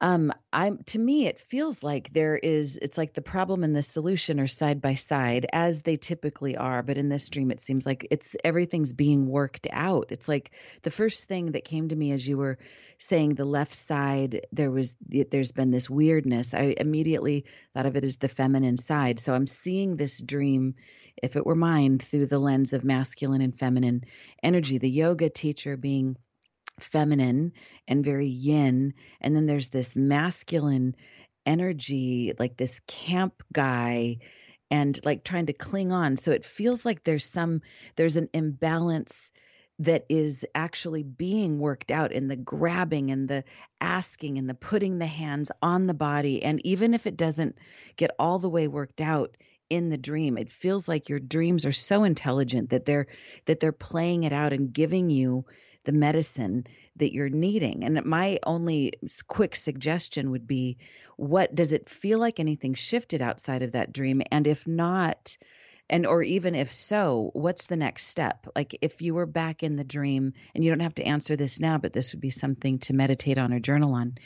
um 0.00 0.32
i'm 0.52 0.78
to 0.84 0.98
me 0.98 1.26
it 1.26 1.40
feels 1.40 1.82
like 1.82 2.12
there 2.12 2.36
is 2.36 2.78
it's 2.80 2.98
like 2.98 3.12
the 3.14 3.22
problem 3.22 3.64
and 3.64 3.76
the 3.76 3.82
solution 3.82 4.40
are 4.40 4.46
side 4.46 4.80
by 4.80 4.94
side 4.94 5.46
as 5.52 5.82
they 5.82 5.96
typically 5.96 6.56
are 6.56 6.82
but 6.82 6.96
in 6.96 7.08
this 7.08 7.28
dream 7.28 7.50
it 7.50 7.60
seems 7.60 7.86
like 7.86 8.06
it's 8.10 8.36
everything's 8.44 8.92
being 8.92 9.26
worked 9.26 9.66
out. 9.70 10.08
It's 10.10 10.28
like 10.28 10.50
the 10.82 10.90
first 10.90 11.28
thing 11.28 11.52
that 11.52 11.64
came 11.64 11.88
to 11.88 11.96
me 11.96 12.12
as 12.12 12.26
you 12.26 12.36
were 12.36 12.58
saying 12.98 13.34
the 13.34 13.44
left 13.44 13.74
side 13.74 14.46
there 14.52 14.70
was 14.70 14.94
there's 15.08 15.52
been 15.52 15.70
this 15.70 15.88
weirdness. 15.88 16.54
I 16.54 16.74
immediately 16.78 17.46
thought 17.74 17.86
of 17.86 17.96
it 17.96 18.04
as 18.04 18.16
the 18.16 18.28
feminine 18.28 18.76
side. 18.76 19.20
So 19.20 19.34
i'm 19.34 19.46
seeing 19.46 19.96
this 19.96 20.20
dream 20.20 20.74
if 21.22 21.36
it 21.36 21.46
were 21.46 21.54
mine 21.54 21.98
through 21.98 22.26
the 22.26 22.38
lens 22.38 22.72
of 22.72 22.84
masculine 22.84 23.40
and 23.40 23.56
feminine 23.56 24.04
energy. 24.42 24.78
The 24.78 24.90
yoga 24.90 25.28
teacher 25.28 25.76
being 25.76 26.16
feminine 26.82 27.52
and 27.88 28.04
very 28.04 28.28
yin 28.28 28.94
and 29.20 29.34
then 29.34 29.46
there's 29.46 29.68
this 29.68 29.96
masculine 29.96 30.94
energy 31.46 32.32
like 32.38 32.56
this 32.56 32.80
camp 32.86 33.42
guy 33.52 34.18
and 34.70 35.00
like 35.04 35.24
trying 35.24 35.46
to 35.46 35.52
cling 35.52 35.92
on. 35.92 36.16
So 36.16 36.30
it 36.32 36.44
feels 36.44 36.84
like 36.84 37.02
there's 37.02 37.24
some 37.24 37.62
there's 37.96 38.16
an 38.16 38.28
imbalance 38.32 39.32
that 39.80 40.04
is 40.10 40.44
actually 40.54 41.02
being 41.02 41.58
worked 41.58 41.90
out 41.90 42.12
in 42.12 42.28
the 42.28 42.36
grabbing 42.36 43.10
and 43.10 43.26
the 43.28 43.44
asking 43.80 44.36
and 44.38 44.48
the 44.48 44.54
putting 44.54 44.98
the 44.98 45.06
hands 45.06 45.50
on 45.62 45.86
the 45.86 45.94
body. 45.94 46.42
And 46.42 46.64
even 46.66 46.92
if 46.92 47.06
it 47.06 47.16
doesn't 47.16 47.56
get 47.96 48.10
all 48.18 48.38
the 48.38 48.50
way 48.50 48.68
worked 48.68 49.00
out 49.00 49.36
in 49.70 49.88
the 49.88 49.96
dream 49.96 50.36
it 50.36 50.50
feels 50.50 50.88
like 50.88 51.08
your 51.08 51.20
dreams 51.20 51.64
are 51.64 51.70
so 51.70 52.02
intelligent 52.02 52.70
that 52.70 52.84
they're 52.84 53.06
that 53.44 53.60
they're 53.60 53.70
playing 53.70 54.24
it 54.24 54.32
out 54.32 54.52
and 54.52 54.72
giving 54.72 55.10
you 55.10 55.44
the 55.84 55.92
medicine 55.92 56.66
that 56.96 57.12
you're 57.12 57.28
needing. 57.28 57.84
And 57.84 58.04
my 58.04 58.38
only 58.44 58.94
quick 59.26 59.56
suggestion 59.56 60.30
would 60.30 60.46
be 60.46 60.78
what 61.16 61.54
does 61.54 61.72
it 61.72 61.88
feel 61.88 62.18
like 62.18 62.40
anything 62.40 62.74
shifted 62.74 63.22
outside 63.22 63.62
of 63.62 63.72
that 63.72 63.92
dream? 63.92 64.22
And 64.30 64.46
if 64.46 64.66
not, 64.66 65.36
and 65.90 66.06
or 66.06 66.22
even 66.22 66.54
if 66.54 66.72
so, 66.72 67.30
what's 67.34 67.66
the 67.66 67.76
next 67.76 68.06
step? 68.06 68.46
Like 68.54 68.78
if 68.80 69.02
you 69.02 69.14
were 69.14 69.26
back 69.26 69.62
in 69.62 69.76
the 69.76 69.84
dream, 69.84 70.32
and 70.54 70.64
you 70.64 70.70
don't 70.70 70.80
have 70.80 70.94
to 70.94 71.02
answer 71.02 71.36
this 71.36 71.60
now, 71.60 71.78
but 71.78 71.92
this 71.92 72.12
would 72.12 72.20
be 72.20 72.30
something 72.30 72.78
to 72.80 72.94
meditate 72.94 73.38
on 73.38 73.52
or 73.52 73.58
journal 73.58 73.94
on. 73.94 74.16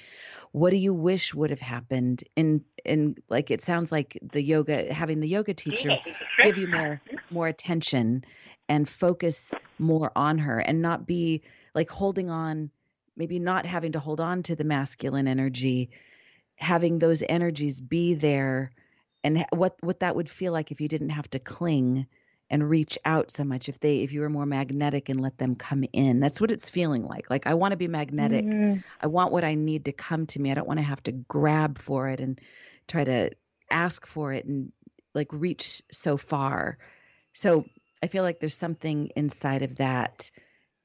What 0.53 0.71
do 0.71 0.77
you 0.77 0.95
wish 0.95 1.35
would 1.35 1.51
have 1.51 1.61
happened 1.61 2.23
in 2.37 2.65
in 2.85 3.17
like 3.29 3.51
it 3.51 3.63
sounds 3.63 3.91
like 3.91 4.19
the 4.23 4.43
yoga 4.43 4.93
having 4.93 5.21
the 5.21 5.29
yoga 5.29 5.55
teacher 5.55 5.97
give 6.39 6.59
you 6.59 6.69
more 6.69 7.01
more 7.31 7.49
attention 7.49 8.25
and 8.69 8.89
focus 8.89 9.59
more 9.79 10.11
on 10.17 10.39
her 10.39 10.59
and 10.61 10.81
not 10.83 11.07
be 11.07 11.43
like 11.75 11.91
holding 11.91 12.31
on 12.31 12.71
maybe 13.17 13.39
not 13.39 13.67
having 13.67 13.93
to 13.93 14.01
hold 14.01 14.21
on 14.21 14.43
to 14.43 14.57
the 14.57 14.65
masculine 14.65 15.29
energy 15.29 15.91
having 16.57 16.99
those 16.99 17.23
energies 17.29 17.81
be 17.81 18.15
there 18.15 18.73
and 19.25 19.45
what 19.51 19.77
what 19.81 20.01
that 20.01 20.15
would 20.17 20.31
feel 20.31 20.53
like 20.53 20.71
if 20.71 20.81
you 20.81 20.89
didn't 20.89 21.11
have 21.11 21.29
to 21.31 21.39
cling 21.39 22.07
and 22.51 22.69
reach 22.69 22.99
out 23.05 23.31
so 23.33 23.43
much 23.45 23.69
if 23.69 23.81
they 23.81 23.99
if 24.03 24.13
you 24.13 24.21
were 24.21 24.29
more 24.29 24.47
magnetic 24.47 25.09
and 25.09 25.21
let 25.21 25.39
them 25.39 25.57
come 25.57 25.85
in 25.93 26.21
that's 26.21 26.41
what 26.41 26.51
it's 26.51 26.69
feeling 26.71 27.05
like 27.05 27.29
like 27.31 27.47
i 27.47 27.55
want 27.55 27.73
to 27.73 27.77
be 27.77 27.89
magnetic 27.89 28.45
Mhm. 28.45 28.83
I 29.01 29.07
want 29.07 29.33
what 29.33 29.45
I 29.45 29.55
need 29.55 29.85
to 29.87 29.93
come 29.93 30.27
to 30.29 30.41
me. 30.41 30.51
I 30.51 30.55
don't 30.55 30.67
want 30.67 30.79
to 30.79 30.85
have 30.85 31.03
to 31.05 31.13
grab 31.13 31.79
for 31.79 32.09
it 32.09 32.21
and 32.21 32.41
try 32.89 33.05
to 33.05 33.31
ask 33.71 34.07
for 34.07 34.33
it 34.33 34.47
and 34.47 34.73
like 35.15 35.29
reach 35.33 35.83
so 35.93 36.17
far. 36.17 36.79
So 37.35 37.67
I 38.05 38.07
feel 38.07 38.23
like 38.23 38.39
there's 38.39 38.55
something 38.55 39.11
inside 39.17 39.63
of 39.63 39.77
that, 39.77 40.31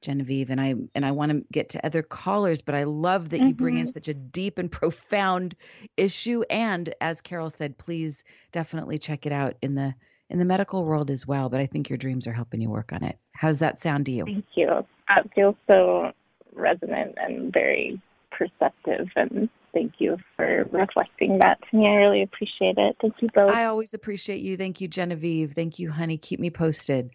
Genevieve, 0.00 0.48
and 0.48 0.58
I 0.58 0.74
and 0.94 1.04
I 1.04 1.10
want 1.10 1.32
to 1.32 1.44
get 1.52 1.68
to 1.70 1.84
other 1.84 2.02
callers, 2.02 2.62
but 2.62 2.74
I 2.74 2.84
love 2.84 3.28
that 3.28 3.42
you 3.42 3.52
bring 3.52 3.76
in 3.76 3.84
Mhm. 3.84 3.92
such 3.92 4.08
a 4.08 4.14
deep 4.14 4.56
and 4.56 4.72
profound 4.80 5.54
issue. 5.98 6.42
And 6.48 6.94
as 7.02 7.20
Carol 7.20 7.50
said, 7.50 7.76
please 7.76 8.24
definitely 8.52 8.98
check 8.98 9.26
it 9.26 9.32
out 9.32 9.56
in 9.60 9.74
the 9.74 9.94
in 10.30 10.38
the 10.38 10.46
medical 10.46 10.86
world 10.86 11.10
as 11.10 11.26
well. 11.26 11.50
But 11.50 11.60
I 11.60 11.66
think 11.66 11.90
your 11.90 11.98
dreams 11.98 12.26
are 12.26 12.32
helping 12.32 12.62
you 12.62 12.70
work 12.70 12.90
on 12.90 13.04
it. 13.04 13.18
How's 13.32 13.58
that 13.58 13.80
sound 13.80 14.06
to 14.06 14.12
you? 14.12 14.24
Thank 14.24 14.46
you. 14.54 14.86
That 15.08 15.28
feels 15.34 15.56
so 15.70 16.12
resonant 16.54 17.16
and 17.18 17.52
very 17.52 18.00
perceptive. 18.30 19.08
And 19.14 19.50
thank 19.72 19.94
you 19.98 20.16
for 20.36 20.68
reflecting 20.70 21.38
that 21.38 21.58
to 21.70 21.76
me. 21.76 21.86
I 21.86 21.94
really 21.94 22.22
appreciate 22.22 22.76
it. 22.78 22.96
Thank 23.00 23.14
you 23.20 23.28
both. 23.34 23.52
I 23.52 23.66
always 23.66 23.94
appreciate 23.94 24.40
you. 24.40 24.56
Thank 24.56 24.80
you, 24.80 24.88
Genevieve. 24.88 25.52
Thank 25.52 25.78
you, 25.78 25.90
honey. 25.90 26.18
Keep 26.18 26.40
me 26.40 26.50
posted. 26.50 27.10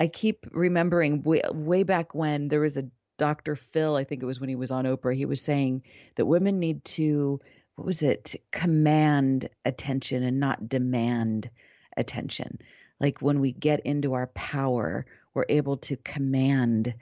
I 0.00 0.06
keep 0.06 0.46
remembering 0.52 1.22
way, 1.22 1.42
way 1.52 1.82
back 1.82 2.14
when 2.14 2.48
there 2.48 2.60
was 2.60 2.76
a 2.76 2.88
Dr. 3.18 3.56
Phil, 3.56 3.96
I 3.96 4.04
think 4.04 4.22
it 4.22 4.26
was 4.26 4.40
when 4.40 4.48
he 4.48 4.54
was 4.54 4.70
on 4.70 4.84
Oprah, 4.84 5.14
he 5.14 5.26
was 5.26 5.42
saying 5.42 5.82
that 6.14 6.24
women 6.24 6.60
need 6.60 6.84
to, 6.84 7.40
what 7.74 7.84
was 7.84 8.02
it, 8.02 8.36
command 8.52 9.48
attention 9.64 10.22
and 10.22 10.38
not 10.38 10.68
demand 10.68 11.50
attention. 11.96 12.58
Like 13.00 13.20
when 13.20 13.40
we 13.40 13.52
get 13.52 13.80
into 13.80 14.14
our 14.14 14.28
power, 14.28 15.04
we're 15.34 15.46
able 15.48 15.78
to 15.78 15.96
command 15.96 16.94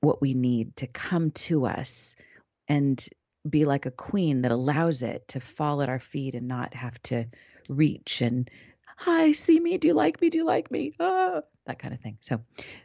what 0.00 0.20
we 0.20 0.34
need 0.34 0.76
to 0.76 0.86
come 0.86 1.30
to 1.30 1.66
us 1.66 2.16
and 2.68 3.04
be 3.48 3.64
like 3.64 3.86
a 3.86 3.90
queen 3.90 4.42
that 4.42 4.52
allows 4.52 5.02
it 5.02 5.26
to 5.28 5.40
fall 5.40 5.82
at 5.82 5.88
our 5.88 5.98
feet 5.98 6.34
and 6.34 6.48
not 6.48 6.74
have 6.74 7.00
to 7.02 7.24
reach 7.68 8.22
and 8.22 8.50
hi 8.96 9.32
see 9.32 9.60
me 9.60 9.78
do 9.78 9.88
you 9.88 9.94
like 9.94 10.20
me 10.20 10.30
do 10.30 10.38
you 10.38 10.44
like 10.44 10.70
me? 10.70 10.92
Ah, 10.98 11.42
that 11.66 11.78
kind 11.78 11.92
of 11.92 12.00
thing. 12.00 12.16
So 12.20 12.40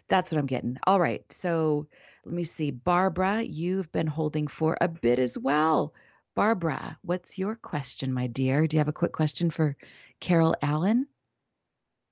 that's 0.09 0.31
what 0.31 0.39
i'm 0.39 0.45
getting. 0.45 0.77
All 0.85 0.99
right 0.99 1.23
so 1.31 1.87
let 2.25 2.33
me 2.33 2.43
see. 2.43 2.71
Barbara 2.71 3.41
you've 3.41 3.91
been 3.91 4.07
holding 4.07 4.47
for 4.47 4.77
a 4.79 4.87
bit 4.87 5.19
as 5.19 5.37
well. 5.37 5.93
Barbara 6.35 6.97
what's 7.01 7.37
your 7.37 7.55
question 7.55 8.13
my 8.13 8.27
dear? 8.27 8.67
Do 8.67 8.75
you 8.75 8.79
have 8.79 8.87
a 8.87 8.93
quick 8.93 9.13
question 9.13 9.49
for 9.49 9.75
carol 10.19 10.55
allen? 10.61 11.07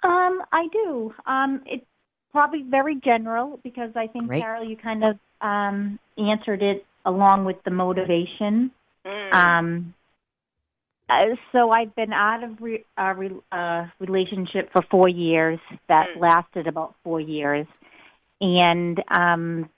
Um, 0.03 0.41
I 0.51 0.67
do. 0.71 1.13
Um, 1.25 1.61
it's 1.65 1.85
probably 2.31 2.63
very 2.63 2.95
general 2.95 3.59
because 3.63 3.91
I 3.95 4.07
think 4.07 4.27
Great. 4.27 4.41
Carol, 4.41 4.63
you 4.63 4.77
kind 4.77 5.03
of 5.03 5.19
um, 5.41 5.99
answered 6.17 6.63
it 6.63 6.85
along 7.05 7.45
with 7.45 7.57
the 7.63 7.71
motivation. 7.71 8.71
Mm. 9.05 9.33
Um, 9.33 9.93
uh, 11.09 11.35
so 11.51 11.71
I've 11.71 11.93
been 11.95 12.13
out 12.13 12.43
of 12.43 12.61
re- 12.61 12.85
a 12.97 13.13
re- 13.13 13.41
uh, 13.51 13.87
relationship 13.99 14.71
for 14.71 14.81
four 14.89 15.09
years. 15.09 15.59
That 15.89 16.07
Mm. 16.15 16.21
lasted 16.21 16.67
about 16.67 16.95
four 17.03 17.19
years, 17.19 17.67
and 18.39 19.03
um, 19.09 19.69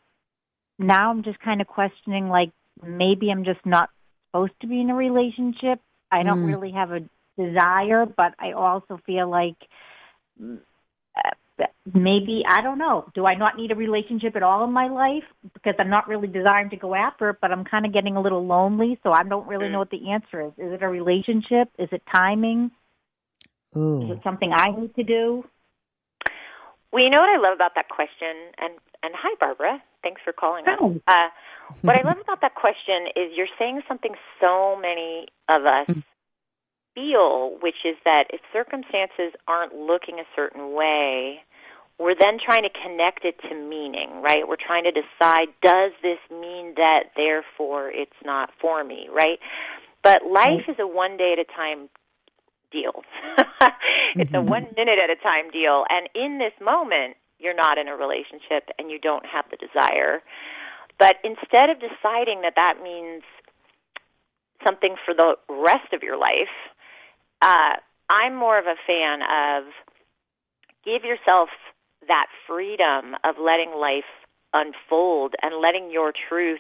now 0.78 1.10
I'm 1.10 1.24
just 1.24 1.40
kind 1.40 1.62
of 1.62 1.68
questioning 1.68 2.30
like 2.30 2.52
maybe 2.82 3.32
I'm 3.32 3.46
just 3.46 3.66
not 3.66 3.90
supposed 4.28 4.54
to 4.62 4.68
be 4.68 4.82
in 4.82 4.90
a 4.90 4.96
relationship. 4.96 5.80
I 6.12 6.24
don't 6.24 6.44
Mm. 6.44 6.48
really 6.48 6.72
have 6.72 6.92
a 6.92 7.02
desire, 7.38 8.06
but 8.06 8.34
I 8.40 8.52
also 8.52 9.00
feel 9.06 9.28
like 9.30 9.58
mm, 10.40 10.60
uh, 11.18 11.30
maybe 11.94 12.44
I 12.48 12.62
don't 12.62 12.78
know. 12.78 13.06
Do 13.14 13.26
I 13.26 13.36
not 13.36 13.58
need 13.58 13.72
a 13.72 13.76
relationship 13.76 14.36
at 14.36 14.44
all 14.44 14.64
in 14.64 14.72
my 14.72 14.88
life 14.88 15.24
because 15.54 15.76
I'm 15.80 15.90
not 15.90 16.08
really 16.08 16.28
desiring 16.28 16.70
to 16.72 16.78
go 16.78 16.96
after 16.96 17.30
it, 17.30 17.38
but 17.42 17.52
I'm 17.52 17.64
kind 17.66 17.86
of 17.86 17.94
getting 17.94 18.16
a 18.16 18.22
little 18.22 18.46
lonely, 18.46 19.00
so 19.04 19.12
I 19.12 19.24
don't 19.24 19.48
really 19.48 19.70
know 19.70 19.80
what 19.80 19.92
the 19.92 20.12
answer 20.12 20.42
is. 20.42 20.52
Is 20.58 20.74
it 20.74 20.82
a 20.82 20.88
relationship? 20.88 21.70
Is 21.78 21.90
it 21.92 22.02
timing? 22.14 22.72
Is 23.76 24.18
it 24.18 24.20
something 24.24 24.52
I 24.54 24.70
need 24.72 24.96
to 24.96 25.04
do? 25.04 25.44
Well, 26.92 27.04
you 27.04 27.10
know 27.10 27.20
what 27.20 27.30
I 27.30 27.42
love 27.42 27.56
about 27.56 27.72
that 27.76 27.90
question, 27.90 28.54
and 28.60 28.74
and 29.02 29.14
hi, 29.18 29.36
Barbara. 29.40 29.82
Thanks 30.04 30.22
for 30.24 30.32
calling 30.32 30.66
us. 30.68 30.80
Uh, 31.08 31.30
what 31.82 31.96
I 31.96 32.04
love 32.08 32.18
about 32.22 32.42
that 32.42 32.56
question 32.56 33.08
is 33.16 33.32
you're 33.36 33.48
saying 33.58 33.82
something 33.88 34.14
so 34.40 34.78
many 34.80 35.28
of 35.50 35.66
us 35.66 36.04
feel, 36.96 37.58
which 37.62 37.86
is 37.86 37.96
that 38.06 38.26
if 38.32 38.42
circumstances 38.52 39.34
aren't 39.48 39.74
looking 39.76 40.20
a 40.20 40.28
certain 40.36 40.74
way, 40.74 41.42
we're 42.00 42.16
then 42.20 42.38
trying 42.44 42.64
to 42.64 42.70
connect 42.70 43.24
it 43.24 43.36
to 43.50 43.56
meaning, 43.56 44.22
right? 44.22 44.48
We're 44.48 44.56
trying 44.56 44.84
to 44.86 44.92
decide, 44.92 45.48
does 45.62 45.92
this 46.02 46.20
mean 46.32 46.74
that 46.78 47.12
therefore 47.16 47.90
it's 47.90 48.18
not 48.26 48.50
for 48.60 48.84
me, 48.84 49.08
right? 49.14 49.40
But 50.04 50.26
life 50.26 50.68
is 50.68 50.76
a 50.80 50.88
one 50.88 51.18
day 51.18 51.36
at 51.38 51.40
a 51.40 51.46
time 51.56 51.90
deal. 52.72 53.04
it's 54.16 54.32
a 54.32 54.38
mm-hmm. 54.38 54.50
one 54.50 54.68
minute 54.76 54.98
at 55.02 55.10
a 55.10 55.22
time 55.22 55.52
deal. 55.52 55.86
And 55.90 56.10
in 56.16 56.40
this 56.40 56.54
moment, 56.60 57.16
you're 57.40 57.56
not 57.56 57.78
in 57.78 57.88
a 57.88 57.96
relationship 57.96 58.70
and 58.80 58.90
you 58.90 59.00
don't 59.00 59.26
have 59.26 59.46
the 59.52 59.58
desire. 59.58 60.22
But 61.00 61.16
instead 61.24 61.70
of 61.70 61.78
deciding 61.78 62.42
that 62.42 62.54
that 62.56 62.82
means 62.84 63.24
something 64.66 64.96
for 65.06 65.14
the 65.14 65.36
rest 65.50 65.94
of 65.94 66.02
your 66.02 66.18
life, 66.18 66.52
uh, 67.44 67.76
I'm 68.10 68.36
more 68.36 68.58
of 68.58 68.66
a 68.66 68.76
fan 68.88 69.20
of 69.22 69.66
give 70.86 71.04
yourself 71.04 71.50
that 72.08 72.28
freedom 72.48 73.16
of 73.24 73.36
letting 73.40 73.74
life 73.78 74.08
unfold 74.54 75.34
and 75.42 75.62
letting 75.62 75.92
your 75.92 76.14
truth 76.30 76.60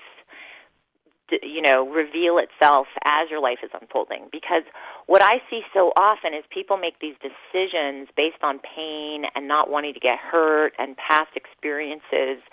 you 1.41 1.61
know 1.61 1.87
reveal 1.87 2.37
itself 2.37 2.87
as 3.05 3.29
your 3.29 3.41
life 3.41 3.59
is 3.63 3.71
unfolding. 3.79 4.27
Because 4.31 4.63
what 5.07 5.21
i 5.21 5.41
see 5.49 5.61
so 5.73 5.91
often 5.97 6.33
is 6.33 6.43
people 6.49 6.77
make 6.77 6.99
these 6.99 7.15
decisions 7.21 8.07
based 8.15 8.41
on 8.43 8.59
pain 8.59 9.25
and 9.35 9.47
not 9.47 9.69
wanting 9.69 9.93
to 9.93 9.99
get 9.99 10.17
hurt 10.19 10.73
and 10.77 10.95
past 10.97 11.31
experiences 11.35 12.43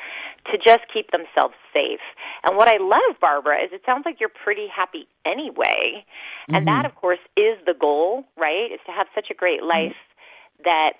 to 0.50 0.58
just 0.64 0.80
keep 0.92 1.10
themselves 1.10 1.54
safe. 1.72 2.00
And 2.44 2.56
what 2.56 2.68
i 2.68 2.78
love 2.78 3.20
barbara 3.20 3.62
is 3.62 3.70
it 3.72 3.82
sounds 3.84 4.02
like 4.04 4.20
you're 4.20 4.32
pretty 4.32 4.66
happy 4.74 5.06
anyway. 5.26 6.04
And 6.48 6.66
that 6.66 6.84
mm-hmm. 6.84 6.86
of 6.86 6.94
course 6.94 7.22
is 7.36 7.58
the 7.66 7.74
goal 7.78 8.24
right? 8.36 8.72
Is 8.72 8.80
to 8.86 8.92
have 8.92 9.06
such 9.14 9.28
a 9.30 9.34
great 9.34 9.60
mm-hmm. 9.60 9.90
life 9.90 10.00
that 10.64 10.94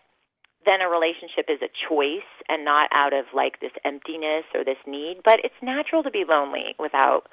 then 0.64 0.80
a 0.80 0.88
relationship 0.88 1.48
is 1.48 1.60
a 1.62 1.72
choice 1.88 2.28
and 2.48 2.64
not 2.64 2.88
out 2.92 3.12
of 3.12 3.24
like 3.34 3.60
this 3.60 3.72
emptiness 3.84 4.44
or 4.54 4.64
this 4.64 4.80
need. 4.86 5.20
But 5.24 5.40
it's 5.42 5.56
natural 5.62 6.02
to 6.02 6.10
be 6.10 6.24
lonely 6.28 6.74
without 6.78 7.28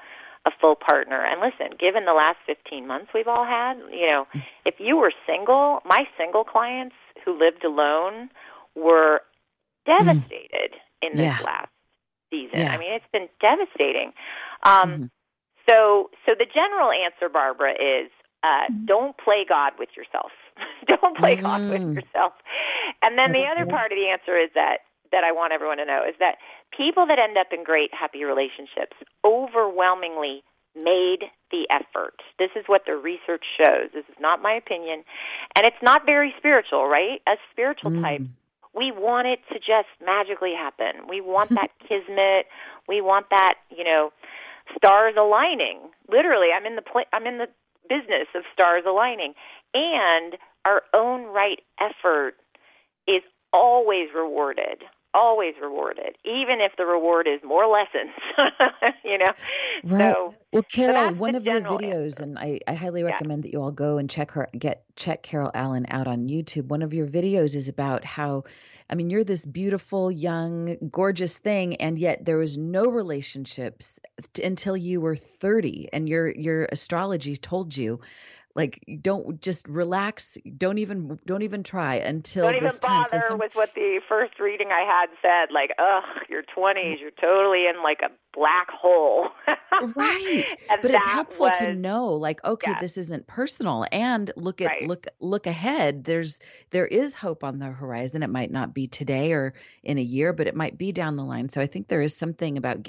a 0.47 0.51
full 0.61 0.75
partner. 0.75 1.19
And 1.25 1.41
listen, 1.41 1.75
given 1.77 2.05
the 2.05 2.13
last 2.13 2.37
15 2.47 2.87
months 2.87 3.09
we've 3.13 3.27
all 3.27 3.45
had, 3.45 3.75
you 3.91 4.07
know, 4.07 4.25
if 4.65 4.75
you 4.79 4.95
were 4.95 5.11
single, 5.27 5.81
my 5.85 6.05
single 6.17 6.43
clients 6.45 6.95
who 7.25 7.37
lived 7.37 7.63
alone 7.65 8.29
were 8.75 9.21
devastated 9.85 10.71
in 11.01 11.11
this 11.17 11.25
Yeah. 11.25 11.39
last 11.43 11.69
season. 12.31 12.59
Yeah. 12.59 12.71
I 12.71 12.77
mean, 12.77 12.93
it's 12.93 13.11
been 13.11 13.27
devastating. 13.41 14.13
Um, 14.63 14.89
Mhm. 14.89 15.09
So, 15.69 16.09
so 16.25 16.31
the 16.33 16.45
general 16.45 16.91
answer, 16.91 17.27
Barbara, 17.27 17.73
is 17.73 18.09
uh, 18.43 18.67
don't 18.85 19.17
play 19.17 19.43
God 19.43 19.73
with 19.77 19.89
yourself. 19.97 20.31
don't 20.87 21.17
play 21.17 21.35
God 21.35 21.67
with 21.67 21.81
Mm. 21.81 21.95
yourself. 21.95 22.33
And 23.03 23.17
then 23.17 23.33
the 23.33 23.45
other 23.51 23.65
good. 23.65 23.71
part 23.75 23.91
of 23.91 23.97
the 23.97 24.07
answer 24.07 24.37
is 24.37 24.49
that 24.55 24.86
that 25.12 25.24
I 25.24 25.32
want 25.32 25.53
everyone 25.53 25.78
to 25.78 25.86
know 25.86 26.03
is 26.08 26.16
that 26.20 26.36
people 26.76 27.05
that 27.08 27.20
end 27.20 27.38
up 27.38 27.47
in 27.51 27.64
great 27.64 27.93
happy 27.93 28.24
relationships 28.24 28.95
overwhelmingly 29.26 30.43
made 30.76 31.26
the 31.49 31.66
effort. 31.72 32.22
This 32.38 32.51
is 32.55 32.66
what 32.68 32.84
the 32.86 32.95
research 32.95 33.43
shows. 33.58 33.89
This 33.93 34.05
is 34.10 34.16
not 34.20 34.41
my 34.41 34.53
opinion. 34.53 35.03
And 35.55 35.66
it's 35.66 35.82
not 35.82 36.05
very 36.05 36.34
spiritual, 36.38 36.88
right? 36.88 37.22
As 37.26 37.38
spiritual 37.51 37.91
Mm. 37.91 38.01
types, 38.01 38.30
we 38.74 38.91
want 38.91 39.28
it 39.28 39.39
to 39.47 39.55
just 39.58 39.89
magically 40.05 40.53
happen. 40.53 41.08
We 41.08 41.22
want 41.22 41.49
that 41.55 41.72
kismet. 41.88 42.47
We 42.88 43.01
want 43.01 43.30
that, 43.32 43.55
you 43.70 43.84
know, 43.84 44.14
stars 44.76 45.16
aligning. 45.18 45.80
Literally, 46.08 46.49
I'm 46.55 46.66
in 46.66 46.76
the 46.76 46.84
pl- 46.84 47.10
I'm 47.12 47.26
in 47.26 47.38
the 47.39 47.49
business 47.89 48.28
of 48.36 48.43
stars 48.53 48.84
aligning. 48.86 49.34
And 49.74 50.38
our 50.66 50.84
own 50.93 51.24
right 51.26 51.62
effort 51.80 52.36
is 53.08 53.24
always 53.53 54.10
rewarded. 54.14 54.84
Always 55.18 55.55
rewarded, 55.59 56.15
even 56.26 56.61
if 56.61 56.74
the 56.78 56.86
reward 56.86 57.28
is 57.28 57.41
more 57.43 57.65
lessons. 57.65 58.13
you 59.03 59.18
know, 59.18 59.32
Right. 59.84 60.15
so 60.15 60.36
well, 60.51 60.63
Carol, 60.63 61.13
that's 61.13 61.15
one 61.15 61.36
of 61.36 61.45
your 61.45 61.61
videos, 61.61 62.20
answer. 62.20 62.24
and 62.24 62.38
I, 62.39 62.59
I 62.68 62.74
highly 62.76 63.03
Yeah. 63.05 63.05
recommend 63.05 63.43
that 63.43 63.51
you 63.53 63.61
all 63.61 63.72
go 63.72 63.97
and 63.97 64.09
check 64.09 64.32
her, 64.32 64.47
get 64.57 64.84
check 64.95 65.24
Carol 65.24 65.51
Allen 65.53 65.86
out 65.89 66.07
on 66.07 66.28
YouTube. 66.30 66.68
One 66.68 66.82
of 66.84 66.93
your 66.93 67.07
videos 67.07 67.55
is 67.55 67.68
about 67.68 68.05
how, 68.05 68.43
I 68.89 68.95
mean, 68.95 69.09
you're 69.09 69.24
this 69.24 69.45
beautiful, 69.45 70.11
young, 70.11 70.78
gorgeous 70.91 71.38
thing, 71.38 71.76
and 71.78 71.97
yet 71.99 72.26
there 72.26 72.38
was 72.38 72.57
no 72.57 72.86
relationships 72.89 73.99
t- 74.34 74.43
until 74.43 74.78
you 74.78 75.01
were 75.01 75.15
30, 75.15 75.89
and 75.93 76.07
your 76.07 76.30
your 76.32 76.65
astrology 76.72 77.36
told 77.38 77.76
you, 77.76 77.99
like, 78.58 78.84
don't 79.01 79.39
just 79.39 79.68
relax, 79.70 80.38
don't 80.58 80.80
even 80.80 81.18
don't 81.26 81.43
even 81.43 81.64
try 81.64 81.95
until 81.95 82.47
don't 82.47 82.55
even 82.55 82.68
this 82.68 82.80
time. 82.80 83.03
bother 83.03 83.22
So 83.22 83.28
some- 83.30 83.38
with 83.39 83.51
what 83.53 83.74
the 83.76 84.01
first 84.10 84.39
reading 84.39 84.70
I 84.72 84.82
had 84.82 85.08
said. 85.22 85.53
Like, 85.53 85.72
ugh, 85.80 86.03
your 86.28 86.41
twenties, 86.41 86.97
you're 86.99 87.12
totally 87.12 87.68
in 87.68 87.82
like 87.84 87.99
a 88.03 88.10
black 88.34 88.70
hole. 88.70 89.28
right 89.95 90.55
And 90.70 90.82
but 90.82 90.91
it's 90.91 91.05
helpful 91.08 91.51
to 91.51 91.74
know 91.76 92.14
like 92.16 92.43
okay 92.43 92.72
Yeah. 92.72 92.80
this 92.80 92.97
isn't 92.97 93.28
personal 93.28 93.86
and 93.91 94.32
look 94.36 94.60
at 94.62 94.68
Right. 94.68 94.88
look 94.88 95.05
look 95.20 95.45
ahead 95.45 96.03
there's 96.03 96.39
there 96.72 96.88
is 96.88 97.14
hope 97.14 97.43
on 97.43 97.60
the 97.60 97.68
horizon 97.68 98.24
it 98.24 98.30
might 98.30 98.49
not 98.51 98.74
be 98.74 98.88
today 98.88 99.34
or 99.34 99.53
in 99.84 99.99
a 99.99 100.01
year 100.01 100.34
but 100.34 100.47
it 100.47 100.55
might 100.55 100.80
be 100.80 100.91
down 100.91 101.16
the 101.16 101.24
line 101.24 101.47
so 101.49 101.62
i 101.62 101.68
think 101.68 101.88
there 101.88 102.01
is 102.01 102.16
something 102.18 102.58
about 102.58 102.88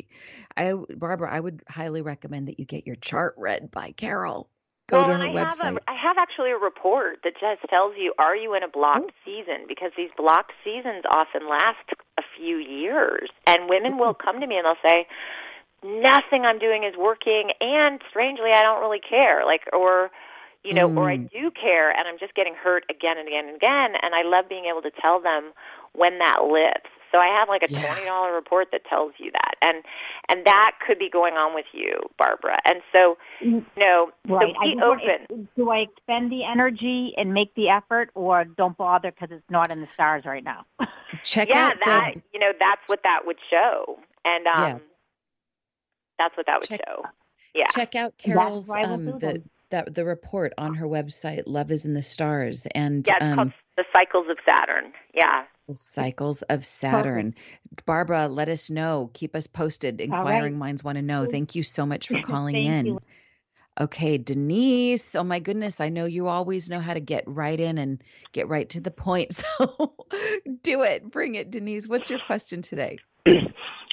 I 0.56 0.72
barbara 0.96 1.30
i 1.30 1.38
would 1.38 1.62
highly 1.68 2.00
recommend 2.00 2.48
that 2.48 2.58
you 2.58 2.64
get 2.64 2.86
your 2.86 2.96
chart 2.96 3.34
read 3.36 3.70
by 3.70 3.92
carol 3.92 4.48
go 4.88 4.98
well, 4.98 5.06
to 5.06 5.12
her 5.18 5.24
I 5.24 5.32
website 5.32 5.64
Have 5.64 5.76
a, 5.76 5.90
I 5.90 5.94
have 5.94 6.16
actually 6.18 6.50
a 6.50 6.56
report 6.56 7.20
that 7.24 7.34
just 7.40 7.68
tells 7.70 7.94
you 7.96 8.14
are 8.18 8.34
you 8.36 8.54
in 8.54 8.62
a 8.62 8.68
blocked 8.68 9.12
Oh. 9.12 9.20
season 9.24 9.66
because 9.68 9.92
these 9.96 10.10
blocked 10.16 10.52
seasons 10.64 11.04
often 11.10 11.48
last 11.48 11.84
a 12.18 12.22
few 12.36 12.56
years, 12.56 13.28
and 13.46 13.68
women 13.68 13.98
will 13.98 14.14
come 14.24 14.40
to 14.40 14.46
me 14.46 14.56
and 14.56 14.64
they'll 14.66 14.82
say, 14.90 15.06
"Nothing 15.84 16.44
I'm 16.44 16.58
doing 16.58 16.84
is 16.84 16.96
working," 16.96 17.52
and 17.60 18.00
strangely, 18.10 18.50
I 18.54 18.62
don't 18.62 18.80
really 18.80 19.00
care. 19.00 19.44
Like, 19.44 19.62
or 19.72 20.10
you 20.64 20.74
know, 20.74 20.88
or 20.94 21.08
I 21.08 21.18
Mm. 21.18 21.30
do 21.30 21.50
care, 21.50 21.90
and 21.90 22.06
I'm 22.08 22.18
just 22.18 22.34
getting 22.34 22.54
hurt 22.54 22.84
again 22.90 23.16
and 23.18 23.28
again 23.28 23.46
and 23.46 23.56
again. 23.56 23.94
And 24.02 24.14
I 24.14 24.22
love 24.22 24.48
being 24.48 24.66
able 24.66 24.82
to 24.82 24.90
tell 24.90 25.20
them 25.20 25.52
when 25.92 26.18
that 26.18 26.44
lifts. 26.44 26.90
So 27.10 27.18
I 27.18 27.28
have 27.28 27.48
like 27.48 27.62
a 27.62 27.70
Yeah. 27.72 27.86
twenty 27.86 28.04
dollar 28.06 28.34
report 28.34 28.70
that 28.72 28.84
tells 28.84 29.14
you 29.18 29.30
that, 29.30 29.54
and 29.62 29.82
and 30.28 30.44
that 30.44 30.72
could 30.86 30.98
be 30.98 31.08
going 31.08 31.34
on 31.38 31.54
with 31.54 31.64
you, 31.72 31.98
Barbara. 32.18 32.56
And 32.66 32.82
so, 32.94 33.16
you 33.40 33.64
know, 33.76 34.10
Right. 34.26 34.42
so 34.54 34.60
be 34.60 34.74
just 34.74 34.86
want- 34.86 35.02
open. 35.02 35.48
do 35.56 35.70
I 35.70 35.78
expend 35.78 36.30
the 36.30 36.44
energy 36.44 37.14
and 37.16 37.32
make 37.32 37.54
the 37.54 37.70
effort, 37.70 38.10
or 38.14 38.44
don't 38.44 38.76
bother 38.76 39.10
because 39.10 39.30
it's 39.30 39.48
not 39.48 39.70
in 39.70 39.80
the 39.80 39.88
stars 39.94 40.26
right 40.26 40.44
now? 40.44 40.66
check 41.22 41.48
yeah, 41.48 41.68
out 41.68 41.76
that 41.84 42.14
the 42.16 42.22
you 42.34 42.40
know, 42.40 42.52
that's 42.60 42.82
what 42.88 43.02
that 43.04 43.24
would 43.24 43.38
show, 43.48 43.98
and 44.26 44.46
um, 44.46 44.62
Yeah. 44.62 44.78
that's 46.18 46.36
what 46.36 46.44
that 46.46 46.60
would 46.60 46.68
Check- 46.68 46.82
show. 46.86 47.04
Yeah, 47.54 47.68
check 47.68 47.94
out 47.94 48.18
carol's 48.18 48.68
why 48.68 48.82
I 48.82 48.86
will 48.86 48.94
um 48.94 49.04
the 49.06 49.12
them. 49.18 49.50
That 49.70 49.94
the 49.94 50.04
report 50.04 50.52
on 50.58 50.74
her 50.74 50.86
website 50.86 51.42
love 51.46 51.70
is 51.70 51.84
in 51.84 51.94
the 51.94 52.02
stars 52.02 52.66
and 52.74 53.06
yeah, 53.06 53.16
it's 53.16 53.24
um 53.24 53.36
called 53.36 53.52
the 53.76 53.84
cycles 53.94 54.26
of 54.30 54.38
Saturn. 54.48 54.92
Yeah, 55.14 55.44
The 55.68 55.74
cycles 55.76 56.42
of 56.42 56.64
Saturn. 56.64 57.34
Barbara, 57.86 58.28
let 58.28 58.48
us 58.48 58.70
know. 58.70 59.10
Keep 59.12 59.36
us 59.36 59.46
posted. 59.46 60.00
right. 60.00 60.04
Inquiring 60.04 60.58
minds 60.58 60.82
want 60.82 60.96
to 60.96 61.02
know. 61.02 61.26
Thank 61.26 61.54
you 61.54 61.62
so 61.62 61.86
much 61.86 62.08
for 62.08 62.18
calling 62.22 62.54
Thank 62.56 62.66
in. 62.66 62.86
you. 62.86 62.98
Okay, 63.80 64.18
Denise. 64.18 65.14
Oh 65.14 65.22
my 65.22 65.38
goodness. 65.38 65.80
I 65.80 65.88
know 65.88 66.04
you 66.06 66.26
always 66.26 66.68
know 66.68 66.80
how 66.80 66.94
to 66.94 67.00
get 67.00 67.22
right 67.28 67.58
in 67.58 67.78
and 67.78 68.02
get 68.32 68.48
right 68.48 68.68
to 68.70 68.80
the 68.80 68.90
point. 68.90 69.42
So 69.58 69.94
do 70.62 70.82
it. 70.82 71.10
Bring 71.10 71.34
it, 71.34 71.50
Denise. 71.50 71.86
What's 71.86 72.08
your 72.10 72.18
question 72.18 72.62
today? 72.62 72.98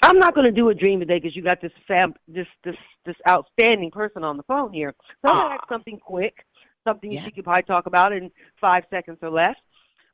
I'm 0.06 0.20
not 0.20 0.36
going 0.36 0.46
to 0.46 0.52
do 0.52 0.70
a 0.70 0.74
dream 0.76 1.00
today 1.00 1.18
because 1.20 1.36
you 1.36 1.42
got 1.42 1.62
this 1.62 1.72
fam, 1.88 2.14
this 2.28 2.46
this 2.64 2.76
this 3.08 3.16
outstanding 3.28 3.90
person 3.90 4.24
on 4.24 4.38
the 4.38 4.44
phone 4.44 4.72
here. 4.72 4.94
So 5.22 5.32
I'm 5.32 5.36
going 5.36 5.50
to 5.50 5.54
ask 5.56 5.68
something 5.68 6.00
quick, 6.00 6.46
something 6.84 7.12
Yeah. 7.12 7.24
she 7.26 7.32
could 7.32 7.44
probably 7.44 7.64
talk 7.64 7.88
about 7.88 8.14
in 8.14 8.30
five 8.62 8.84
seconds 8.92 9.18
or 9.24 9.32
less. 9.32 9.56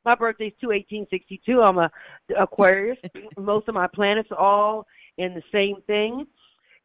My 0.06 0.14
birthday's 0.14 0.54
two 0.60 0.72
eighteen 0.72 1.06
sixty 1.10 1.40
two. 1.44 1.60
I'm 1.60 1.76
a 1.76 1.90
Aquarius. 2.38 2.96
Most 3.38 3.68
of 3.68 3.74
my 3.74 3.86
planets 3.86 4.30
are 4.30 4.38
all 4.38 4.86
in 5.18 5.34
the 5.34 5.42
same 5.52 5.76
thing. 5.86 6.26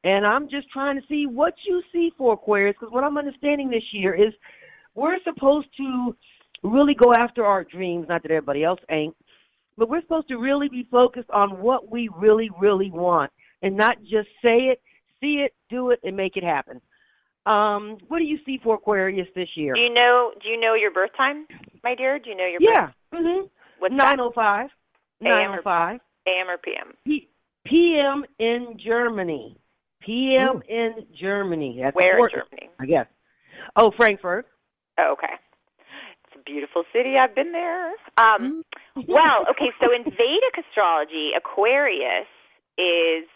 And 0.04 0.26
I'm 0.28 0.50
just 0.50 0.70
trying 0.70 1.00
to 1.00 1.08
see 1.08 1.28
what 1.28 1.54
you 1.68 1.82
see 1.94 2.12
for 2.18 2.34
Aquarius 2.34 2.76
because 2.80 2.94
what 2.94 3.04
I'm 3.06 3.18
understanding 3.18 3.70
this 3.70 3.84
year 3.94 4.14
is 4.14 4.34
we're 4.96 5.18
supposed 5.24 5.68
to 5.78 6.16
really 6.64 6.94
go 6.94 7.14
after 7.14 7.46
our 7.46 7.64
dreams, 7.64 8.08
not 8.10 8.22
that 8.24 8.32
everybody 8.32 8.64
else 8.64 8.80
ain't, 8.92 9.16
but 9.78 9.90
we're 9.90 10.02
supposed 10.02 10.28
to 10.30 10.38
really 10.38 10.70
be 10.70 10.88
focused 10.90 11.30
on 11.30 11.62
what 11.62 11.92
we 11.92 12.10
really, 12.18 12.50
really 12.60 12.92
want 12.92 13.32
and 13.62 13.76
not 13.76 14.00
just 14.02 14.28
say 14.42 14.70
it, 14.70 14.82
see 15.20 15.46
it, 15.46 15.54
do 15.70 15.92
it, 15.92 16.00
and 16.04 16.16
make 16.16 16.38
it 16.38 16.44
happen. 16.44 16.82
Um, 17.46 17.98
what 18.08 18.20
do 18.20 18.26
you 18.26 18.40
see 18.46 18.60
for 18.62 18.76
Aquarius 18.76 19.28
this 19.36 19.48
year? 19.56 19.74
Do 19.74 19.80
you 19.80 19.94
know? 19.94 20.32
Do 20.42 20.50
you 20.50 20.60
know 20.60 20.74
your 20.74 20.92
birth 20.92 21.12
time, 21.16 21.48
my 21.84 21.96
dear? 21.96 22.20
Do 22.20 22.30
you 22.30 22.36
know 22.36 22.46
your 22.46 22.60
yeah? 22.60 22.88
Birth? 23.12 23.22
Mm-hmm. 23.22 23.48
What's 23.80 23.96
nine 23.96 24.20
oh 24.20 24.32
five. 24.36 24.70
Nine 25.22 25.58
oh 25.58 25.62
five. 25.64 26.00
AM 26.28 26.50
or 26.50 26.58
PM? 26.58 26.94
P- 27.06 27.30
PM 27.66 28.26
in 28.38 28.78
Germany. 28.84 29.58
PM 30.02 30.58
Ooh. 30.58 30.62
in 30.68 31.06
Germany. 31.20 31.80
That's 31.82 31.96
Where 31.96 32.18
in 32.18 32.30
Germany? 32.30 32.70
I 32.80 32.86
guess. 32.86 33.08
Oh, 33.76 33.92
Frankfurt. 33.96 34.48
Oh, 35.00 35.14
okay. 35.14 35.34
Beautiful 36.48 36.84
city. 36.94 37.16
I've 37.20 37.36
been 37.36 37.52
there. 37.52 37.92
Um, 38.18 38.64
mm. 38.96 39.04
well, 39.06 39.44
okay. 39.52 39.70
So 39.82 39.94
in 39.94 40.04
Vedic 40.06 40.56
astrology, 40.58 41.32
Aquarius 41.36 42.32
is 42.78 43.28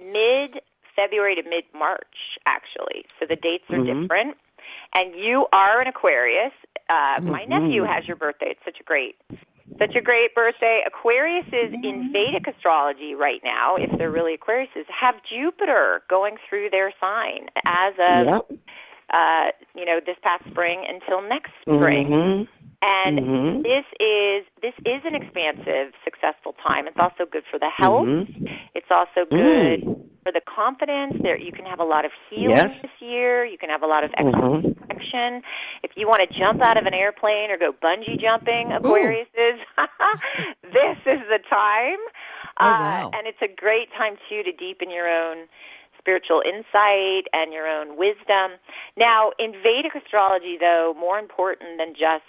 mid 0.00 0.62
February 0.96 1.34
to 1.36 1.42
mid 1.42 1.64
March, 1.76 2.40
actually. 2.46 3.04
So 3.20 3.26
the 3.28 3.36
dates 3.36 3.64
are 3.70 3.76
mm-hmm. 3.76 4.02
different. 4.02 4.36
And 4.94 5.14
you 5.14 5.46
are 5.52 5.80
an 5.80 5.88
Aquarius. 5.88 6.52
Uh, 6.88 7.20
mm-hmm. 7.20 7.30
My 7.30 7.44
nephew 7.44 7.84
has 7.84 8.08
your 8.08 8.16
birthday. 8.16 8.56
It's 8.56 8.64
such 8.64 8.80
a 8.80 8.84
great, 8.84 9.16
such 9.78 9.94
a 9.94 10.00
great 10.00 10.34
birthday. 10.34 10.82
Aquarius 10.86 11.46
is 11.48 11.72
in 11.84 12.10
Vedic 12.12 12.48
astrology 12.48 13.14
right 13.14 13.40
now. 13.44 13.76
If 13.76 13.96
they're 13.98 14.10
really 14.10 14.36
Aquariuses, 14.36 14.88
have 14.88 15.16
Jupiter 15.28 16.02
going 16.08 16.36
through 16.48 16.70
their 16.70 16.92
sign 17.00 17.48
as 17.68 17.94
of, 18.00 18.26
yep. 18.26 18.58
Uh, 19.12 19.50
you 19.74 19.84
know, 19.84 20.00
this 20.04 20.16
past 20.22 20.44
spring 20.50 20.84
until 20.88 21.26
next 21.26 21.52
spring. 21.62 22.08
Mm-hmm. 22.08 22.42
And 22.80 23.18
mm-hmm. 23.18 23.62
this 23.62 23.86
is 23.98 24.46
this 24.62 24.74
is 24.86 25.02
an 25.02 25.16
expansive, 25.16 25.94
successful 26.04 26.54
time. 26.62 26.86
It's 26.86 26.98
also 26.98 27.26
good 27.26 27.42
for 27.50 27.58
the 27.58 27.70
health. 27.74 28.06
Mm-hmm. 28.06 28.46
It's 28.74 28.86
also 28.90 29.26
good 29.28 29.82
mm. 29.82 29.98
for 30.22 30.30
the 30.30 30.40
confidence. 30.46 31.18
There, 31.20 31.36
you 31.36 31.50
can 31.50 31.66
have 31.66 31.80
a 31.80 31.84
lot 31.84 32.04
of 32.04 32.12
healing 32.30 32.54
yes. 32.54 32.70
this 32.82 32.94
year. 33.00 33.44
You 33.44 33.58
can 33.58 33.68
have 33.68 33.82
a 33.82 33.88
lot 33.88 34.04
of 34.04 34.12
mm-hmm. 34.12 34.78
protection. 34.78 35.42
If 35.82 35.92
you 35.96 36.06
want 36.06 36.22
to 36.22 36.30
jump 36.38 36.62
out 36.62 36.78
of 36.78 36.86
an 36.86 36.94
airplane 36.94 37.50
or 37.50 37.58
go 37.58 37.74
bungee 37.74 38.14
jumping, 38.20 38.70
Aquarius 38.70 39.26
is 39.34 39.58
this 40.62 40.98
is 41.02 41.18
the 41.26 41.42
time. 41.50 41.98
Oh, 42.60 42.70
wow. 42.70 43.10
uh, 43.10 43.16
and 43.18 43.26
it's 43.26 43.42
a 43.42 43.50
great 43.50 43.88
time 43.98 44.14
too 44.28 44.42
to 44.44 44.52
deepen 44.52 44.90
your 44.90 45.08
own 45.08 45.50
spiritual 46.08 46.40
insight 46.40 47.28
and 47.34 47.52
your 47.52 47.68
own 47.68 47.98
wisdom. 47.98 48.56
Now, 48.96 49.32
in 49.38 49.52
Vedic 49.52 49.92
astrology, 49.94 50.56
though, 50.58 50.94
more 50.98 51.18
important 51.18 51.76
than 51.76 51.92
just 51.92 52.24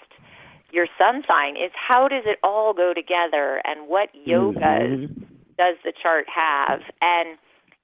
your 0.72 0.88
sun 1.00 1.24
sign 1.28 1.56
is 1.56 1.72
how 1.74 2.10
does 2.10 2.24
it 2.26 2.40
all 2.44 2.74
go 2.74 2.94
together 2.94 3.62
and 3.64 3.88
what 3.88 4.10
yogas 4.28 5.08
mm-hmm. 5.08 5.24
does 5.58 5.78
the 5.86 5.94
chart 6.04 6.26
have? 6.28 6.82
And 7.02 7.38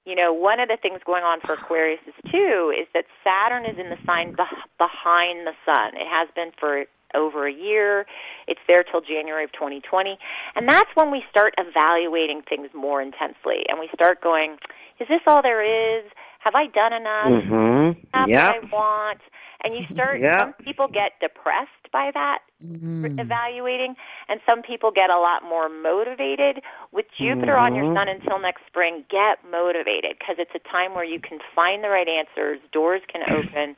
you 0.04 0.14
know 0.14 0.32
one 0.32 0.60
of 0.60 0.68
the 0.68 0.78
things 0.80 1.00
going 1.04 1.24
on 1.24 1.40
for 1.40 1.54
aquarius 1.54 1.98
is 2.06 2.14
too 2.30 2.70
is 2.70 2.86
that 2.94 3.06
saturn 3.24 3.64
is 3.64 3.76
in 3.76 3.90
the 3.90 3.98
sign 4.06 4.36
behind 4.78 5.46
the 5.46 5.56
sun. 5.66 5.98
It 5.98 6.06
has 6.06 6.28
been 6.36 6.52
for 6.60 6.84
over 7.14 7.48
a 7.48 7.52
year. 7.52 8.06
It's 8.46 8.60
there 8.68 8.84
till 8.84 9.00
january 9.00 9.42
of 9.42 9.52
2020 9.52 10.16
and 10.54 10.68
that's 10.68 10.90
when 10.94 11.10
we 11.10 11.24
start 11.28 11.54
evaluating 11.58 12.42
things 12.48 12.70
more 12.72 13.02
intensely. 13.02 13.66
And 13.68 13.80
we 13.80 13.88
start 13.92 14.22
going 14.22 14.58
is 15.00 15.08
this 15.08 15.20
all 15.26 15.42
there 15.42 15.62
is 15.62 16.04
have 16.40 16.54
i 16.54 16.66
done 16.66 16.92
enough 16.92 17.44
mm-hmm. 17.44 18.00
have 18.14 18.28
yep. 18.28 18.54
what 18.54 18.64
i 18.64 18.68
want 18.72 19.20
and 19.64 19.74
you 19.74 19.82
start 19.92 20.20
yep. 20.20 20.38
some 20.38 20.52
people 20.64 20.86
get 20.86 21.12
depressed 21.20 21.90
by 21.92 22.10
that 22.12 22.40
mm. 22.64 23.18
evaluating 23.18 23.94
and 24.28 24.40
some 24.48 24.62
people 24.62 24.90
get 24.90 25.10
a 25.10 25.18
lot 25.18 25.42
more 25.42 25.68
motivated 25.68 26.62
with 26.92 27.06
jupiter 27.18 27.54
mm-hmm. 27.54 27.72
on 27.72 27.74
your 27.74 27.94
sun 27.94 28.08
until 28.08 28.38
next 28.38 28.62
spring 28.66 29.04
get 29.10 29.38
motivated 29.50 30.16
because 30.18 30.36
it's 30.38 30.54
a 30.54 30.68
time 30.70 30.94
where 30.94 31.04
you 31.04 31.20
can 31.20 31.38
find 31.54 31.82
the 31.82 31.88
right 31.88 32.08
answers 32.08 32.58
doors 32.72 33.02
can 33.10 33.22
open 33.30 33.76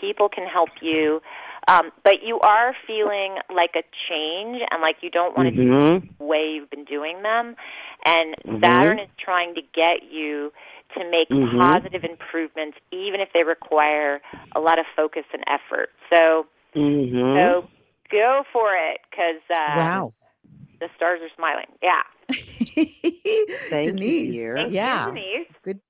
people 0.00 0.28
can 0.28 0.46
help 0.46 0.70
you 0.80 1.20
um, 1.66 1.90
but 2.04 2.22
you 2.24 2.38
are 2.40 2.74
feeling 2.86 3.36
like 3.54 3.70
a 3.74 3.82
change 4.08 4.62
and 4.70 4.80
like 4.80 4.96
you 5.02 5.10
don't 5.10 5.36
want 5.36 5.54
to 5.54 5.60
mm-hmm. 5.60 5.98
do 5.98 6.08
the 6.18 6.24
way 6.24 6.52
you've 6.54 6.70
been 6.70 6.84
doing 6.84 7.22
them 7.22 7.56
and 8.04 8.36
mm-hmm. 8.46 8.62
saturn 8.62 8.98
is 8.98 9.08
trying 9.18 9.54
to 9.54 9.62
get 9.74 10.10
you 10.10 10.52
to 10.96 11.04
make 11.10 11.28
mm-hmm. 11.28 11.58
positive 11.58 12.04
improvements 12.04 12.78
even 12.92 13.20
if 13.20 13.28
they 13.34 13.42
require 13.42 14.20
a 14.54 14.60
lot 14.60 14.78
of 14.78 14.86
focus 14.96 15.24
and 15.32 15.42
effort 15.48 15.90
so 16.12 16.46
Mm-hmm. 16.76 17.38
so 17.38 17.68
go 18.10 18.42
for 18.52 18.74
it 18.74 19.00
because 19.10 19.40
uh, 19.50 19.78
wow, 19.78 20.12
the 20.80 20.88
stars 20.96 21.20
are 21.22 21.34
smiling. 21.36 21.66
Yeah. 21.82 22.02
Thank 23.70 23.86
Denise. 23.86 24.36
You, 24.36 24.54
Thank 24.54 24.72
yeah. 24.72 25.06
you, 25.06 25.14
Denise. 25.14 25.48
Good. 25.62 25.80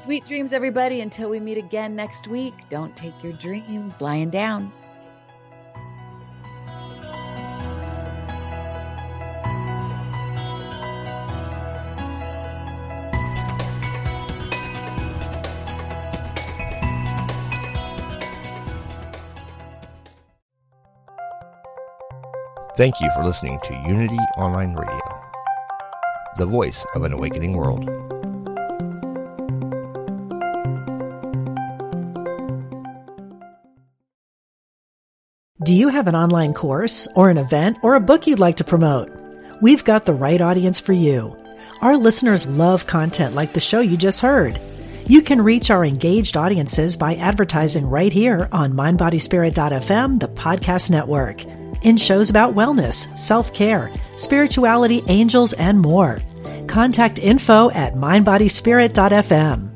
Sweet 0.01 0.25
dreams, 0.25 0.55
everybody. 0.55 1.03
Until 1.03 1.29
we 1.29 1.39
meet 1.39 1.59
again 1.59 1.95
next 1.95 2.29
week, 2.29 2.55
don't 2.71 2.97
take 2.97 3.23
your 3.23 3.35
dreams 3.35 4.01
lying 4.01 4.31
down. 4.31 4.73
Thank 22.77 23.01
you 23.01 23.11
for 23.13 23.25
listening 23.25 23.59
to 23.65 23.75
Unity 23.89 24.19
Online 24.37 24.75
Radio, 24.75 25.01
the 26.37 26.45
voice 26.45 26.85
of 26.95 27.05
an 27.05 27.13
awakening 27.15 27.57
world. 27.57 27.87
Do 35.65 35.73
you 35.73 35.89
have 35.89 36.07
an 36.07 36.15
online 36.15 36.53
course 36.53 37.09
or 37.17 37.31
an 37.31 37.39
event 37.39 37.79
or 37.83 37.95
a 37.95 38.01
book 38.01 38.27
you'd 38.27 38.39
like 38.39 38.57
to 38.57 38.65
promote? 38.65 39.11
We've 39.63 39.83
got 39.83 40.05
the 40.05 40.13
right 40.13 40.43
audience 40.43 40.79
for 40.79 40.93
you. 40.93 41.35
Our 41.81 41.97
listeners 41.97 42.47
love 42.47 42.87
content 42.87 43.35
like 43.35 43.55
the 43.55 43.61
show 43.61 43.81
you 43.81 43.97
just 43.97 44.21
heard. 44.21 44.61
You 45.07 45.23
can 45.23 45.41
reach 45.41 45.71
our 45.71 45.83
engaged 45.83 46.37
audiences 46.37 46.95
by 46.95 47.15
advertising 47.15 47.87
right 47.87 48.13
here 48.13 48.51
on 48.53 48.75
mindbodyspirit.fm, 48.75 50.21
the 50.21 50.29
podcast 50.29 50.91
network 50.91 51.43
in 51.83 51.97
shows 51.97 52.31
about 52.31 52.55
wellness, 52.55 53.17
self 53.17 53.53
care, 53.53 53.91
spirituality, 54.17 55.03
angels, 55.09 55.53
and 55.53 55.81
more. 55.81 56.21
Contact 56.67 57.19
info 57.19 57.71
at 57.71 57.95
mindbodyspirit.fm. 57.95 59.76